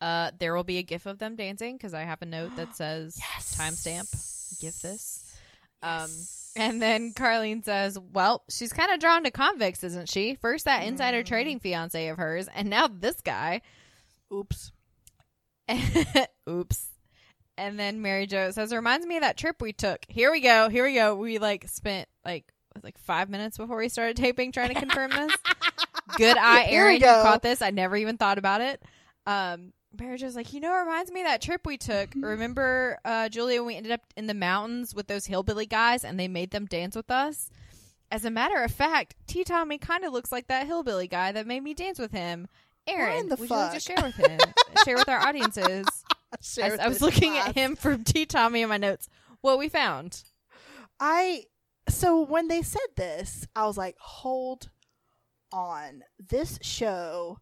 Uh, 0.00 0.32
there 0.38 0.54
will 0.54 0.64
be 0.64 0.78
a 0.78 0.82
gif 0.82 1.06
of 1.06 1.18
them 1.18 1.36
dancing 1.36 1.76
because 1.76 1.94
I 1.94 2.02
have 2.02 2.20
a 2.20 2.26
note 2.26 2.56
that 2.56 2.74
says 2.76 3.16
Yes. 3.18 3.56
timestamp. 3.58 4.60
Give 4.60 4.78
this. 4.80 5.36
Yes. 5.82 6.02
Um, 6.02 6.10
And 6.56 6.80
then 6.80 7.12
Carlene 7.14 7.64
says, 7.64 7.98
"Well, 7.98 8.44
she's 8.48 8.72
kind 8.72 8.92
of 8.92 9.00
drawn 9.00 9.24
to 9.24 9.30
convicts, 9.30 9.82
isn't 9.82 10.08
she? 10.08 10.36
First 10.36 10.64
that 10.66 10.84
insider 10.84 11.22
Mm. 11.22 11.26
trading 11.26 11.58
fiance 11.60 12.08
of 12.08 12.16
hers, 12.18 12.48
and 12.54 12.70
now 12.70 12.86
this 12.88 13.20
guy." 13.20 13.60
oops. 14.32 14.72
Oops. 16.48 16.86
And 17.56 17.78
then 17.78 18.02
Mary 18.02 18.26
Jo 18.26 18.50
says, 18.50 18.72
"Reminds 18.72 19.06
me 19.06 19.16
of 19.16 19.22
that 19.22 19.36
trip 19.36 19.62
we 19.62 19.72
took. 19.72 20.04
Here 20.08 20.30
we 20.32 20.40
go. 20.40 20.68
Here 20.68 20.84
we 20.84 20.94
go. 20.94 21.14
We 21.14 21.38
like 21.38 21.68
spent 21.68 22.08
like 22.24 22.44
like 22.82 22.98
five 22.98 23.28
minutes 23.30 23.56
before 23.56 23.76
we 23.78 23.88
started 23.88 24.16
taping 24.16 24.50
trying 24.50 24.74
to 24.74 24.80
confirm 24.80 25.10
this. 25.10 25.32
Good 26.16 26.36
eye, 26.36 26.64
Erin. 26.64 26.96
You 26.96 27.00
caught 27.06 27.42
this. 27.42 27.62
I 27.62 27.70
never 27.70 27.96
even 27.96 28.16
thought 28.18 28.38
about 28.38 28.60
it. 28.60 28.82
Um, 29.26 29.72
Mary 29.98 30.18
Jo's 30.18 30.36
like, 30.36 30.52
you 30.52 30.60
know, 30.60 30.74
it 30.74 30.80
reminds 30.80 31.10
me 31.12 31.20
of 31.22 31.26
that 31.26 31.42
trip 31.42 31.66
we 31.66 31.76
took. 31.76 32.10
Remember, 32.16 32.98
uh, 33.04 33.28
Julia, 33.28 33.62
we 33.62 33.76
ended 33.76 33.92
up 33.92 34.00
in 34.16 34.26
the 34.26 34.34
mountains 34.34 34.94
with 34.94 35.06
those 35.06 35.26
hillbilly 35.26 35.66
guys 35.66 36.04
and 36.04 36.18
they 36.18 36.28
made 36.28 36.50
them 36.50 36.66
dance 36.66 36.96
with 36.96 37.10
us? 37.10 37.50
As 38.10 38.24
a 38.24 38.30
matter 38.30 38.62
of 38.62 38.70
fact, 38.70 39.16
T. 39.26 39.44
Tommy 39.44 39.78
kind 39.78 40.04
of 40.04 40.12
looks 40.12 40.30
like 40.30 40.46
that 40.48 40.66
hillbilly 40.66 41.08
guy 41.08 41.32
that 41.32 41.46
made 41.46 41.62
me 41.62 41.74
dance 41.74 41.98
with 41.98 42.12
him. 42.12 42.48
Erin, 42.86 43.28
the 43.28 43.36
would 43.36 43.48
you 43.48 43.56
like 43.56 43.72
to 43.72 43.80
share 43.80 43.96
with 44.02 44.14
him? 44.14 44.38
share 44.84 44.96
with 44.96 45.08
our 45.08 45.20
audiences. 45.20 45.86
Share 46.42 46.64
I, 46.64 46.70
with 46.70 46.80
I 46.80 46.88
was 46.88 47.00
looking 47.00 47.34
class. 47.34 47.50
at 47.50 47.54
him 47.54 47.76
from 47.76 48.02
T. 48.02 48.26
Tommy 48.26 48.62
in 48.62 48.68
my 48.68 48.76
notes. 48.76 49.08
What 49.40 49.56
we 49.56 49.68
found. 49.68 50.24
I 50.98 51.44
so 51.88 52.20
when 52.20 52.48
they 52.48 52.60
said 52.60 52.80
this, 52.96 53.46
I 53.54 53.66
was 53.66 53.78
like, 53.78 53.96
hold 53.98 54.70
on. 55.52 56.02
This 56.18 56.58
show 56.60 57.38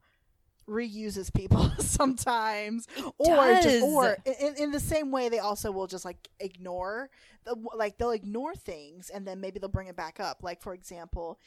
reuses 0.69 1.33
people 1.33 1.71
sometimes 1.79 2.87
or 3.19 3.55
just 3.63 3.83
or 3.85 4.17
in, 4.25 4.55
in 4.57 4.71
the 4.71 4.81
same 4.81 5.11
way 5.11 5.29
they 5.29 5.39
also 5.39 5.73
will 5.73 5.87
just 5.87 6.05
like 6.05 6.29
ignore 6.41 7.11
the, 7.45 7.57
like 7.75 7.99
they'll 7.99 8.13
ignore 8.13 8.55
things 8.55 9.11
and 9.11 9.27
then 9.27 9.41
maybe 9.41 9.59
they'll 9.59 9.69
bring 9.69 9.89
it 9.89 9.97
back 9.97 10.21
up. 10.21 10.43
Like 10.43 10.61
for 10.61 10.75
example 10.75 11.39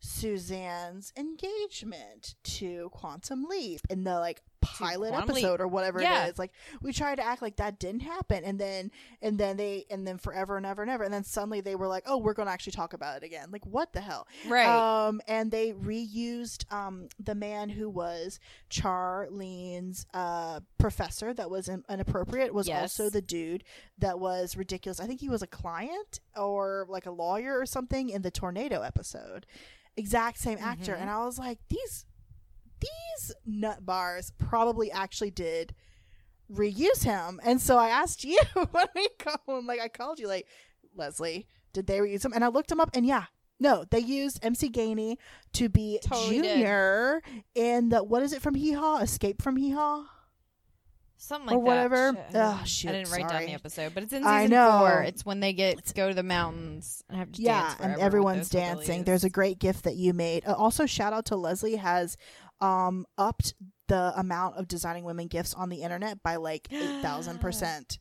Suzanne's 0.00 1.12
engagement 1.16 2.34
to 2.44 2.88
Quantum 2.90 3.44
Leap 3.44 3.80
in 3.90 4.04
the 4.04 4.18
like 4.20 4.42
pilot 4.60 5.08
Quantum 5.10 5.34
Leap. 5.34 5.44
episode 5.44 5.60
or 5.60 5.68
whatever 5.68 6.00
Yeah. 6.02 6.26
it 6.26 6.30
is. 6.32 6.38
Like 6.38 6.52
we 6.82 6.92
tried 6.92 7.16
to 7.16 7.24
act 7.26 7.42
like 7.42 7.56
that 7.56 7.78
didn't 7.78 8.00
happen 8.02 8.44
and 8.44 8.58
then 8.58 8.90
and 9.22 9.38
then 9.38 9.56
they 9.56 9.86
and 9.90 10.06
then 10.06 10.18
forever 10.18 10.56
and 10.56 10.66
ever 10.66 10.82
and 10.82 10.90
ever 10.90 11.04
and 11.04 11.12
then 11.12 11.24
suddenly 11.24 11.60
they 11.60 11.74
were 11.74 11.86
like, 11.88 12.04
"Oh, 12.06 12.18
we're 12.18 12.34
going 12.34 12.46
to 12.46 12.52
actually 12.52 12.72
talk 12.72 12.92
about 12.92 13.16
it 13.18 13.22
again." 13.24 13.48
Like 13.50 13.64
what 13.66 13.92
the 13.92 14.00
hell? 14.00 14.26
Right. 14.48 14.66
Um, 14.66 15.20
and 15.28 15.50
they 15.50 15.72
reused 15.72 16.70
um, 16.72 17.08
the 17.18 17.34
man 17.34 17.68
who 17.68 17.88
was 17.88 18.38
Charlene's 18.70 20.06
uh, 20.14 20.60
professor 20.78 21.32
that 21.34 21.50
was 21.50 21.68
in- 21.68 21.84
inappropriate 21.88 22.52
was 22.54 22.68
Yes. 22.68 22.82
also 22.98 23.10
the 23.10 23.22
dude 23.22 23.64
that 23.98 24.18
was 24.18 24.56
ridiculous. 24.56 25.00
I 25.00 25.06
think 25.06 25.20
he 25.20 25.28
was 25.28 25.42
a 25.42 25.46
client 25.46 26.20
or 26.36 26.86
like 26.88 27.06
a 27.06 27.10
lawyer 27.10 27.58
or 27.58 27.66
something 27.66 28.10
in 28.10 28.22
the 28.22 28.30
tornado 28.30 28.82
episode. 28.82 29.46
Exact 29.96 30.38
same 30.38 30.58
actor, 30.60 30.92
Mhm. 30.94 31.00
and 31.00 31.10
I 31.10 31.24
was 31.24 31.38
like, 31.38 31.58
these 31.68 32.04
nut 33.48 33.84
bars 33.84 34.32
probably 34.38 34.90
actually 34.90 35.30
did 35.30 35.74
reuse 36.52 37.04
him. 37.04 37.40
And 37.42 37.60
so 37.60 37.76
I 37.78 37.88
asked 37.88 38.24
you 38.24 38.38
when 38.70 38.86
we 38.94 39.08
call 39.18 39.58
him, 39.58 39.66
like 39.66 39.80
I 39.80 39.88
called 39.88 40.18
you, 40.18 40.28
like 40.28 40.46
Leslie, 40.94 41.46
did 41.72 41.86
they 41.86 41.98
reuse 41.98 42.24
him? 42.24 42.32
And 42.32 42.44
I 42.44 42.48
looked 42.48 42.70
him 42.70 42.80
up, 42.80 42.90
and 42.94 43.06
yeah, 43.06 43.24
no, 43.60 43.84
they 43.90 43.98
used 43.98 44.38
MC 44.42 44.70
Gainey 44.70 45.16
to 45.54 45.68
be 45.68 45.98
Totally 46.02 46.40
did. 46.40 46.54
Junior 46.54 47.22
in 47.54 47.88
the 47.88 48.02
what 48.02 48.22
is 48.22 48.32
it 48.32 48.42
from 48.42 48.54
Hee 48.54 48.72
Haw? 48.72 48.98
Escape 48.98 49.42
from 49.42 49.56
Hee 49.56 49.70
Haw. 49.70 50.06
Something 51.20 51.48
like 51.48 51.56
or 51.56 51.58
whatever. 51.58 52.16
That. 52.30 52.60
Shit. 52.60 52.68
Shoot, 52.68 52.88
I 52.90 52.92
didn't 52.92 53.10
write 53.10 53.28
down 53.28 53.46
the 53.46 53.52
episode, 53.52 53.92
but 53.92 54.04
it's 54.04 54.12
in 54.12 54.22
season 54.22 54.50
four. 54.50 55.02
It's 55.02 55.26
when 55.26 55.40
they 55.40 55.52
get 55.52 55.92
go 55.94 56.08
to 56.08 56.14
the 56.14 56.22
mountains 56.22 57.02
and 57.08 57.18
have 57.18 57.32
to 57.32 57.42
yeah, 57.42 57.74
and 57.80 58.00
everyone's 58.00 58.48
dancing. 58.48 58.88
lilies. 58.88 59.04
There's 59.04 59.24
a 59.24 59.30
great 59.30 59.58
gift 59.58 59.82
that 59.84 59.96
you 59.96 60.14
made. 60.14 60.46
Uh, 60.46 60.54
also, 60.54 60.86
shout 60.86 61.12
out 61.12 61.24
to 61.26 61.36
Leslie 61.36 61.74
has 61.74 62.16
um 62.60 63.06
upped 63.16 63.54
the 63.88 64.12
amount 64.16 64.56
of 64.56 64.68
designing 64.68 65.04
women 65.04 65.26
gifts 65.28 65.54
on 65.54 65.68
the 65.68 65.82
internet 65.82 66.22
by 66.22 66.36
like 66.36 66.68
eight 66.72 67.02
thousand 67.02 67.40
percent. 67.40 67.98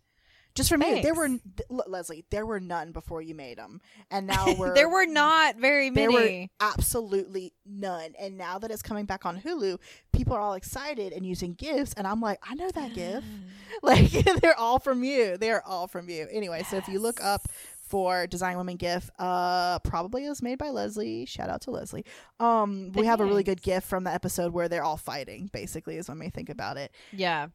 Just 0.55 0.70
from 0.70 0.82
you, 0.82 1.03
there 1.03 1.14
were 1.14 1.28
th- 1.28 1.39
Leslie. 1.70 2.26
There 2.32 2.43
were 2.43 2.60
none 2.60 2.91
before 2.91 3.22
you 3.22 3.36
made 3.36 3.60
them, 3.60 3.80
and 4.10 4.26
now 4.34 4.55
we're 4.58 4.74
there 4.74 4.89
were 4.89 5.05
not 5.05 5.58
very 5.58 5.91
many. 5.91 6.16
there 6.16 6.41
were 6.41 6.47
absolutely 6.60 7.53
none. 7.64 8.14
And 8.20 8.39
now 8.39 8.58
that 8.58 8.72
it's 8.72 8.82
coming 8.82 9.05
back 9.05 9.24
on 9.24 9.39
Hulu, 9.39 9.78
people 10.14 10.36
are 10.36 10.41
all 10.41 10.55
excited 10.55 11.14
and 11.14 11.24
using 11.28 11.53
gifts, 11.53 11.93
and 11.93 12.08
I'm 12.08 12.22
like, 12.22 12.39
I 12.41 12.55
know 12.55 12.70
that 12.72 12.93
gift. 12.95 13.26
Like 13.84 14.10
they're 14.41 14.58
all 14.58 14.80
from 14.80 15.03
you. 15.03 15.38
They're 15.38 15.64
all 15.68 15.88
from 15.88 16.10
you. 16.10 16.28
Anyway, 16.32 16.64
so 16.64 16.78
if 16.78 16.88
you 16.88 16.99
look 16.99 17.24
up 17.24 17.47
for 17.88 18.28
Design 18.28 18.58
Women 18.58 18.76
GIF, 18.78 19.10
uh 19.20 19.80
probably 19.80 20.28
was 20.28 20.42
made 20.42 20.58
by 20.58 20.70
Leslie. 20.70 21.26
Shout 21.26 21.50
out 21.50 21.62
to 21.62 21.72
Leslie. 21.72 22.06
Um 22.40 22.92
we 22.94 23.06
have 23.06 23.20
a 23.22 23.26
really 23.26 23.44
good. 23.44 23.62
GIF 23.62 23.84
from 23.84 24.04
the 24.04 24.14
episode 24.14 24.54
where 24.54 24.68
they're 24.70 24.84
all 24.84 24.98
fighting, 24.98 25.50
basically, 25.54 25.98
is 25.98 26.08
when 26.10 26.20
we 26.20 26.30
think 26.30 26.50
about 26.50 26.78
it. 26.78 26.92
yeah, 27.12 27.48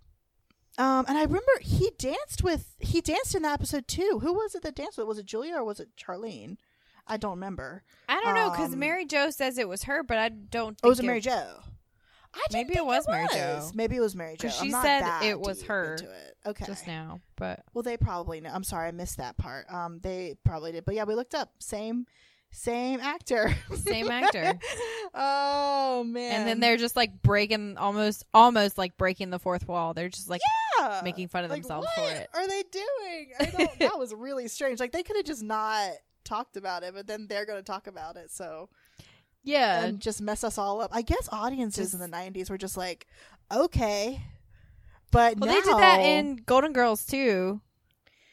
Um 0.78 1.04
and 1.08 1.16
I 1.18 1.22
remember 1.22 1.52
he 1.60 1.90
danced 1.98 2.42
with 2.42 2.74
he 2.80 3.00
danced 3.00 3.34
in 3.34 3.42
that 3.42 3.54
episode 3.54 3.86
too. 3.88 4.20
Who 4.22 4.32
was 4.32 4.54
it 4.54 4.62
that 4.62 4.74
danced 4.74 4.98
with? 4.98 5.06
Was 5.06 5.18
it 5.18 5.26
Julia 5.26 5.56
or 5.56 5.64
was 5.64 5.80
it 5.80 5.88
Charlene? 5.96 6.56
I 7.06 7.16
don't 7.16 7.32
remember. 7.32 7.82
I 8.08 8.20
don't 8.20 8.34
know 8.34 8.50
because 8.50 8.72
Um, 8.74 8.78
Mary 8.78 9.04
Jo 9.04 9.30
says 9.30 9.58
it 9.58 9.68
was 9.68 9.82
her, 9.84 10.02
but 10.04 10.18
I 10.18 10.28
don't. 10.28 10.78
Think 10.78 10.80
Oh, 10.84 10.88
was 10.90 11.00
it 11.00 11.04
Mary 11.04 11.20
Jo? 11.20 11.60
I 12.34 12.40
Maybe 12.52 12.70
it 12.70 12.76
think 12.76 12.86
was 12.86 13.06
Mary 13.08 13.26
Jo. 13.32 13.70
Maybe 13.74 13.96
it 13.96 14.00
was 14.00 14.16
Mary 14.16 14.36
Jo. 14.38 14.48
she 14.48 14.70
said 14.70 15.22
it 15.22 15.38
was 15.38 15.62
her 15.64 15.94
it. 15.94 16.36
Okay. 16.46 16.64
just 16.66 16.86
now, 16.86 17.20
but 17.36 17.62
Well, 17.74 17.82
they 17.82 17.96
probably 17.96 18.40
know. 18.40 18.50
I'm 18.52 18.64
sorry, 18.64 18.88
I 18.88 18.90
missed 18.92 19.18
that 19.18 19.36
part. 19.36 19.66
Um, 19.72 20.00
they 20.02 20.36
probably 20.44 20.72
did, 20.72 20.84
but 20.84 20.94
yeah, 20.94 21.04
we 21.04 21.14
looked 21.14 21.34
up 21.34 21.50
same, 21.58 22.06
same 22.50 23.00
actor, 23.00 23.54
Same 23.76 24.10
actor. 24.10 24.58
oh 25.14 26.04
man! 26.04 26.32
and 26.40 26.48
then 26.48 26.60
they're 26.60 26.76
just 26.76 26.96
like 26.96 27.22
breaking 27.22 27.76
almost, 27.78 28.24
almost 28.34 28.78
like 28.78 28.96
breaking 28.96 29.30
the 29.30 29.38
fourth 29.38 29.68
wall. 29.68 29.94
They're 29.94 30.08
just 30.08 30.28
like, 30.30 30.40
Yeah. 30.78 31.00
making 31.04 31.28
fun 31.28 31.44
of 31.44 31.50
Like, 31.50 31.62
themselves 31.62 31.86
for 31.94 32.10
it. 32.10 32.28
Are 32.34 32.46
they 32.48 32.62
doing? 32.70 33.32
I 33.40 33.44
don't. 33.56 33.78
that 33.78 33.98
was 33.98 34.14
really 34.14 34.48
strange. 34.48 34.80
Like 34.80 34.92
they 34.92 35.02
could 35.02 35.16
have 35.16 35.26
just 35.26 35.42
not 35.42 35.90
talked 36.24 36.56
about 36.56 36.82
it, 36.82 36.94
but 36.94 37.06
then 37.06 37.26
they're 37.28 37.46
going 37.46 37.58
to 37.58 37.64
talk 37.64 37.86
about 37.86 38.16
it. 38.16 38.30
So 38.30 38.68
yeah, 39.42 39.84
and 39.84 40.00
just 40.00 40.20
mess 40.22 40.44
us 40.44 40.58
all 40.58 40.80
up. 40.80 40.90
I 40.92 41.02
guess 41.02 41.28
audiences 41.32 41.94
in 41.94 42.00
the 42.00 42.08
'90s 42.08 42.50
were 42.50 42.58
just 42.58 42.76
like, 42.76 43.06
okay, 43.52 44.20
but 45.10 45.38
well, 45.38 45.48
now, 45.48 45.54
they 45.54 45.60
did 45.62 45.78
that 45.78 45.98
in 46.00 46.36
Golden 46.46 46.72
Girls 46.72 47.04
too. 47.06 47.60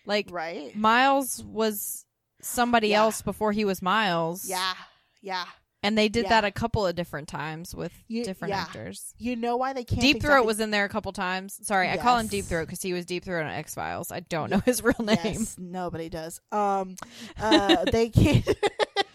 Like 0.06 0.28
right. 0.32 0.76
Miles 0.76 1.44
was 1.44 2.06
somebody 2.42 2.90
Yeah. 2.90 3.02
else 3.02 3.22
before 3.22 3.52
he 3.52 3.66
was 3.66 3.82
Miles. 3.82 4.48
Yeah, 4.50 4.74
yeah. 5.22 5.46
and 5.84 5.98
they 5.98 6.10
did 6.10 6.24
Yeah. 6.24 6.30
that 6.42 6.46
a 6.46 6.52
couple 6.52 6.86
of 6.86 6.94
different 6.96 7.28
times 7.30 7.74
with 7.76 7.94
You- 8.10 8.26
different 8.26 8.54
yeah. 8.54 8.62
actors. 8.62 9.14
You 9.18 9.36
know 9.38 9.56
why 9.56 9.72
they 9.74 9.84
can't? 9.86 10.02
Deep 10.02 10.22
Throat 10.22 10.32
exactly- 10.32 10.48
was 10.48 10.60
in 10.60 10.72
there 10.72 10.84
a 10.86 10.90
couple 10.90 11.12
times. 11.14 11.58
Sorry, 11.66 11.90
I 11.90 11.96
call 11.98 12.18
him 12.18 12.28
Deep 12.28 12.46
Throat 12.46 12.66
because 12.66 12.82
he 12.82 12.92
was 12.92 13.06
Deep 13.06 13.24
Throat 13.24 13.46
on 13.46 13.52
X 13.52 13.76
Files. 13.76 14.12
I 14.12 14.20
don't 14.22 14.50
know 14.50 14.60
his 14.66 14.84
real 14.84 14.96
name. 15.00 15.18
Yes, 15.24 15.56
nobody 15.58 16.10
does. 16.10 16.42
Um, 16.52 16.96
uh, 17.40 17.86
they 17.92 18.10
can't. 18.10 18.46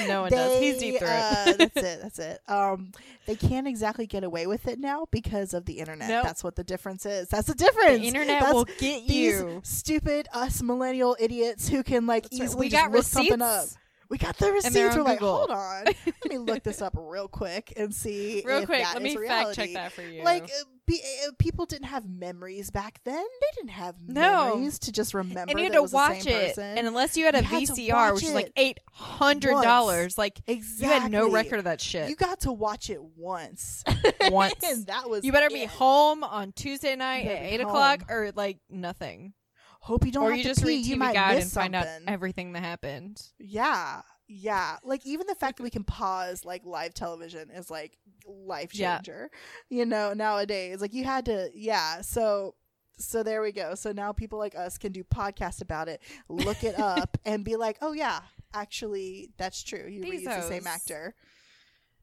No 0.08 0.22
one 0.22 0.30
does. 0.30 0.60
He's 0.60 0.78
They, 0.78 0.90
Deep 0.92 0.98
Throat. 1.00 1.10
uh, 1.10 1.52
that's 1.58 1.76
it. 1.76 2.00
That's 2.02 2.18
it. 2.18 2.40
Um, 2.48 2.92
they 3.26 3.34
can't 3.36 3.66
exactly 3.66 4.06
get 4.06 4.24
away 4.24 4.46
with 4.46 4.68
it 4.68 4.78
now 4.78 5.06
because 5.10 5.54
of 5.54 5.64
the 5.64 5.74
internet. 5.74 6.08
Nope. 6.08 6.24
That's 6.24 6.44
what 6.44 6.54
the 6.56 6.64
difference 6.64 7.06
is. 7.06 7.28
That's 7.28 7.46
the 7.48 7.54
difference. 7.54 8.00
The 8.00 8.06
internet 8.08 8.40
That's 8.42 8.52
will 8.54 8.64
get 8.78 9.02
you. 9.04 9.60
stupid 9.64 10.28
us 10.32 10.62
millennial 10.62 11.16
idiots 11.18 11.68
who 11.68 11.82
can 11.82 12.06
like 12.06 12.24
That's 12.24 12.38
right. 12.40 12.44
easily 12.44 12.66
We 12.66 12.70
just 12.70 12.92
look 12.92 13.04
something 13.04 13.42
up. 13.42 13.64
We 14.08 14.18
got 14.18 14.36
the 14.38 14.52
receipts. 14.52 14.76
We're 14.96 15.02
like, 15.02 15.18
Google. 15.18 15.36
hold 15.38 15.50
on, 15.50 15.84
let 15.86 16.28
me 16.30 16.38
look 16.38 16.62
this 16.62 16.80
up 16.80 16.94
real 16.96 17.26
quick 17.26 17.72
and 17.76 17.92
see. 17.92 18.42
Real 18.46 18.58
if 18.58 18.66
quick, 18.66 18.78
that 18.82 18.94
let 18.94 19.02
is 19.04 19.16
me 19.16 19.26
fact 19.26 19.56
check 19.56 19.64
reality. 19.66 19.74
that 19.74 19.92
for 19.92 20.02
you. 20.02 20.22
Like 20.22 20.48
be, 20.86 21.00
uh, 21.26 21.32
people 21.38 21.66
didn't 21.66 21.86
have 21.86 22.08
memories 22.08 22.70
back 22.70 23.00
then. 23.04 23.16
They 23.40 23.46
didn't 23.56 23.70
have 23.70 23.96
No. 24.06 24.54
memories 24.54 24.78
to 24.80 24.92
just 24.92 25.14
remember. 25.14 25.50
and 25.50 25.58
you 25.58 25.64
had 25.64 25.72
to 25.74 25.82
watch 25.82 26.26
it, 26.26 26.48
person. 26.48 26.78
and 26.78 26.86
unless 26.86 27.16
you 27.16 27.24
had 27.24 27.34
a 27.34 27.42
You 27.42 27.48
VCR, 27.66 27.92
watch 27.92 28.14
which 28.14 28.24
is 28.24 28.34
like 28.34 28.52
eight 28.56 28.78
hundred 28.92 29.60
dollars, 29.62 30.16
like 30.16 30.40
exactly, 30.46 30.86
you 30.94 31.00
had 31.00 31.10
no 31.10 31.30
record 31.30 31.58
of 31.58 31.64
that 31.64 31.80
shit. 31.80 32.08
You 32.08 32.16
got 32.16 32.40
to 32.40 32.52
watch 32.52 32.88
it 32.90 33.02
once. 33.02 33.82
Once. 34.30 34.54
and 34.64 34.86
that 34.86 35.08
was. 35.10 35.24
You 35.24 35.32
better 35.32 35.50
be 35.50 35.64
home 35.66 36.22
on 36.24 36.52
Tuesday 36.52 36.96
night 36.96 37.26
at 37.26 37.42
eight 37.42 37.60
o'clock, 37.60 38.02
or 38.08 38.32
like 38.34 38.58
nothing, 38.70 39.32
Hope 39.80 40.04
you 40.04 40.12
don't. 40.12 40.24
or 40.24 40.30
have 40.30 40.38
you 40.38 40.42
to 40.44 40.48
just 40.50 40.62
pee. 40.62 40.68
read 40.68 40.86
you 40.86 40.96
TV 40.96 40.98
might 40.98 41.14
Guide 41.14 41.38
and 41.42 41.50
find 41.50 41.74
out 41.74 41.86
everything 42.06 42.52
that 42.52 42.62
happened. 42.62 43.22
Yeah, 43.38 44.02
yeah. 44.28 44.76
Like 44.84 45.06
even 45.06 45.26
the 45.26 45.34
fact 45.34 45.56
that 45.58 45.62
we 45.62 45.70
can 45.70 45.84
pause 45.84 46.44
like 46.44 46.64
live 46.64 46.94
television 46.94 47.50
is 47.50 47.70
like 47.70 47.96
life 48.26 48.74
Yeah. 48.74 48.96
changer. 48.96 49.30
You 49.68 49.86
know, 49.86 50.12
nowadays 50.12 50.80
like 50.80 50.94
you 50.94 51.04
had 51.04 51.26
to. 51.26 51.50
Yeah. 51.54 52.00
So. 52.02 52.54
So 52.98 53.22
there 53.22 53.42
we 53.42 53.52
go. 53.52 53.74
So 53.74 53.92
now 53.92 54.12
people 54.12 54.38
like 54.38 54.54
us 54.54 54.78
can 54.78 54.90
do 54.90 55.04
podcasts 55.04 55.60
about 55.60 55.86
it, 55.88 56.00
look 56.30 56.64
it 56.64 56.78
up, 56.78 57.18
and 57.26 57.44
be 57.44 57.54
like, 57.56 57.76
"Oh 57.82 57.92
yeah, 57.92 58.20
actually, 58.54 59.28
that's 59.36 59.62
true. 59.62 59.86
You 59.86 60.00
reuse 60.02 60.24
the 60.24 60.40
same 60.40 60.66
actor." 60.66 61.14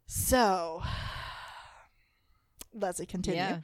So, 0.05 0.83
Leslie, 2.73 3.05
continue. 3.05 3.39
Yeah. 3.39 3.59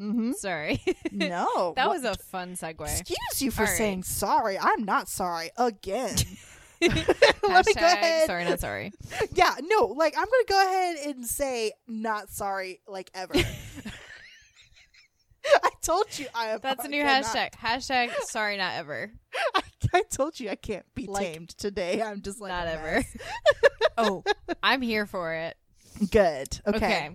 Mm-hmm. 0.00 0.32
Sorry, 0.32 0.82
No, 1.12 1.72
that 1.76 1.86
what- 1.88 2.02
was 2.02 2.04
a 2.04 2.14
fun 2.16 2.54
segue. 2.54 2.80
Excuse 2.82 3.40
you 3.42 3.50
for 3.50 3.62
right. 3.62 3.76
saying 3.76 4.02
sorry. 4.02 4.58
I'm 4.58 4.84
not 4.84 5.08
sorry 5.08 5.50
again. 5.56 6.16
Let 7.48 7.66
me 7.66 7.74
go 7.74 7.86
ahead. 7.86 8.26
sorry, 8.26 8.44
not 8.44 8.60
sorry. 8.60 8.92
Yeah, 9.32 9.54
no, 9.62 9.86
like 9.86 10.14
I'm 10.16 10.24
gonna 10.24 10.44
go 10.48 10.62
ahead 10.68 10.96
and 11.06 11.26
say 11.26 11.72
not 11.86 12.30
sorry, 12.30 12.80
like 12.86 13.10
ever. 13.14 13.34
I 15.62 15.70
told 15.82 16.18
you 16.18 16.26
I 16.34 16.48
am. 16.48 16.60
That's 16.62 16.84
a 16.84 16.88
new 16.88 17.02
hashtag. 17.02 17.52
Hashtag 17.52 18.12
sorry, 18.22 18.56
not 18.56 18.74
ever. 18.76 19.12
I, 19.54 19.60
I 19.92 20.02
told 20.10 20.40
you 20.40 20.48
I 20.50 20.54
can't 20.54 20.86
be 20.94 21.06
Like, 21.06 21.26
tamed 21.26 21.50
today. 21.50 22.00
I'm 22.02 22.22
just 22.22 22.40
like 22.40 22.50
not 22.50 22.66
ever. 22.66 23.04
oh, 23.98 24.24
I'm 24.62 24.80
here 24.80 25.04
for 25.06 25.34
it. 25.34 25.56
Good. 26.10 26.60
Okay. 26.66 26.76
Okay. 26.76 27.10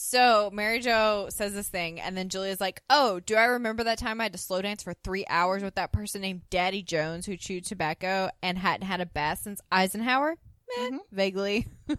So 0.00 0.48
Mary 0.52 0.78
Jo 0.78 1.26
says 1.28 1.54
this 1.54 1.68
thing, 1.68 2.00
and 2.00 2.16
then 2.16 2.28
Julia's 2.28 2.60
like, 2.60 2.82
"Oh, 2.88 3.18
do 3.18 3.34
I 3.34 3.44
remember 3.44 3.82
that 3.84 3.98
time 3.98 4.20
I 4.20 4.24
had 4.24 4.32
to 4.32 4.38
slow 4.38 4.62
dance 4.62 4.82
for 4.84 4.94
three 4.94 5.24
hours 5.28 5.62
with 5.62 5.74
that 5.74 5.92
person 5.92 6.20
named 6.20 6.42
Daddy 6.50 6.82
Jones 6.82 7.26
who 7.26 7.36
chewed 7.36 7.64
tobacco 7.66 8.30
and 8.40 8.56
hadn't 8.56 8.86
had 8.86 9.00
a 9.00 9.06
bath 9.06 9.40
since 9.40 9.60
Eisenhower?" 9.72 10.36
Meh, 10.78 10.90
Mhm. 10.90 10.98
vaguely. 11.10 11.66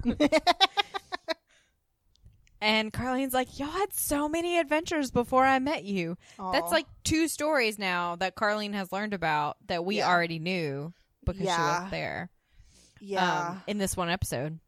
and 2.62 2.94
Carlene's 2.94 3.34
like, 3.34 3.60
"Y'all 3.60 3.68
had 3.68 3.94
so 3.94 4.30
many 4.30 4.58
adventures 4.60 5.12
before 5.12 5.46
I 5.46 5.60
met 5.60 5.84
you. 5.84 6.18
That's 6.38 6.72
like 6.72 6.86
two 7.04 7.28
stories 7.28 7.78
now 7.78 8.16
that 8.16 8.36
Carlene 8.36 8.74
has 8.76 8.92
learned 8.94 9.14
about 9.14 9.58
that 9.68 9.84
we 9.84 9.98
Yeah. 9.98 10.10
already 10.10 10.40
knew 10.40 10.94
because 11.26 11.42
she 11.42 11.48
was 11.48 11.92
there 11.92 12.30
yeah. 13.02 13.50
um, 13.50 13.64
in 13.68 13.78
this 13.78 13.98
one 13.98 14.10
episode." 14.10 14.60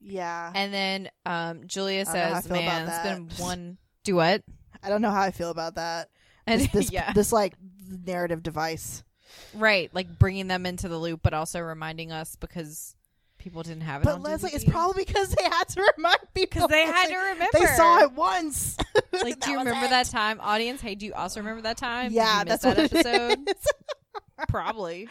Yeah. 0.00 0.52
And 0.54 0.72
then 0.72 1.10
um, 1.26 1.66
Julia 1.66 2.02
I 2.02 2.04
don't 2.04 2.14
know 2.14 2.20
how 2.20 2.34
I 2.36 2.40
says, 2.40 2.50
"Man, 2.50 2.88
it's 2.88 2.98
been 3.36 3.44
one 3.44 3.78
do 4.04 4.14
what?" 4.16 4.42
I 4.82 4.88
don't 4.88 5.02
know 5.02 5.10
how 5.10 5.22
I 5.22 5.30
feel 5.30 5.50
about 5.50 5.74
that. 5.76 6.08
And 6.46 6.60
This, 6.60 6.68
this, 6.72 6.92
yeah, 6.92 7.12
this 7.12 7.32
like 7.32 7.54
narrative 8.06 8.42
device. 8.42 9.02
right, 9.54 9.90
like 9.94 10.18
bringing 10.18 10.46
them 10.46 10.66
into 10.66 10.88
the 10.88 10.98
loop, 10.98 11.20
but 11.22 11.34
also 11.34 11.60
reminding 11.60 12.12
us 12.12 12.36
because 12.36 12.94
people 13.38 13.62
didn't 13.62 13.82
have 13.82 14.02
it. 14.02 14.04
But 14.04 14.20
Leslie, 14.20 14.50
it's 14.52 14.64
probably 14.64 15.04
because 15.04 15.30
they 15.30 15.42
had 15.44 15.68
to 15.70 15.92
remind 15.96 16.18
people. 16.34 16.68
because 16.68 16.68
they 16.68 16.86
had 16.86 17.08
to 17.08 17.16
remember. 17.16 17.46
They 17.52 17.66
saw 17.66 18.00
it 18.02 18.12
once. 18.12 18.76
Like, 19.12 19.40
do 19.40 19.50
you 19.50 19.58
remember 19.58 19.86
it. 19.86 19.90
that 19.90 20.06
time, 20.06 20.38
audience? 20.40 20.80
Hey, 20.80 20.94
do 20.94 21.06
you 21.06 21.14
also 21.14 21.40
remember 21.40 21.62
that 21.62 21.76
time? 21.76 22.12
Yeah, 22.12 22.44
that's 22.44 22.62
that 22.62 22.78
episode. 22.78 23.38
Probably. 24.48 25.08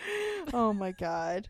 oh 0.53 0.71
my 0.71 0.91
god. 0.93 1.49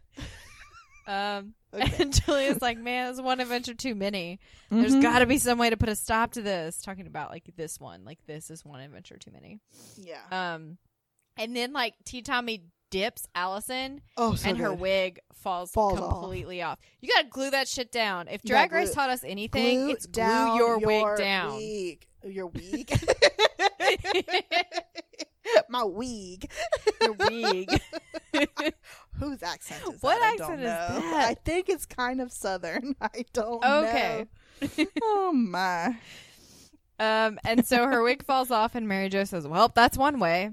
Um, 1.07 1.53
Okay. 1.73 2.03
and 2.03 2.13
Julia's 2.13 2.61
like, 2.61 2.77
"Man, 2.77 3.09
it's 3.11 3.21
one 3.21 3.39
adventure 3.41 3.73
too 3.73 3.93
many. 3.93 4.39
There's 4.71 4.95
Mhm. 4.95 5.01
got 5.01 5.19
to 5.19 5.25
be 5.25 5.37
some 5.37 5.57
way 5.57 5.69
to 5.69 5.75
put 5.77 5.89
a 5.89 5.95
stop 5.95 6.31
to 6.33 6.41
this." 6.41 6.81
Talking 6.81 7.07
about 7.07 7.29
like 7.29 7.43
this 7.57 7.79
one, 7.79 8.05
like 8.05 8.19
this 8.25 8.49
is 8.49 8.63
one 8.63 8.79
adventure 8.79 9.17
too 9.17 9.31
many. 9.31 9.59
Yeah. 9.97 10.21
Um, 10.31 10.77
and 11.37 11.55
then 11.55 11.73
like 11.73 11.93
T 12.05 12.21
Tommy 12.21 12.63
dips 12.89 13.27
Allison, 13.35 13.99
Oh, 14.15 14.33
so 14.35 14.47
and 14.49 14.57
her 14.59 14.73
wig 14.73 15.19
falls, 15.33 15.71
Falls 15.71 15.99
completely 15.99 16.61
off. 16.61 16.79
You 17.01 17.09
gotta 17.13 17.27
glue 17.27 17.51
that 17.51 17.67
shit 17.67 17.91
down. 17.91 18.29
If 18.29 18.41
Drag 18.43 18.71
Race 18.71 18.87
glue- 18.89 18.95
taught 18.95 19.09
us 19.09 19.23
anything, 19.25 19.81
Glue 19.81 19.89
it's 19.91 20.05
glue 20.05 20.23
down 20.23 20.55
your, 20.57 20.77
wig 20.79 21.17
down. 21.17 21.57
Wig. 21.57 22.07
Your 22.23 22.47
wig. 22.47 22.89
My 25.69 25.83
wig. 25.83 26.49
your 27.01 27.13
wig. 27.13 27.69
Whose 29.19 29.41
accent 29.41 29.81
is 29.93 30.01
What 30.01 30.19
that? 30.19 30.23
I 30.23 30.31
accent 30.33 30.39
don't 30.39 30.59
is 30.59 30.65
know. 30.65 31.11
that? 31.11 31.29
I 31.29 31.33
think 31.33 31.69
it's 31.69 31.85
kind 31.85 32.21
of 32.21 32.31
southern. 32.31 32.95
I 33.01 33.25
don't 33.33 33.63
Okay. 33.63 34.25
know. 34.61 34.85
Oh 35.03 35.31
my. 35.33 35.95
Um, 36.99 37.39
and 37.45 37.65
so 37.65 37.85
her 37.87 38.01
wig 38.03 38.23
falls 38.25 38.49
off, 38.51 38.73
and 38.75 38.87
Mary 38.87 39.09
Jo 39.09 39.23
says, 39.23 39.47
"Well, 39.47 39.71
that's 39.73 39.97
one 39.97 40.19
way." 40.19 40.49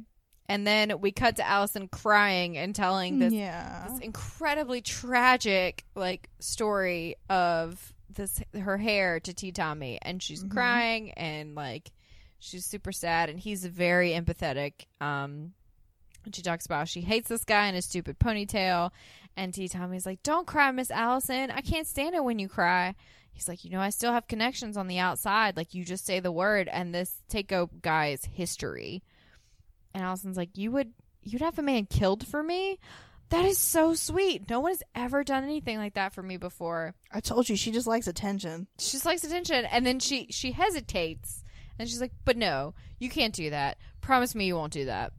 And 0.47 0.66
then 0.66 1.01
we 1.01 1.11
cut 1.11 1.36
to 1.36 1.47
Allison 1.49 1.88
crying 1.88 2.59
and 2.59 2.74
telling 2.74 3.18
this 3.18 3.32
yeah. 3.32 3.86
this 3.88 3.99
incredibly 4.01 4.82
tragic 4.82 5.84
like 5.95 6.28
story 6.40 7.16
of 7.30 7.95
this 8.11 8.40
her 8.59 8.76
hair 8.76 9.20
to 9.20 9.32
T 9.32 9.53
Tommy, 9.53 9.99
and 10.03 10.22
she's 10.22 10.45
Mhm. 10.45 10.51
crying 10.51 11.11
and 11.12 11.55
like 11.55 11.90
she's 12.45 12.66
super 12.66 12.92
sad, 12.92 13.30
and 13.30 13.38
he's 13.38 13.64
very 13.64 14.11
empathetic. 14.11 14.86
Um, 15.01 15.53
and 16.24 16.34
she 16.34 16.42
talks 16.42 16.66
about 16.66 16.78
how 16.78 16.84
she 16.84 17.01
hates 17.01 17.28
this 17.28 17.45
guy 17.45 17.66
and 17.66 17.76
his 17.76 17.84
stupid 17.84 18.18
ponytail, 18.18 18.90
and 19.36 19.53
T 19.53 19.68
Tommy's 19.68 20.07
like, 20.07 20.22
"Don't 20.22 20.47
cry, 20.47 20.70
Miss 20.70 20.90
Allison. 20.90 21.51
I 21.51 21.61
can't 21.61 21.86
stand 21.86 22.14
it 22.14 22.24
when 22.24 22.38
you 22.38 22.49
cry." 22.49 22.95
He's 23.34 23.49
like, 23.49 23.64
you 23.64 23.70
know, 23.70 23.80
I 23.80 23.90
still 23.90 24.12
have 24.12 24.28
connections 24.28 24.76
on 24.76 24.86
the 24.86 25.01
outside. 25.01 25.57
Like, 25.57 25.74
you 25.74 25.84
just 25.84 26.07
say 26.07 26.20
the 26.20 26.30
word, 26.30 26.68
and 26.68 26.95
this 26.95 27.20
Takeo 27.28 27.68
guy 27.82 28.11
is 28.11 28.24
history. 28.24 29.03
And 29.92 30.05
Allison's 30.05 30.36
like, 30.36 30.57
you 30.57 30.70
would, 30.70 30.92
you'd 31.20 31.42
have 31.42 31.59
a 31.59 31.62
man 31.62 31.86
killed 31.86 32.24
for 32.24 32.45
me. 32.45 32.78
That 33.30 33.45
is 33.45 33.59
so 33.59 33.95
sweet. 33.95 34.49
No 34.49 34.61
one 34.61 34.70
has 34.70 34.84
ever 34.95 35.24
done 35.24 35.42
anything 35.42 35.78
like 35.78 35.95
that 35.95 36.12
for 36.12 36.22
me 36.22 36.36
before. 36.36 36.95
I 37.11 37.18
told 37.18 37.49
you 37.49 37.57
she 37.57 37.72
just 37.72 37.88
likes 37.88 38.07
attention. 38.07 38.68
She 38.78 38.92
just 38.92 39.07
likes 39.07 39.24
attention, 39.24 39.64
and 39.64 39.84
then 39.84 39.99
she 39.99 40.28
she 40.30 40.53
hesitates, 40.53 41.42
and 41.79 41.89
she's 41.89 42.01
like, 42.01 42.12
but 42.25 42.37
no, 42.37 42.75
you 42.99 43.09
can't 43.09 43.35
do 43.35 43.51
that. 43.51 43.79
Promise 44.01 44.35
me 44.35 44.47
you 44.47 44.57
won't 44.57 44.72
do 44.72 44.87
that. 44.87 45.12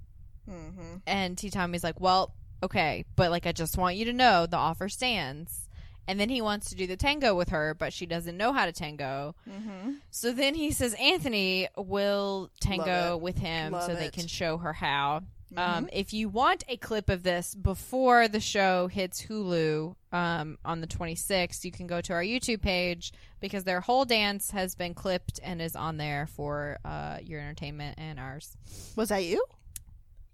Mm-hmm. 0.50 0.98
And 1.08 1.38
T 1.38 1.50
Tommy's 1.50 1.84
like, 1.84 2.00
well, 2.00 2.34
okay, 2.62 3.06
but 3.16 3.32
like 3.32 3.46
I 3.46 3.52
just 3.52 3.78
want 3.78 3.96
you 3.96 4.06
to 4.06 4.14
know 4.14 4.46
the 4.46 4.58
offer 4.58 4.90
stands. 4.90 5.68
And 6.08 6.20
then 6.20 6.30
he 6.30 6.40
wants 6.40 6.70
to 6.70 6.76
do 6.76 6.86
the 6.86 6.98
tango 6.98 7.34
with 7.34 7.50
her, 7.50 7.74
but 7.74 7.92
she 7.92 8.06
doesn't 8.06 8.38
know 8.38 8.54
how 8.54 8.68
to 8.68 8.72
tango. 8.72 9.34
Mm-hmm. 9.50 9.94
So 10.12 10.32
then 10.32 10.54
he 10.54 10.70
says 10.70 10.94
Anthony 11.00 11.68
will 11.76 12.52
tango 12.60 13.18
with 13.18 13.40
him 13.40 13.74
Love 13.74 13.84
so 13.84 13.96
they 13.96 14.10
can 14.10 14.28
show 14.28 14.58
her 14.58 14.74
how. 14.74 15.24
Mm-hmm. 15.56 15.78
Um, 15.78 15.90
if 15.94 16.14
you 16.14 16.30
want 16.30 16.64
a 16.68 16.78
clip 16.78 17.10
of 17.10 17.24
this 17.24 17.56
before 17.56 18.28
the 18.28 18.40
show 18.40 18.88
hits 18.88 19.22
Hulu 19.24 19.96
um, 20.12 20.58
on 20.66 20.82
the 20.82 20.88
26th, 20.88 21.64
you 21.64 21.72
can 21.72 21.88
go 21.88 22.02
to 22.02 22.14
our 22.14 22.24
YouTube 22.24 22.62
page 22.62 23.14
because 23.40 23.64
their 23.64 23.82
whole 23.82 24.06
dance 24.06 24.52
has 24.52 24.76
been 24.76 24.94
clipped 24.94 25.40
and 25.44 25.62
is 25.62 25.76
on 25.76 25.98
there 25.98 26.28
for 26.28 26.78
uh, 26.84 27.18
your 27.24 27.40
entertainment 27.42 27.98
and 28.00 28.20
ours. 28.20 28.56
Was 28.96 29.10
that 29.10 29.24
you? 29.24 29.44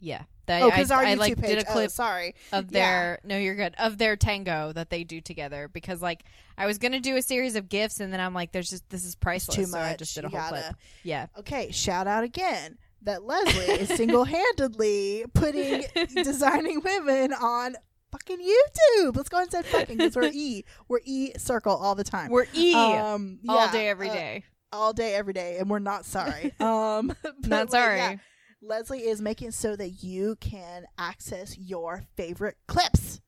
Yeah, 0.04 0.24
That- 0.48 0.64
Oh, 0.64 0.70
because 0.72 0.90
our 0.90 1.04
I, 1.04 1.14
YouTube 1.14 1.18
like 1.20 1.38
page. 1.38 1.50
did 1.52 1.58
a 1.60 1.64
clip 1.64 1.86
Oh, 1.86 1.88
sorry. 1.90 2.34
of 2.52 2.72
Yeah. 2.72 2.80
their 2.80 3.20
no 3.24 3.38
you're 3.38 3.54
good 3.56 3.76
of 3.78 4.00
their 4.00 4.16
tango 4.16 4.72
that 4.74 4.90
they 4.90 5.04
do 5.04 5.22
together 5.22 5.68
because 5.72 6.02
like 6.02 6.24
i 6.58 6.66
was 6.66 6.80
gonna 6.80 7.00
do 7.00 7.16
a 7.18 7.22
series 7.22 7.56
of 7.56 7.70
gifts 7.70 8.00
and 8.00 8.12
then 8.12 8.20
i'm 8.20 8.34
like 8.34 8.52
there's 8.52 8.72
just 8.72 8.90
this 8.90 9.02
is 9.02 9.10
It's 9.10 9.16
priceless 9.16 9.56
too 9.56 9.66
so 9.66 9.78
much. 9.78 9.94
i 9.94 9.96
just 9.96 10.16
did 10.16 10.26
a 10.26 10.30
You 10.30 10.38
whole 10.40 10.50
gotta- 10.50 10.62
clip 10.64 10.76
yeah 11.04 11.28
Okay, 11.38 11.70
shout 11.72 12.08
out 12.08 12.24
again 12.24 12.80
that 13.04 13.24
Leslie 13.24 13.66
is 13.76 13.90
single-handedly 13.90 15.26
putting 15.34 15.84
designing 16.24 16.82
women 16.82 17.34
on 17.34 17.76
fucking 18.12 18.40
YouTube. 18.40 19.16
Let's 19.16 19.30
go 19.30 19.40
and 19.42 19.52
say 19.52 19.62
fucking 19.64 19.98
because 19.98 20.16
we're 20.16 20.32
E. 20.34 20.64
We're 20.88 21.00
E 21.04 21.32
circle 21.38 21.76
all 21.76 21.96
the 21.96 22.04
time. 22.04 22.30
we're 22.32 22.48
e 22.54 22.74
um, 22.74 23.40
all 23.48 23.70
day 23.72 23.88
every 23.90 24.10
uh, 24.10 24.14
day 24.14 24.44
all 24.74 24.94
day 24.94 25.16
every 25.16 25.34
day, 25.34 25.58
and 25.60 25.70
we're 25.70 25.80
not 25.80 26.06
sorry. 26.06 26.54
um, 26.60 27.14
not 27.46 27.50
like, 27.50 27.70
sorry 27.72 27.98
yeah, 27.98 28.16
Leslie 28.62 29.00
is 29.02 29.22
making 29.22 29.52
so 29.52 29.76
that 29.76 30.04
you 30.04 30.36
can 30.40 30.86
access 30.98 31.58
your 31.58 32.04
favorite 32.16 32.58
clips. 32.68 33.20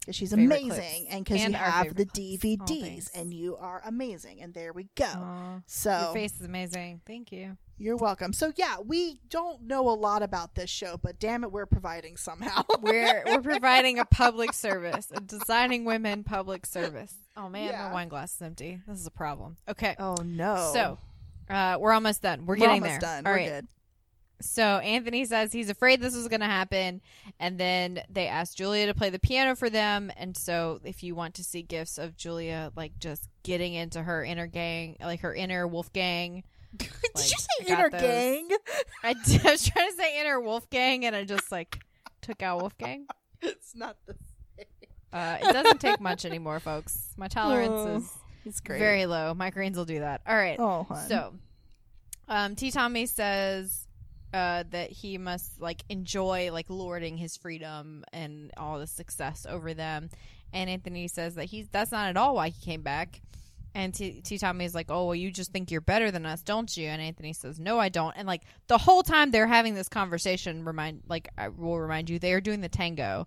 Because 0.00 0.16
she's 0.16 0.30
Favorite 0.30 0.46
amazing, 0.46 0.68
clips. 0.70 1.06
and 1.10 1.24
because 1.24 1.44
you 1.44 1.52
have 1.52 1.94
the 1.94 2.06
clips. 2.06 2.18
DVDs, 2.44 3.10
and 3.14 3.34
you 3.34 3.56
are 3.56 3.82
amazing, 3.84 4.40
and 4.40 4.54
there 4.54 4.72
we 4.72 4.88
go. 4.96 5.04
Aw, 5.04 5.60
So 5.66 5.90
your 5.90 6.12
face 6.14 6.36
is 6.36 6.42
amazing 6.46 7.02
thank 7.06 7.30
you 7.32 7.58
you're 7.80 7.96
welcome. 7.96 8.32
So 8.32 8.52
yeah, 8.56 8.76
we 8.84 9.18
don't 9.28 9.62
know 9.62 9.88
a 9.88 9.96
lot 9.96 10.22
about 10.22 10.54
this 10.54 10.68
show, 10.70 10.98
but 11.02 11.18
damn 11.18 11.42
it, 11.44 11.50
we're 11.50 11.66
providing 11.66 12.16
somehow. 12.16 12.62
we're 12.82 13.22
we're 13.26 13.40
providing 13.42 13.98
a 13.98 14.04
public 14.04 14.52
service 14.52 15.08
a 15.14 15.20
designing 15.20 15.84
women 15.84 16.22
public 16.24 16.66
service 16.66 17.14
oh 17.36 17.48
man 17.48 17.70
Yeah. 17.70 17.88
my 17.88 17.92
wine 17.92 18.08
glass 18.08 18.34
is 18.34 18.42
empty 18.42 18.80
this 18.86 18.98
is 18.98 19.06
a 19.06 19.10
problem 19.10 19.56
okay 19.68 19.96
oh 19.98 20.16
no. 20.24 20.70
so 20.72 20.98
uh, 21.48 21.76
we're 21.80 21.92
almost 21.92 22.22
done 22.22 22.40
we're 22.46 22.54
we're 22.54 22.56
getting 22.56 22.82
almost 22.82 23.00
there 23.00 23.22
done. 23.22 23.26
All 23.26 23.32
we're 23.32 23.38
right. 23.38 23.48
good. 23.48 23.68
So 24.42 24.62
Anthony 24.62 25.24
says 25.26 25.52
he's 25.52 25.68
afraid 25.68 26.00
this 26.00 26.16
was 26.16 26.28
going 26.28 26.40
to 26.40 26.46
happen, 26.46 27.02
and 27.38 27.58
then 27.58 28.02
they 28.08 28.26
asked 28.26 28.56
Julia 28.56 28.86
to 28.86 28.94
play 28.94 29.10
the 29.10 29.18
piano 29.18 29.54
for 29.54 29.68
them. 29.68 30.10
And 30.16 30.34
so, 30.34 30.80
if 30.82 31.02
you 31.02 31.14
want 31.14 31.34
to 31.34 31.44
see 31.44 31.60
gifts 31.60 31.98
of 31.98 32.16
Julia, 32.16 32.72
like 32.74 32.98
just 32.98 33.28
getting 33.42 33.74
into 33.74 34.02
her 34.02 34.24
inner 34.24 34.46
gang, 34.46 34.96
like 35.00 35.20
her 35.20 35.34
inner 35.34 35.68
wolf 35.68 35.92
gang, 35.92 36.44
Did 36.76 36.88
Like, 37.14 37.24
you 37.30 37.38
say 37.38 37.72
inner 37.72 37.90
those. 37.90 38.00
gang? 38.00 38.48
I, 39.02 39.12
did- 39.14 39.46
I 39.46 39.50
was 39.52 39.66
trying 39.68 39.90
to 39.90 39.96
say 39.96 40.20
inner 40.20 40.40
wolf 40.40 40.68
gang, 40.70 41.04
and 41.04 41.16
I 41.16 41.24
just 41.24 41.50
like 41.50 41.80
took 42.22 42.42
out 42.42 42.60
wolf 42.60 42.76
gang. 42.78 43.06
it's 43.42 43.74
not 43.74 43.96
the 44.06 44.14
same. 44.14 44.66
Uh, 45.12 45.38
it 45.40 45.52
doesn't 45.52 45.80
take 45.80 46.00
much 46.00 46.24
anymore, 46.24 46.60
folks. 46.60 47.12
My 47.16 47.26
tolerance 47.26 47.72
Oh, 47.74 47.96
is 47.96 48.12
It's 48.46 48.60
great. 48.60 48.78
very 48.78 49.06
low. 49.06 49.34
My 49.34 49.50
Migraines 49.50 49.74
will 49.74 49.84
do 49.84 49.98
that. 49.98 50.20
All 50.26 50.36
right. 50.36 50.56
Oh, 50.60 50.84
hun. 50.84 51.08
So, 51.08 51.34
um, 52.28 52.54
T. 52.54 52.70
Tommy 52.70 53.06
says 53.06 53.88
uh, 54.32 54.62
that 54.70 54.90
he 54.92 55.18
must 55.18 55.60
like 55.60 55.82
enjoy 55.88 56.50
like 56.52 56.66
lording 56.68 57.16
his 57.16 57.36
freedom 57.36 58.04
and 58.12 58.52
all 58.56 58.78
the 58.78 58.86
success 58.86 59.44
over 59.48 59.74
them, 59.74 60.10
and 60.52 60.70
Anthony 60.70 61.08
says 61.08 61.34
that 61.34 61.46
he's 61.46 61.68
that's 61.70 61.90
not 61.90 62.08
at 62.08 62.16
all 62.16 62.36
why 62.36 62.50
he 62.50 62.64
came 62.64 62.82
back. 62.82 63.20
And 63.74 63.94
T. 63.94 64.20
T 64.22 64.36
Tommy 64.38 64.64
is 64.64 64.74
like, 64.74 64.86
"Oh, 64.90 65.06
well, 65.06 65.14
you 65.14 65.30
just 65.30 65.52
think 65.52 65.70
you're 65.70 65.80
better 65.80 66.10
than 66.10 66.26
us, 66.26 66.42
don't 66.42 66.76
you?" 66.76 66.88
And 66.88 67.00
Anthony 67.00 67.32
says, 67.32 67.60
"No, 67.60 67.78
I 67.78 67.88
don't." 67.88 68.14
And 68.16 68.26
like 68.26 68.42
the 68.66 68.78
whole 68.78 69.02
time 69.02 69.30
they're 69.30 69.46
having 69.46 69.74
this 69.74 69.88
conversation, 69.88 70.64
remind 70.64 71.02
like 71.08 71.28
I 71.38 71.48
will 71.48 71.78
remind 71.78 72.10
you, 72.10 72.18
they 72.18 72.32
are 72.32 72.40
doing 72.40 72.60
the 72.62 72.68
tango, 72.68 73.26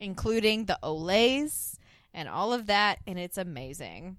including 0.00 0.64
the 0.64 0.78
Olays 0.82 1.76
and 2.12 2.28
all 2.28 2.52
of 2.52 2.66
that, 2.66 2.98
and 3.06 3.18
it's 3.18 3.38
amazing. 3.38 4.16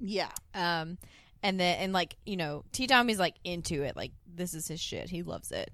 yeah. 0.00 0.30
Um, 0.54 0.98
and 1.42 1.58
then 1.60 1.78
and 1.78 1.92
like 1.92 2.16
you 2.24 2.36
know, 2.36 2.64
T 2.72 2.86
Tommy's 2.86 3.18
like 3.18 3.34
into 3.44 3.82
it. 3.82 3.96
Like 3.96 4.12
this 4.26 4.54
is 4.54 4.66
his 4.68 4.80
shit. 4.80 5.10
He 5.10 5.22
loves 5.22 5.52
it. 5.52 5.70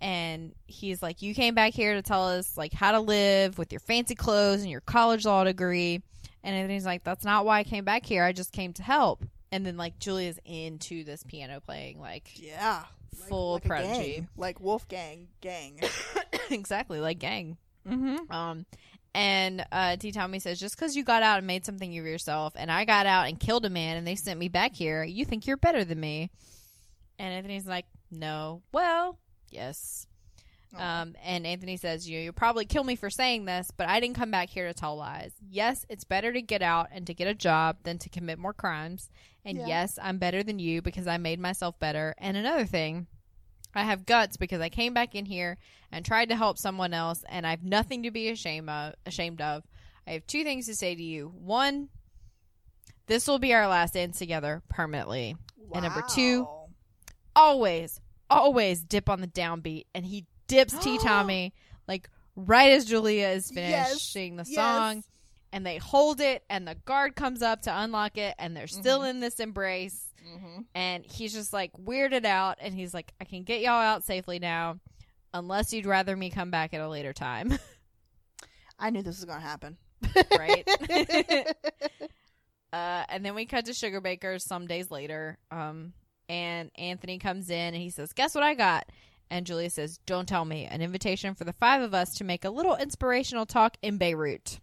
And 0.00 0.54
he's 0.66 1.02
like, 1.02 1.22
you 1.22 1.34
came 1.34 1.54
back 1.56 1.74
here 1.74 1.94
to 1.94 2.02
tell 2.02 2.28
us 2.28 2.56
like 2.56 2.72
how 2.72 2.92
to 2.92 3.00
live 3.00 3.58
with 3.58 3.72
your 3.72 3.80
fancy 3.80 4.14
clothes 4.14 4.62
and 4.62 4.70
your 4.70 4.80
college 4.80 5.24
law 5.26 5.42
degree. 5.44 6.02
And 6.44 6.54
Anthony's 6.54 6.86
like, 6.86 7.04
that's 7.04 7.24
not 7.24 7.44
why 7.44 7.58
I 7.58 7.64
came 7.64 7.84
back 7.84 8.06
here. 8.06 8.24
I 8.24 8.32
just 8.32 8.52
came 8.52 8.72
to 8.74 8.82
help. 8.82 9.24
And 9.50 9.64
then 9.64 9.76
like 9.76 9.98
Julia's 9.98 10.38
into 10.44 11.04
this 11.04 11.22
piano 11.22 11.60
playing, 11.60 12.00
like 12.00 12.30
Yeah. 12.40 12.84
Full 13.28 13.54
like 13.54 13.64
a 13.64 13.68
prodigy. 13.68 14.12
gang. 14.12 14.28
Like 14.36 14.60
Wolfgang 14.60 15.28
gang. 15.40 15.80
exactly 16.50 17.00
like 17.00 17.18
gang. 17.18 17.56
mm-hmm. 17.86 18.30
Um, 18.32 18.66
and 19.14 19.64
uh, 19.72 19.96
T. 19.96 20.12
Tommy 20.12 20.38
says, 20.38 20.60
just 20.60 20.76
because 20.76 20.94
you 20.94 21.02
got 21.02 21.22
out 21.22 21.38
and 21.38 21.46
made 21.46 21.64
something 21.64 21.98
of 21.98 22.04
yourself, 22.04 22.52
and 22.56 22.70
I 22.70 22.84
got 22.84 23.06
out 23.06 23.26
and 23.26 23.40
killed 23.40 23.64
a 23.64 23.70
man, 23.70 23.96
and 23.96 24.06
they 24.06 24.14
sent 24.14 24.38
me 24.38 24.48
back 24.48 24.74
here, 24.74 25.02
you 25.02 25.24
think 25.24 25.46
you're 25.46 25.56
better 25.56 25.84
than 25.84 25.98
me? 25.98 26.30
And 27.18 27.32
Anthony's 27.34 27.66
like, 27.66 27.86
no. 28.10 28.62
Well, 28.70 29.18
yes. 29.50 30.06
Um, 30.76 31.14
and 31.24 31.46
Anthony 31.46 31.76
says, 31.76 32.08
you, 32.08 32.18
You'll 32.18 32.32
probably 32.34 32.66
kill 32.66 32.84
me 32.84 32.94
for 32.96 33.08
saying 33.10 33.46
this, 33.46 33.70
but 33.76 33.88
I 33.88 34.00
didn't 34.00 34.16
come 34.16 34.30
back 34.30 34.50
here 34.50 34.66
to 34.68 34.74
tell 34.74 34.96
lies. 34.96 35.32
Yes, 35.50 35.86
it's 35.88 36.04
better 36.04 36.32
to 36.32 36.42
get 36.42 36.60
out 36.62 36.88
and 36.92 37.06
to 37.06 37.14
get 37.14 37.26
a 37.26 37.34
job 37.34 37.78
than 37.84 37.98
to 37.98 38.08
commit 38.10 38.38
more 38.38 38.52
crimes. 38.52 39.08
And 39.44 39.58
Yeah. 39.58 39.66
yes, 39.66 39.98
I'm 40.02 40.18
better 40.18 40.42
than 40.42 40.58
you 40.58 40.82
because 40.82 41.06
I 41.06 41.16
made 41.16 41.40
myself 41.40 41.78
better. 41.78 42.14
And 42.18 42.36
another 42.36 42.66
thing, 42.66 43.06
I 43.74 43.84
have 43.84 44.04
guts 44.06 44.36
because 44.36 44.60
I 44.60 44.68
came 44.68 44.92
back 44.92 45.14
in 45.14 45.24
here 45.24 45.56
and 45.90 46.04
tried 46.04 46.28
to 46.28 46.36
help 46.36 46.58
someone 46.58 46.92
else, 46.92 47.24
and 47.28 47.46
I 47.46 47.50
have 47.50 47.64
nothing 47.64 48.02
to 48.02 48.10
be 48.10 48.28
ashamed 48.28 48.68
of. 48.68 48.94
Ashamed 49.06 49.40
of. 49.40 49.64
I 50.06 50.12
have 50.12 50.26
two 50.26 50.44
things 50.44 50.66
to 50.66 50.74
say 50.74 50.94
to 50.94 51.02
you. 51.02 51.32
One, 51.34 51.88
this 53.06 53.26
will 53.26 53.38
be 53.38 53.54
our 53.54 53.68
last 53.68 53.94
dance 53.94 54.18
together 54.18 54.62
permanently. 54.68 55.36
And 55.72 55.82
number 55.82 56.02
two, 56.14 56.46
always, 57.36 58.00
always 58.30 58.82
dip 58.82 59.08
on 59.08 59.20
the 59.20 59.26
downbeat, 59.26 59.84
and 59.94 60.04
he 60.06 60.26
dips 60.48 60.76
T 60.78 60.98
Tommy 61.02 61.54
like 61.86 62.08
right 62.36 62.72
as 62.72 62.84
Julia 62.84 63.28
is 63.28 63.50
Yes, 63.54 63.88
finishing 63.88 64.36
the 64.36 64.44
yes. 64.46 64.54
song, 64.54 65.04
and 65.52 65.64
they 65.64 65.76
hold 65.78 66.20
it, 66.20 66.42
and 66.50 66.66
the 66.68 66.74
guard 66.74 67.14
comes 67.16 67.40
up 67.42 67.62
to 67.62 67.80
unlock 67.80 68.18
it, 68.18 68.34
and 68.38 68.56
they're 68.56 68.66
still 68.66 69.00
Mm-hmm. 69.00 69.08
in 69.10 69.20
this 69.20 69.40
embrace, 69.40 70.12
Mhm. 70.26 70.64
and 70.74 71.04
he's 71.06 71.32
just 71.32 71.52
like 71.52 71.72
weirded 71.74 72.24
out, 72.24 72.58
and 72.60 72.74
he's 72.74 72.92
like, 72.92 73.12
"I 73.20 73.24
can 73.24 73.44
get 73.44 73.60
y'all 73.60 73.72
out 73.80 74.04
safely 74.04 74.38
now." 74.38 74.78
Unless 75.34 75.72
you'd 75.74 75.86
rather 75.86 76.16
me 76.16 76.30
come 76.30 76.50
back 76.50 76.72
at 76.74 76.80
a 76.80 76.88
later 76.88 77.12
time, 77.12 77.52
I 78.78 78.90
knew 78.90 79.02
this 79.02 79.16
was 79.16 79.24
going 79.26 79.40
to 79.40 79.46
happen. 79.46 79.76
right? 80.38 80.66
Uh, 82.70 83.02
and 83.08 83.24
then 83.24 83.34
we 83.34 83.46
cut 83.46 83.64
to 83.64 83.72
Sugarbakers 83.72 84.42
some 84.42 84.66
days 84.66 84.90
later. 84.90 85.38
Um, 85.50 85.94
and 86.28 86.70
Anthony 86.76 87.18
comes 87.18 87.48
in 87.48 87.56
and 87.74 87.76
he 87.76 87.88
says, 87.88 88.12
Guess 88.12 88.34
what 88.34 88.44
I 88.44 88.52
got? 88.54 88.84
And 89.30 89.46
Julia 89.46 89.70
says, 89.70 89.98
Don't 90.06 90.28
tell 90.28 90.44
me. 90.44 90.64
An 90.66 90.82
invitation 90.82 91.34
for 91.34 91.44
the 91.44 91.52
five 91.52 91.82
of 91.82 91.94
us 91.94 92.14
to 92.14 92.24
make 92.24 92.44
a 92.44 92.50
little 92.50 92.76
inspirational 92.76 93.46
talk 93.46 93.76
in 93.82 93.98
Beirut. 93.98 94.60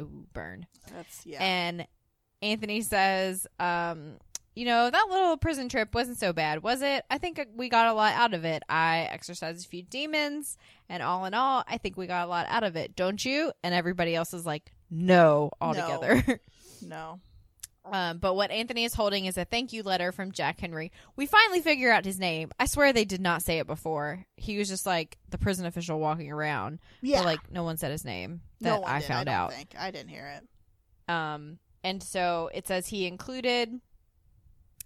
Ooh, 0.00 0.26
burn. 0.32 0.66
That's 0.92 1.26
yeah. 1.26 1.42
And 1.42 1.86
Anthony 2.42 2.82
says, 2.82 3.46
um, 3.58 4.14
you 4.54 4.64
know, 4.64 4.90
that 4.90 5.06
little 5.08 5.36
prison 5.36 5.68
trip 5.68 5.94
wasn't 5.94 6.18
so 6.18 6.32
bad, 6.32 6.62
was 6.62 6.82
it? 6.82 7.04
I 7.10 7.18
think 7.18 7.40
we 7.54 7.68
got 7.68 7.86
a 7.86 7.92
lot 7.92 8.14
out 8.14 8.34
of 8.34 8.44
it. 8.44 8.62
I 8.68 9.08
exercised 9.10 9.64
a 9.64 9.68
few 9.68 9.82
demons, 9.82 10.56
and 10.88 11.02
all 11.02 11.24
in 11.26 11.34
all, 11.34 11.62
I 11.68 11.78
think 11.78 11.96
we 11.96 12.08
got 12.08 12.26
a 12.26 12.28
lot 12.28 12.46
out 12.48 12.64
of 12.64 12.74
it, 12.74 12.96
don't 12.96 13.24
you? 13.24 13.52
And 13.62 13.72
everybody 13.72 14.16
else 14.16 14.34
is 14.34 14.44
like, 14.44 14.72
no, 14.90 15.50
altogether. 15.60 16.40
no. 16.82 17.20
Um, 17.92 18.18
but 18.18 18.34
what 18.34 18.50
Anthony 18.50 18.84
is 18.84 18.94
holding 18.94 19.24
is 19.26 19.36
a 19.38 19.44
thank 19.44 19.72
you 19.72 19.82
letter 19.82 20.12
from 20.12 20.32
Jack 20.32 20.60
Henry. 20.60 20.92
We 21.16 21.26
finally 21.26 21.60
figure 21.60 21.90
out 21.90 22.04
his 22.04 22.18
name. 22.18 22.50
I 22.58 22.66
swear 22.66 22.92
they 22.92 23.04
did 23.04 23.20
not 23.20 23.42
say 23.42 23.58
it 23.58 23.66
before. 23.66 24.24
He 24.36 24.58
was 24.58 24.68
just 24.68 24.86
like 24.86 25.18
the 25.30 25.38
prison 25.38 25.66
official 25.66 25.98
walking 25.98 26.30
around. 26.30 26.80
Yeah. 27.02 27.18
But 27.18 27.26
like 27.26 27.50
no 27.50 27.64
one 27.64 27.76
said 27.76 27.90
his 27.90 28.04
name 28.04 28.42
that 28.60 28.70
no 28.70 28.80
one 28.80 28.90
I 28.90 28.98
did, 29.00 29.08
found 29.08 29.28
I 29.28 29.34
out. 29.34 29.52
Think. 29.52 29.74
I 29.78 29.90
didn't 29.90 30.10
hear 30.10 30.26
it. 30.36 31.12
Um, 31.12 31.58
and 31.82 32.02
so 32.02 32.50
it 32.52 32.66
says 32.66 32.86
he 32.86 33.06
included 33.06 33.80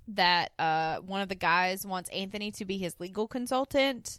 that 0.09 0.53
uh, 0.59 0.97
one 0.99 1.23
of 1.23 1.29
the 1.29 1.35
guys 1.35 1.87
wants 1.87 2.11
Anthony 2.11 2.51
to 2.53 2.65
be 2.65 2.79
his 2.79 2.99
legal 2.99 3.27
consultant. 3.29 4.19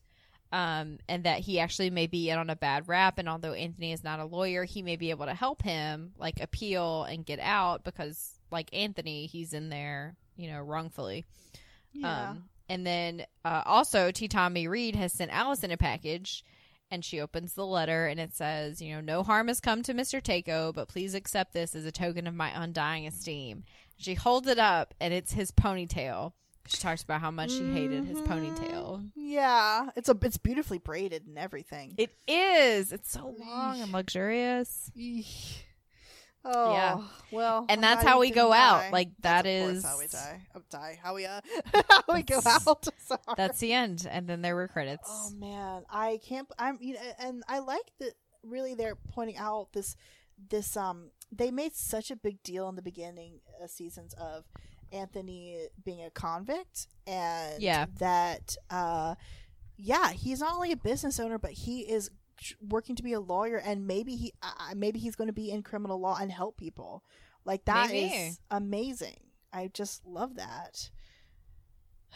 Um, 0.51 0.99
and 1.09 1.23
that 1.23 1.39
he 1.39 1.59
actually 1.59 1.89
may 1.89 2.05
be 2.05 2.29
in 2.29 2.38
on 2.38 2.51
a 2.51 2.55
bad 2.55 2.88
rap. 2.88 3.17
And 3.17 3.27
although 3.27 3.53
Anthony 3.53 3.91
is 3.91 4.03
not 4.03 4.19
a 4.19 4.25
lawyer, 4.25 4.65
he 4.65 4.84
may 4.84 4.97
be 4.97 5.09
able 5.09 5.25
to 5.25 5.34
help 5.34 5.63
him 5.63 6.11
like 6.15 6.39
appeal 6.39 7.05
and 7.05 7.25
get 7.25 7.39
out 7.39 7.84
because, 7.84 8.39
like 8.54 8.70
Anthony, 8.74 9.26
he's 9.26 9.51
in 9.54 9.70
there, 9.70 10.16
you 10.38 10.49
know, 10.49 10.62
wrongfully. 10.62 11.26
Yeah. 11.91 12.30
Um, 12.30 12.45
and 12.70 12.88
then 12.88 13.26
uh, 13.43 13.64
also, 13.66 14.12
T. 14.12 14.28
Tommy 14.30 14.68
Reed 14.68 14.95
has 14.95 15.12
sent 15.12 15.32
Allison 15.32 15.72
a 15.72 15.78
package, 15.78 16.43
and 16.89 17.04
she 17.04 17.20
opens 17.20 17.54
the 17.54 17.66
letter, 17.66 18.08
and 18.08 18.20
it 18.20 18.34
says, 18.34 18.82
you 18.82 18.93
know, 18.95 19.01
no 19.01 19.24
harm 19.24 19.49
has 19.49 19.60
come 19.60 19.84
to 19.84 19.93
Mr. 19.93 20.22
Takeo, 20.24 20.72
but 20.72 20.88
please 20.88 21.14
accept 21.14 21.54
this 21.54 21.76
as 21.76 21.86
a 21.86 21.91
token 21.91 22.26
of 22.26 22.34
my 22.36 22.51
undying 22.56 23.06
esteem. 23.06 23.64
She 23.97 24.14
holds 24.14 24.47
it 24.47 24.60
up, 24.60 24.93
and 25.01 25.14
it's 25.14 25.34
his 25.34 25.51
ponytail. 25.51 26.32
She 26.68 26.78
talks 26.78 27.04
about 27.04 27.20
how 27.20 27.30
much 27.32 27.51
she 27.51 27.70
hated 27.74 28.06
his 28.06 28.20
ponytail. 28.20 29.10
yeah. 29.16 29.89
It's 29.97 30.08
a 30.08 30.18
it's 30.22 30.38
beautifully 30.38 30.78
braided 30.78 31.28
and 31.28 31.38
everything. 31.38 31.93
It 31.97 32.16
is. 32.26 32.93
It's 32.93 33.12
so 33.12 33.36
long 33.38 33.82
and 33.82 33.91
luxurious. 33.91 34.89
Eesh. 34.97 35.58
Oh 36.45 36.71
Yeah. 36.73 37.01
well, 37.31 37.65
And 37.69 37.81
that's 37.81 38.03
how 38.03 38.19
we 38.19 38.29
go 38.31 38.51
out. 38.51 38.91
Like, 38.91 39.09
That's 39.19 39.43
that 39.43 39.45
of 39.45 39.75
is- 39.75 39.83
how 39.85 39.97
we 39.99 40.07
die. 40.07 40.41
Uh, 40.53 40.59
die. 40.69 40.99
How 41.01 41.15
we 41.15 41.25
uh 41.25 41.41
how 41.89 42.03
we 42.13 42.23
go 42.23 42.39
out. 42.45 42.85
Sorry. 42.99 43.19
That's 43.37 43.59
the 43.59 43.73
end. 43.73 44.07
And 44.09 44.27
then 44.27 44.41
there 44.41 44.55
were 44.55 44.67
credits. 44.67 45.07
Oh 45.09 45.31
man, 45.37 45.83
I 45.89 46.19
can't. 46.27 46.47
I'm 46.59 46.77
you 46.81 46.95
know, 46.95 46.99
and 47.19 47.43
I 47.47 47.59
like 47.59 47.91
that. 47.99 48.13
Really, 48.43 48.73
they're 48.75 48.97
pointing 49.13 49.37
out 49.37 49.71
this 49.73 49.95
this 50.49 50.75
um. 50.75 51.11
They 51.31 51.49
made 51.49 51.73
such 51.75 52.11
a 52.11 52.15
big 52.15 52.43
deal 52.43 52.67
in 52.69 52.75
the 52.75 52.81
beginning 52.81 53.39
uh, 53.63 53.67
seasons 53.67 54.13
of 54.19 54.43
Anthony 54.91 55.67
being 55.83 56.03
a 56.03 56.09
convict, 56.11 56.87
and 57.07 57.61
Yeah. 57.61 57.85
that 57.99 58.55
uh, 58.69 59.15
yeah, 59.77 60.11
he's 60.11 60.41
not 60.41 60.53
only 60.55 60.71
a 60.71 60.77
business 60.77 61.19
owner, 61.19 61.37
but 61.39 61.51
he 61.51 61.81
is 61.81 62.11
working 62.61 62.95
to 62.95 63.03
be 63.03 63.13
a 63.13 63.19
lawyer, 63.19 63.57
and 63.57 63.87
maybe 63.87 64.15
he 64.15 64.33
uh, 64.41 64.73
maybe 64.75 64.99
he's 64.99 65.15
going 65.15 65.27
to 65.27 65.33
be 65.33 65.51
in 65.51 65.63
criminal 65.63 65.99
law 65.99 66.17
and 66.19 66.31
help 66.31 66.57
people. 66.57 67.03
Like 67.45 67.65
that 67.65 67.91
is 67.91 68.11
Maybe. 68.11 68.31
amazing. 68.51 69.17
I 69.51 69.69
just 69.73 70.05
love 70.05 70.35
that. 70.35 70.89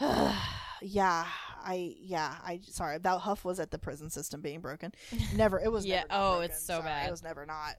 yeah, 0.82 1.26
I 1.64 1.94
yeah, 2.00 2.34
I 2.44 2.60
sorry 2.66 2.98
that 2.98 3.18
Huff 3.20 3.44
was 3.44 3.58
at 3.60 3.70
the 3.70 3.78
prison 3.78 4.10
system 4.10 4.40
being 4.40 4.60
broken. 4.60 4.92
Never, 5.34 5.60
it 5.60 5.70
was 5.72 5.84
Yeah, 5.86 6.04
oh, 6.10 6.36
broken. 6.36 6.50
it's 6.50 6.60
so 6.64 6.74
Sorry, 6.74 6.84
bad. 6.84 7.08
It 7.08 7.10
was 7.10 7.22
never 7.22 7.46
not. 7.46 7.74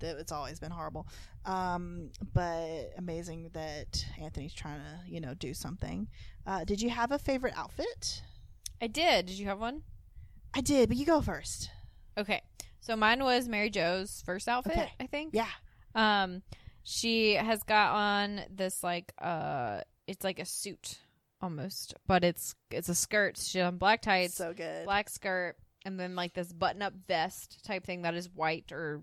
It- 0.00 0.16
It's 0.18 0.32
always 0.32 0.58
been 0.58 0.72
horrible. 0.72 1.06
Um, 1.44 2.10
but 2.34 2.90
amazing 2.98 3.50
that 3.52 4.04
Anthony's 4.20 4.52
trying 4.54 4.80
to 4.80 5.00
you 5.10 5.20
know 5.20 5.34
do 5.34 5.54
something. 5.54 6.08
Uh, 6.46 6.64
did 6.64 6.80
you 6.82 6.90
have 6.90 7.12
a 7.12 7.18
favorite 7.18 7.54
outfit? 7.56 8.22
I 8.80 8.88
did. 8.88 9.26
Did 9.26 9.38
you 9.38 9.46
have 9.46 9.60
one? 9.60 9.82
I 10.54 10.60
did, 10.60 10.88
but 10.88 10.98
you 10.98 11.06
go 11.06 11.20
first. 11.20 11.70
Okay. 12.18 12.42
So 12.80 12.96
mine 12.96 13.22
was 13.22 13.48
Mary 13.48 13.70
Jo's 13.70 14.22
first 14.26 14.48
outfit, 14.48 14.72
Okay. 14.72 14.92
I 15.00 15.06
think. 15.06 15.34
Yeah. 15.34 15.46
Um 15.94 16.42
she 16.84 17.34
has 17.34 17.62
got 17.62 17.92
on 17.94 18.40
this 18.50 18.82
like 18.82 19.12
uh 19.20 19.82
it's 20.06 20.24
like 20.24 20.38
a 20.40 20.44
suit 20.44 20.98
almost, 21.40 21.94
but 22.06 22.24
it's 22.24 22.54
it's 22.70 22.88
a 22.88 22.94
skirt. 22.94 23.38
She 23.38 23.60
on 23.60 23.76
black 23.78 24.02
tights, 24.02 24.34
so 24.34 24.52
good. 24.52 24.84
black 24.84 25.08
skirt, 25.08 25.56
and 25.84 25.98
then 25.98 26.14
like 26.16 26.34
this 26.34 26.52
button 26.52 26.82
up 26.82 26.92
vest 27.06 27.64
type 27.64 27.84
thing 27.84 28.02
that 28.02 28.14
is 28.14 28.28
white 28.34 28.72
or 28.72 29.02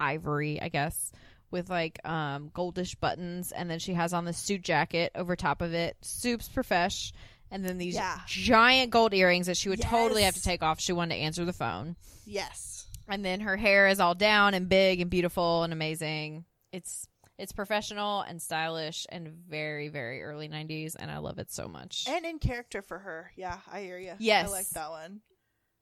ivory, 0.00 0.60
I 0.60 0.68
guess, 0.68 1.12
with 1.50 1.70
like 1.70 1.98
um 2.06 2.50
goldish 2.50 2.98
buttons, 2.98 3.52
and 3.52 3.70
then 3.70 3.78
she 3.78 3.94
has 3.94 4.12
on 4.12 4.24
the 4.24 4.32
suit 4.32 4.62
jacket 4.62 5.12
over 5.14 5.36
top 5.36 5.62
of 5.62 5.74
it, 5.74 5.96
soups 6.02 6.48
profesh, 6.48 7.12
and 7.52 7.64
then 7.64 7.78
these 7.78 7.94
Yeah. 7.94 8.18
giant 8.26 8.90
gold 8.90 9.14
earrings 9.14 9.46
that 9.46 9.56
she 9.56 9.68
would 9.68 9.80
totally 9.80 10.22
have 10.24 10.34
to 10.34 10.42
take 10.42 10.62
off. 10.62 10.78
if 10.78 10.82
She 10.82 10.92
wanted 10.92 11.14
to 11.14 11.20
answer 11.20 11.44
the 11.44 11.52
phone. 11.52 11.94
Yes. 12.26 12.86
And 13.08 13.24
then 13.24 13.40
her 13.40 13.56
hair 13.56 13.86
is 13.88 14.00
all 14.00 14.14
down 14.14 14.54
and 14.54 14.68
big 14.68 15.00
and 15.00 15.10
beautiful 15.10 15.62
and 15.62 15.72
amazing. 15.72 16.44
It's 16.72 17.06
it's 17.38 17.52
professional 17.52 18.20
and 18.22 18.40
stylish 18.40 19.06
and 19.08 19.28
very 19.28 19.88
very 19.88 20.22
early 20.22 20.48
90s 20.48 20.94
and 20.96 21.10
I 21.10 21.18
love 21.18 21.38
it 21.38 21.50
so 21.50 21.66
much. 21.68 22.04
And 22.08 22.24
in 22.24 22.38
character 22.38 22.82
for 22.82 22.98
her. 23.00 23.32
Yeah, 23.36 23.58
I 23.70 23.80
hear 23.82 23.98
you. 23.98 24.14
Yes. 24.18 24.48
I 24.48 24.52
like 24.52 24.68
that 24.70 24.90
one. 24.90 25.20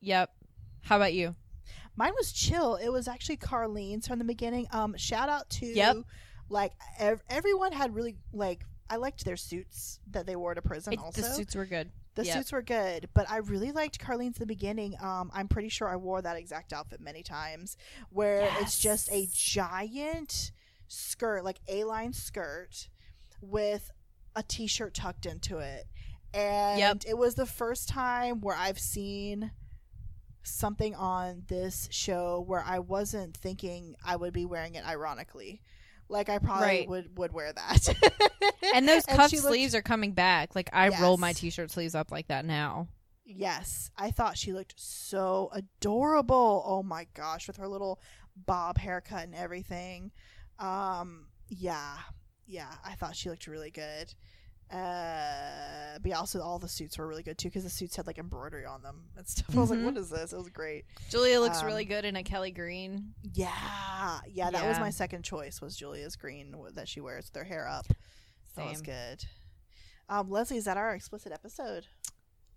yep. 0.00 0.30
How 0.82 0.96
about 0.96 1.12
you? 1.14 1.34
Mine 1.96 2.12
was 2.16 2.32
chill. 2.32 2.76
It 2.76 2.88
was 2.88 3.06
actually 3.08 3.36
Carlene's 3.36 4.06
from 4.08 4.18
the 4.18 4.24
beginning. 4.24 4.66
Um, 4.72 4.96
shout 4.96 5.28
out 5.28 5.50
to 5.50 5.66
Yep. 5.66 5.96
like 6.48 6.72
ev- 6.98 7.22
everyone 7.28 7.72
had 7.72 7.94
really 7.94 8.16
like 8.32 8.64
I 8.90 8.96
liked 8.96 9.24
their 9.24 9.36
suits 9.36 10.00
that 10.10 10.26
they 10.26 10.34
wore 10.36 10.54
to 10.54 10.60
prison. 10.60 10.92
It- 10.94 10.98
also, 10.98 11.22
the 11.22 11.28
suits 11.32 11.54
were 11.54 11.64
good. 11.64 11.90
The 12.16 12.24
Yep. 12.24 12.36
suits 12.36 12.52
were 12.52 12.62
good, 12.62 13.08
but 13.14 13.30
I 13.30 13.36
really 13.36 13.70
liked 13.70 14.00
Carlene's 14.00 14.36
in 14.36 14.40
the 14.40 14.46
beginning. 14.46 14.96
Um, 15.00 15.30
I'm 15.32 15.46
pretty 15.46 15.68
sure 15.68 15.88
I 15.88 15.94
wore 15.96 16.20
that 16.20 16.36
exact 16.36 16.72
outfit 16.72 17.00
many 17.00 17.22
times, 17.22 17.76
where 18.10 18.50
it's 18.60 18.80
just 18.80 19.08
a 19.12 19.28
giant 19.32 20.50
skirt, 20.88 21.44
like 21.44 21.60
a 21.68 21.84
line 21.84 22.12
skirt, 22.12 22.88
with 23.40 23.92
a 24.34 24.42
t-shirt 24.42 24.92
tucked 24.92 25.24
into 25.24 25.58
it, 25.58 25.86
and 26.34 26.80
Yep. 26.80 27.02
it 27.06 27.16
was 27.16 27.36
the 27.36 27.46
first 27.46 27.88
time 27.88 28.40
where 28.40 28.56
I've 28.56 28.80
seen 28.80 29.52
something 30.42 30.94
on 30.96 31.44
this 31.46 31.88
show 31.92 32.40
where 32.40 32.62
I 32.64 32.80
wasn't 32.80 33.36
thinking 33.36 33.94
I 34.04 34.16
would 34.16 34.32
be 34.32 34.44
wearing 34.44 34.74
it 34.74 34.84
ironically. 34.84 35.62
Like 36.10 36.28
I 36.28 36.38
probably 36.38 36.66
Right. 36.66 36.88
would 36.88 37.16
would 37.18 37.32
wear 37.32 37.52
that. 37.52 37.88
And 38.74 38.86
those 38.88 39.04
cuff 39.06 39.30
she 39.30 39.36
looked- 39.36 39.48
sleeves 39.48 39.74
are 39.74 39.82
coming 39.82 40.12
back. 40.12 40.54
Like 40.54 40.70
I 40.72 40.88
roll 41.00 41.16
my 41.16 41.32
t-shirt 41.32 41.70
sleeves 41.70 41.94
up 41.94 42.10
like 42.12 42.28
that 42.28 42.44
now. 42.44 42.88
Yes, 43.24 43.90
I 43.96 44.10
thought 44.10 44.36
she 44.36 44.52
looked 44.52 44.74
so 44.76 45.50
adorable. 45.52 46.62
Oh 46.66 46.82
my 46.82 47.06
gosh, 47.14 47.46
with 47.46 47.56
her 47.56 47.68
little 47.68 48.00
bob 48.36 48.76
haircut 48.78 49.24
and 49.24 49.34
everything. 49.34 50.10
Um, 50.58 51.26
yeah, 51.48 51.96
yeah, 52.46 52.72
I 52.84 52.94
thought 52.94 53.16
she 53.16 53.30
looked 53.30 53.46
really 53.46 53.70
good. 53.70 54.12
Uh, 54.72 55.98
but 56.00 56.08
yeah, 56.08 56.16
also 56.18 56.40
all 56.40 56.58
the 56.58 56.68
suits 56.68 56.96
were 56.98 57.06
really 57.06 57.22
good 57.22 57.36
too 57.38 57.48
because 57.48 57.64
the 57.64 57.70
suits 57.70 57.96
had 57.96 58.06
like 58.06 58.18
embroidery 58.18 58.64
on 58.64 58.82
them 58.82 59.02
and 59.16 59.26
stuff. 59.26 59.46
I 59.56 59.60
was 59.60 59.70
like. 59.70 59.80
"What 59.82 59.96
is 59.96 60.10
this?" 60.10 60.32
It 60.32 60.36
was 60.36 60.48
great. 60.48 60.84
Julia 61.10 61.40
looks 61.40 61.60
Um, 61.60 61.66
really 61.66 61.84
good 61.84 62.04
in 62.04 62.16
a 62.16 62.22
Kelly 62.22 62.50
green. 62.52 63.14
Yeah, 63.34 64.20
yeah, 64.28 64.50
that 64.50 64.66
was 64.68 64.78
my 64.78 64.90
second 64.90 65.24
choice. 65.24 65.60
Was 65.60 65.76
Julia's 65.76 66.16
green 66.16 66.54
that 66.74 66.88
she 66.88 67.00
wears 67.00 67.26
with 67.26 67.36
her 67.36 67.44
hair 67.44 67.66
up. 67.68 67.86
That 68.56 68.68
was 68.68 68.82
good. 68.82 69.24
Um, 70.08 70.28
Leslie, 70.30 70.56
is 70.56 70.64
that 70.64 70.76
our 70.76 70.92
explicit 70.94 71.32
episode? 71.32 71.86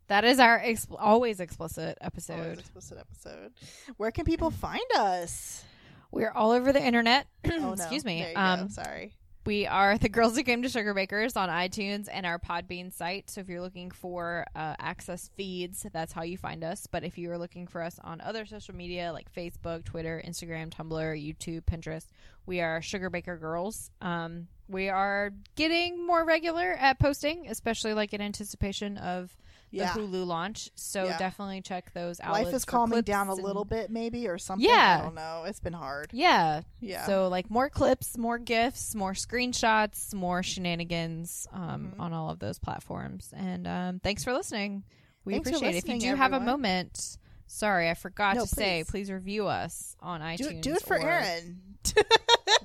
That 0.07 0.26
is 0.26 0.39
our 0.39 0.57
ex- 0.59 0.88
always 0.99 1.39
explicit 1.39 1.97
Always 2.01 2.07
episode. 2.14 2.59
explicit 2.59 2.97
episode. 2.99 3.51
Where 3.97 4.11
can 4.11 4.26
people 4.26 4.51
find 4.51 4.82
us? 4.97 5.64
We're 6.11 6.32
all 6.32 6.51
over 6.51 6.74
the 6.74 6.84
internet. 6.84 7.28
Oh 7.45 7.49
no, 7.59 7.74
Excuse 7.74 8.03
me. 8.03 8.34
Um, 8.34 8.64
go. 8.64 8.68
Sorry. 8.70 9.14
We 9.45 9.67
are 9.67 9.97
the 9.97 10.07
Girls 10.07 10.37
Who 10.37 10.43
Came 10.43 10.61
to 10.61 10.69
Sugarbakers 10.69 11.35
on 11.35 11.49
iTunes 11.49 12.07
and 12.09 12.25
our 12.25 12.39
Podbean 12.39 12.93
site. 12.93 13.29
So 13.29 13.41
if 13.41 13.49
you're 13.49 13.59
looking 13.59 13.91
for 13.91 14.45
uh, 14.55 14.75
RSS 14.77 15.31
feeds, 15.31 15.85
that's 15.91 16.13
how 16.13 16.23
you 16.23 16.37
find 16.37 16.63
us. 16.63 16.87
But 16.87 17.03
if 17.03 17.17
you 17.17 17.29
are 17.29 17.37
looking 17.37 17.67
for 17.67 17.81
us 17.81 17.99
on 18.01 18.21
other 18.21 18.45
social 18.45 18.73
media 18.73 19.11
like 19.11 19.33
Facebook, 19.33 19.83
Twitter, 19.83 20.23
Instagram, 20.25 20.69
Tumblr, 20.69 21.37
YouTube, 21.37 21.63
Pinterest, 21.63 22.05
we 22.45 22.61
are 22.61 22.81
Sugar 22.81 23.09
Baker 23.09 23.37
Girls. 23.37 23.91
Um, 24.01 24.47
we 24.69 24.87
are 24.87 25.33
getting 25.55 26.07
more 26.07 26.23
regular 26.23 26.71
at 26.79 26.97
posting, 26.97 27.47
especially 27.49 27.93
like 27.93 28.13
in 28.13 28.21
anticipation 28.21 28.97
of 28.97 29.35
the 29.74 29.84
Hulu 29.86 30.26
launch. 30.26 30.69
So 30.76 31.03
Yeah. 31.05 31.17
definitely 31.17 31.61
check 31.61 31.91
those 31.93 32.19
out. 32.19 32.32
Life 32.34 32.53
is 32.53 32.63
calming 32.65 33.01
down 33.01 33.28
a 33.30 33.34
and- 33.34 33.43
little 33.43 33.65
bit, 33.65 33.89
maybe, 33.89 34.28
or 34.28 34.38
something. 34.38 34.67
Yeah. 34.69 34.97
I 34.99 35.03
don't 35.03 35.15
know. 35.15 35.43
It's 35.45 35.59
been 35.59 35.74
hard. 35.74 36.09
Yeah, 36.13 36.61
Yeah. 36.80 37.05
So 37.05 37.28
like 37.28 37.49
more 37.49 37.69
clips, 37.69 38.17
more 38.17 38.38
gifs, 38.38 38.93
more 38.95 39.13
screenshots, 39.13 40.13
more 40.13 40.43
shenanigans 40.43 41.47
um, 41.51 41.93
Mhm. 41.95 41.99
on 41.99 42.13
all 42.13 42.30
of 42.30 42.39
those 42.39 42.59
platforms. 42.59 43.34
And 43.36 43.67
um, 43.67 43.99
thanks 43.99 44.24
for 44.24 44.34
listening. 44.34 44.84
We 45.26 45.34
Thanks 45.34 45.49
appreciate 45.49 45.76
it. 45.76 45.84
If 45.84 45.89
you 45.89 45.99
do 45.99 46.15
have 46.15 46.34
a 46.34 46.39
moment, 46.39 47.17
sorry, 47.47 47.89
I 47.89 47.93
forgot 47.93 48.36
No, 48.36 48.41
to 48.43 48.47
say, 48.47 48.84
please. 48.84 48.91
please 48.91 49.11
review 49.11 49.47
us 49.47 49.95
on 50.01 50.21
iTunes. 50.21 50.51
it- 50.51 50.61
do 50.61 50.74
it 50.74 50.82
for 50.84 50.97
Erin. 50.99 51.61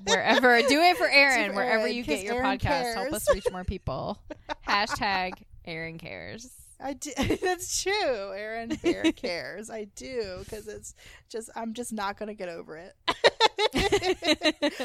Wherever, 0.05 0.61
do 0.63 0.81
it 0.81 0.97
for 0.97 1.09
Erin. 1.11 1.55
wherever 1.55 1.83
Erin, 1.83 1.95
you 1.97 2.03
get 2.03 2.23
your 2.25 2.37
Erin 2.37 2.59
podcast, 2.59 2.95
help 2.95 3.13
us 3.13 3.27
reach 3.33 3.47
more 3.51 3.65
people. 3.65 4.19
Hashtag 4.69 5.33
Erin 5.65 5.99
cares. 5.99 6.51
I 6.81 6.93
do. 6.95 7.11
That's 7.43 7.83
true. 7.83 8.33
Erin 8.33 8.79
Bear 8.83 9.13
cares. 9.13 9.71
I 9.71 9.85
do 9.97 10.39
because 10.45 10.69
it's 10.69 10.95
just 11.29 11.51
I'm 11.57 11.75
just 11.75 11.93
not 11.93 12.19
gonna 12.19 12.35
get 12.35 12.49
over 12.49 12.77
it. 12.77 12.95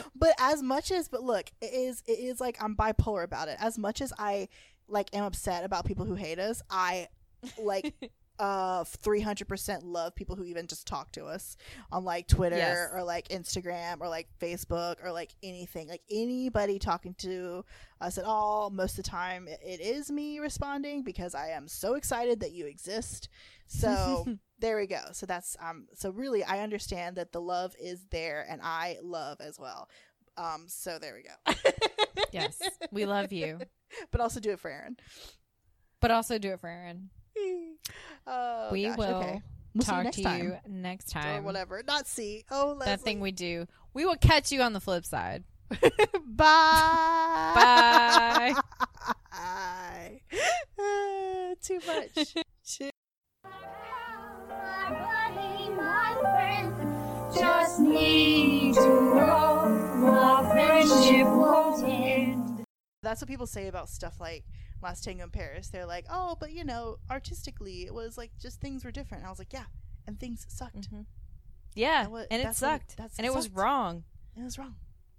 but 0.15 0.33
as 0.39 0.63
much 0.63 0.91
as 0.91 1.07
but 1.07 1.23
look, 1.23 1.51
it 1.61 1.73
is 1.73 2.01
it 2.07 2.13
is 2.19 2.39
like 2.41 2.61
I'm 2.61 2.75
bipolar 2.75 3.23
about 3.23 3.47
it. 3.47 3.57
As 3.59 3.77
much 3.77 4.01
as 4.01 4.11
I 4.17 4.49
like 4.87 5.15
am 5.15 5.23
upset 5.23 5.63
about 5.63 5.85
people 5.85 6.05
who 6.05 6.15
hate 6.15 6.39
us, 6.39 6.61
I 6.69 7.07
like 7.61 7.93
uh 8.43 8.83
300% 8.83 9.79
love 9.83 10.13
people 10.15 10.35
who 10.35 10.43
even 10.43 10.67
just 10.67 10.85
talk 10.85 11.11
to 11.13 11.25
us 11.25 11.55
on 11.93 12.03
like 12.03 12.27
Twitter 12.27 12.57
Yes. 12.57 12.89
or 12.93 13.01
like 13.03 13.29
Instagram 13.29 14.01
or 14.01 14.09
like 14.09 14.27
Facebook 14.41 14.95
or 15.01 15.13
like 15.13 15.33
anything. 15.41 15.87
Like 15.87 16.01
anybody 16.11 16.77
talking 16.77 17.13
to 17.19 17.63
us 18.01 18.17
at 18.17 18.25
all, 18.25 18.69
most 18.69 18.91
of 18.99 19.05
the 19.05 19.09
time 19.09 19.47
it- 19.47 19.61
it 19.63 19.79
is 19.79 20.11
me 20.11 20.39
responding 20.39 21.03
because 21.03 21.33
I 21.33 21.49
am 21.51 21.69
so 21.69 21.93
excited 21.93 22.41
that 22.41 22.51
you 22.51 22.65
exist. 22.65 23.29
So 23.67 24.25
there 24.59 24.75
we 24.77 24.87
go. 24.87 25.01
So 25.13 25.25
that's 25.25 25.55
um 25.61 25.87
so 25.93 26.09
really 26.09 26.43
I 26.43 26.59
understand 26.59 27.15
that 27.15 27.31
the 27.31 27.39
love 27.41 27.73
is 27.79 28.03
there 28.11 28.45
and 28.49 28.59
I 28.61 28.97
love 29.01 29.37
as 29.39 29.57
well. 29.57 29.87
Um 30.35 30.65
so 30.67 30.99
there 30.99 31.15
we 31.15 31.23
go. 31.23 31.71
yes, 32.33 32.61
we 32.91 33.05
love 33.05 33.31
you, 33.31 33.59
But 34.11 34.19
also 34.19 34.41
do 34.41 34.51
it 34.51 34.59
for 34.59 34.69
Erin. 34.69 34.97
but 36.01 36.11
also 36.11 36.37
do 36.37 36.51
it 36.51 36.59
for 36.59 36.67
Erin. 36.67 37.09
Oh, 38.25 38.69
we 38.71 38.83
gosh, 38.85 38.97
will 38.97 39.15
okay. 39.15 39.41
We'll 39.75 39.81
you 39.81 40.03
talk 40.03 40.11
to 40.13 40.23
time. 40.23 40.43
you 40.43 40.57
next 40.67 41.09
time. 41.09 41.39
or 41.39 41.41
whatever. 41.41 41.83
Not 41.85 42.07
see. 42.07 42.45
Oh, 42.49 42.77
That 42.79 43.01
thing 43.01 43.19
we 43.19 43.31
do. 43.33 43.67
We 43.93 44.05
will 44.05 44.15
catch 44.15 44.51
you 44.51 44.61
on 44.61 44.71
the 44.73 44.79
flip 44.79 45.05
side. 45.05 45.43
Bye. 45.69 47.53
Bye. 47.55 48.53
Bye. 49.31 50.21
Uh, 50.79 51.55
too 51.61 51.79
much. 51.87 52.33
Too- 52.65 52.89
My 53.43 54.89
buddy, 54.89 55.69
my 55.69 56.17
friend, 56.21 56.73
just 57.35 57.79
need 57.79 58.73
to 58.75 58.81
know 58.81 60.05
our 60.07 60.49
friendship 60.51 61.27
won't 61.27 61.83
end. 61.87 62.65
That's 63.01 63.21
what 63.21 63.27
people 63.29 63.47
say 63.47 63.67
about 63.67 63.87
stuff 63.89 64.19
like 64.19 64.43
Last 64.83 65.03
Tango 65.03 65.23
in 65.23 65.29
Paris. 65.31 65.69
They're 65.69 65.85
like, 65.85 66.05
oh, 66.09 66.35
but 66.39 66.51
you 66.51 66.63
know, 66.63 66.97
artistically, 67.09 67.85
it 67.85 67.93
was 67.93 68.17
like 68.17 68.31
just 68.39 68.59
things 68.61 68.83
were 68.85 68.91
different. 68.91 69.25
I 69.25 69.29
was 69.29 69.39
like, 69.39 69.53
yeah, 69.53 69.65
and 70.05 70.19
things 70.19 70.45
sucked. 70.49 70.91
Mhm. 70.91 71.05
Yeah, 71.75 72.03
That 72.03 72.11
wa- 72.11 72.25
and 72.29 72.41
it 72.41 72.45
that's 72.45 72.61
what 72.61 72.81
it- 72.81 72.91
sucked, 72.97 73.17
and 73.17 73.25
it 73.25 73.33
was 73.33 73.45
sucked. 73.45 73.55
wrong. 73.57 74.03
It 74.37 74.43
was 74.43 74.57
wrong. 74.59 74.75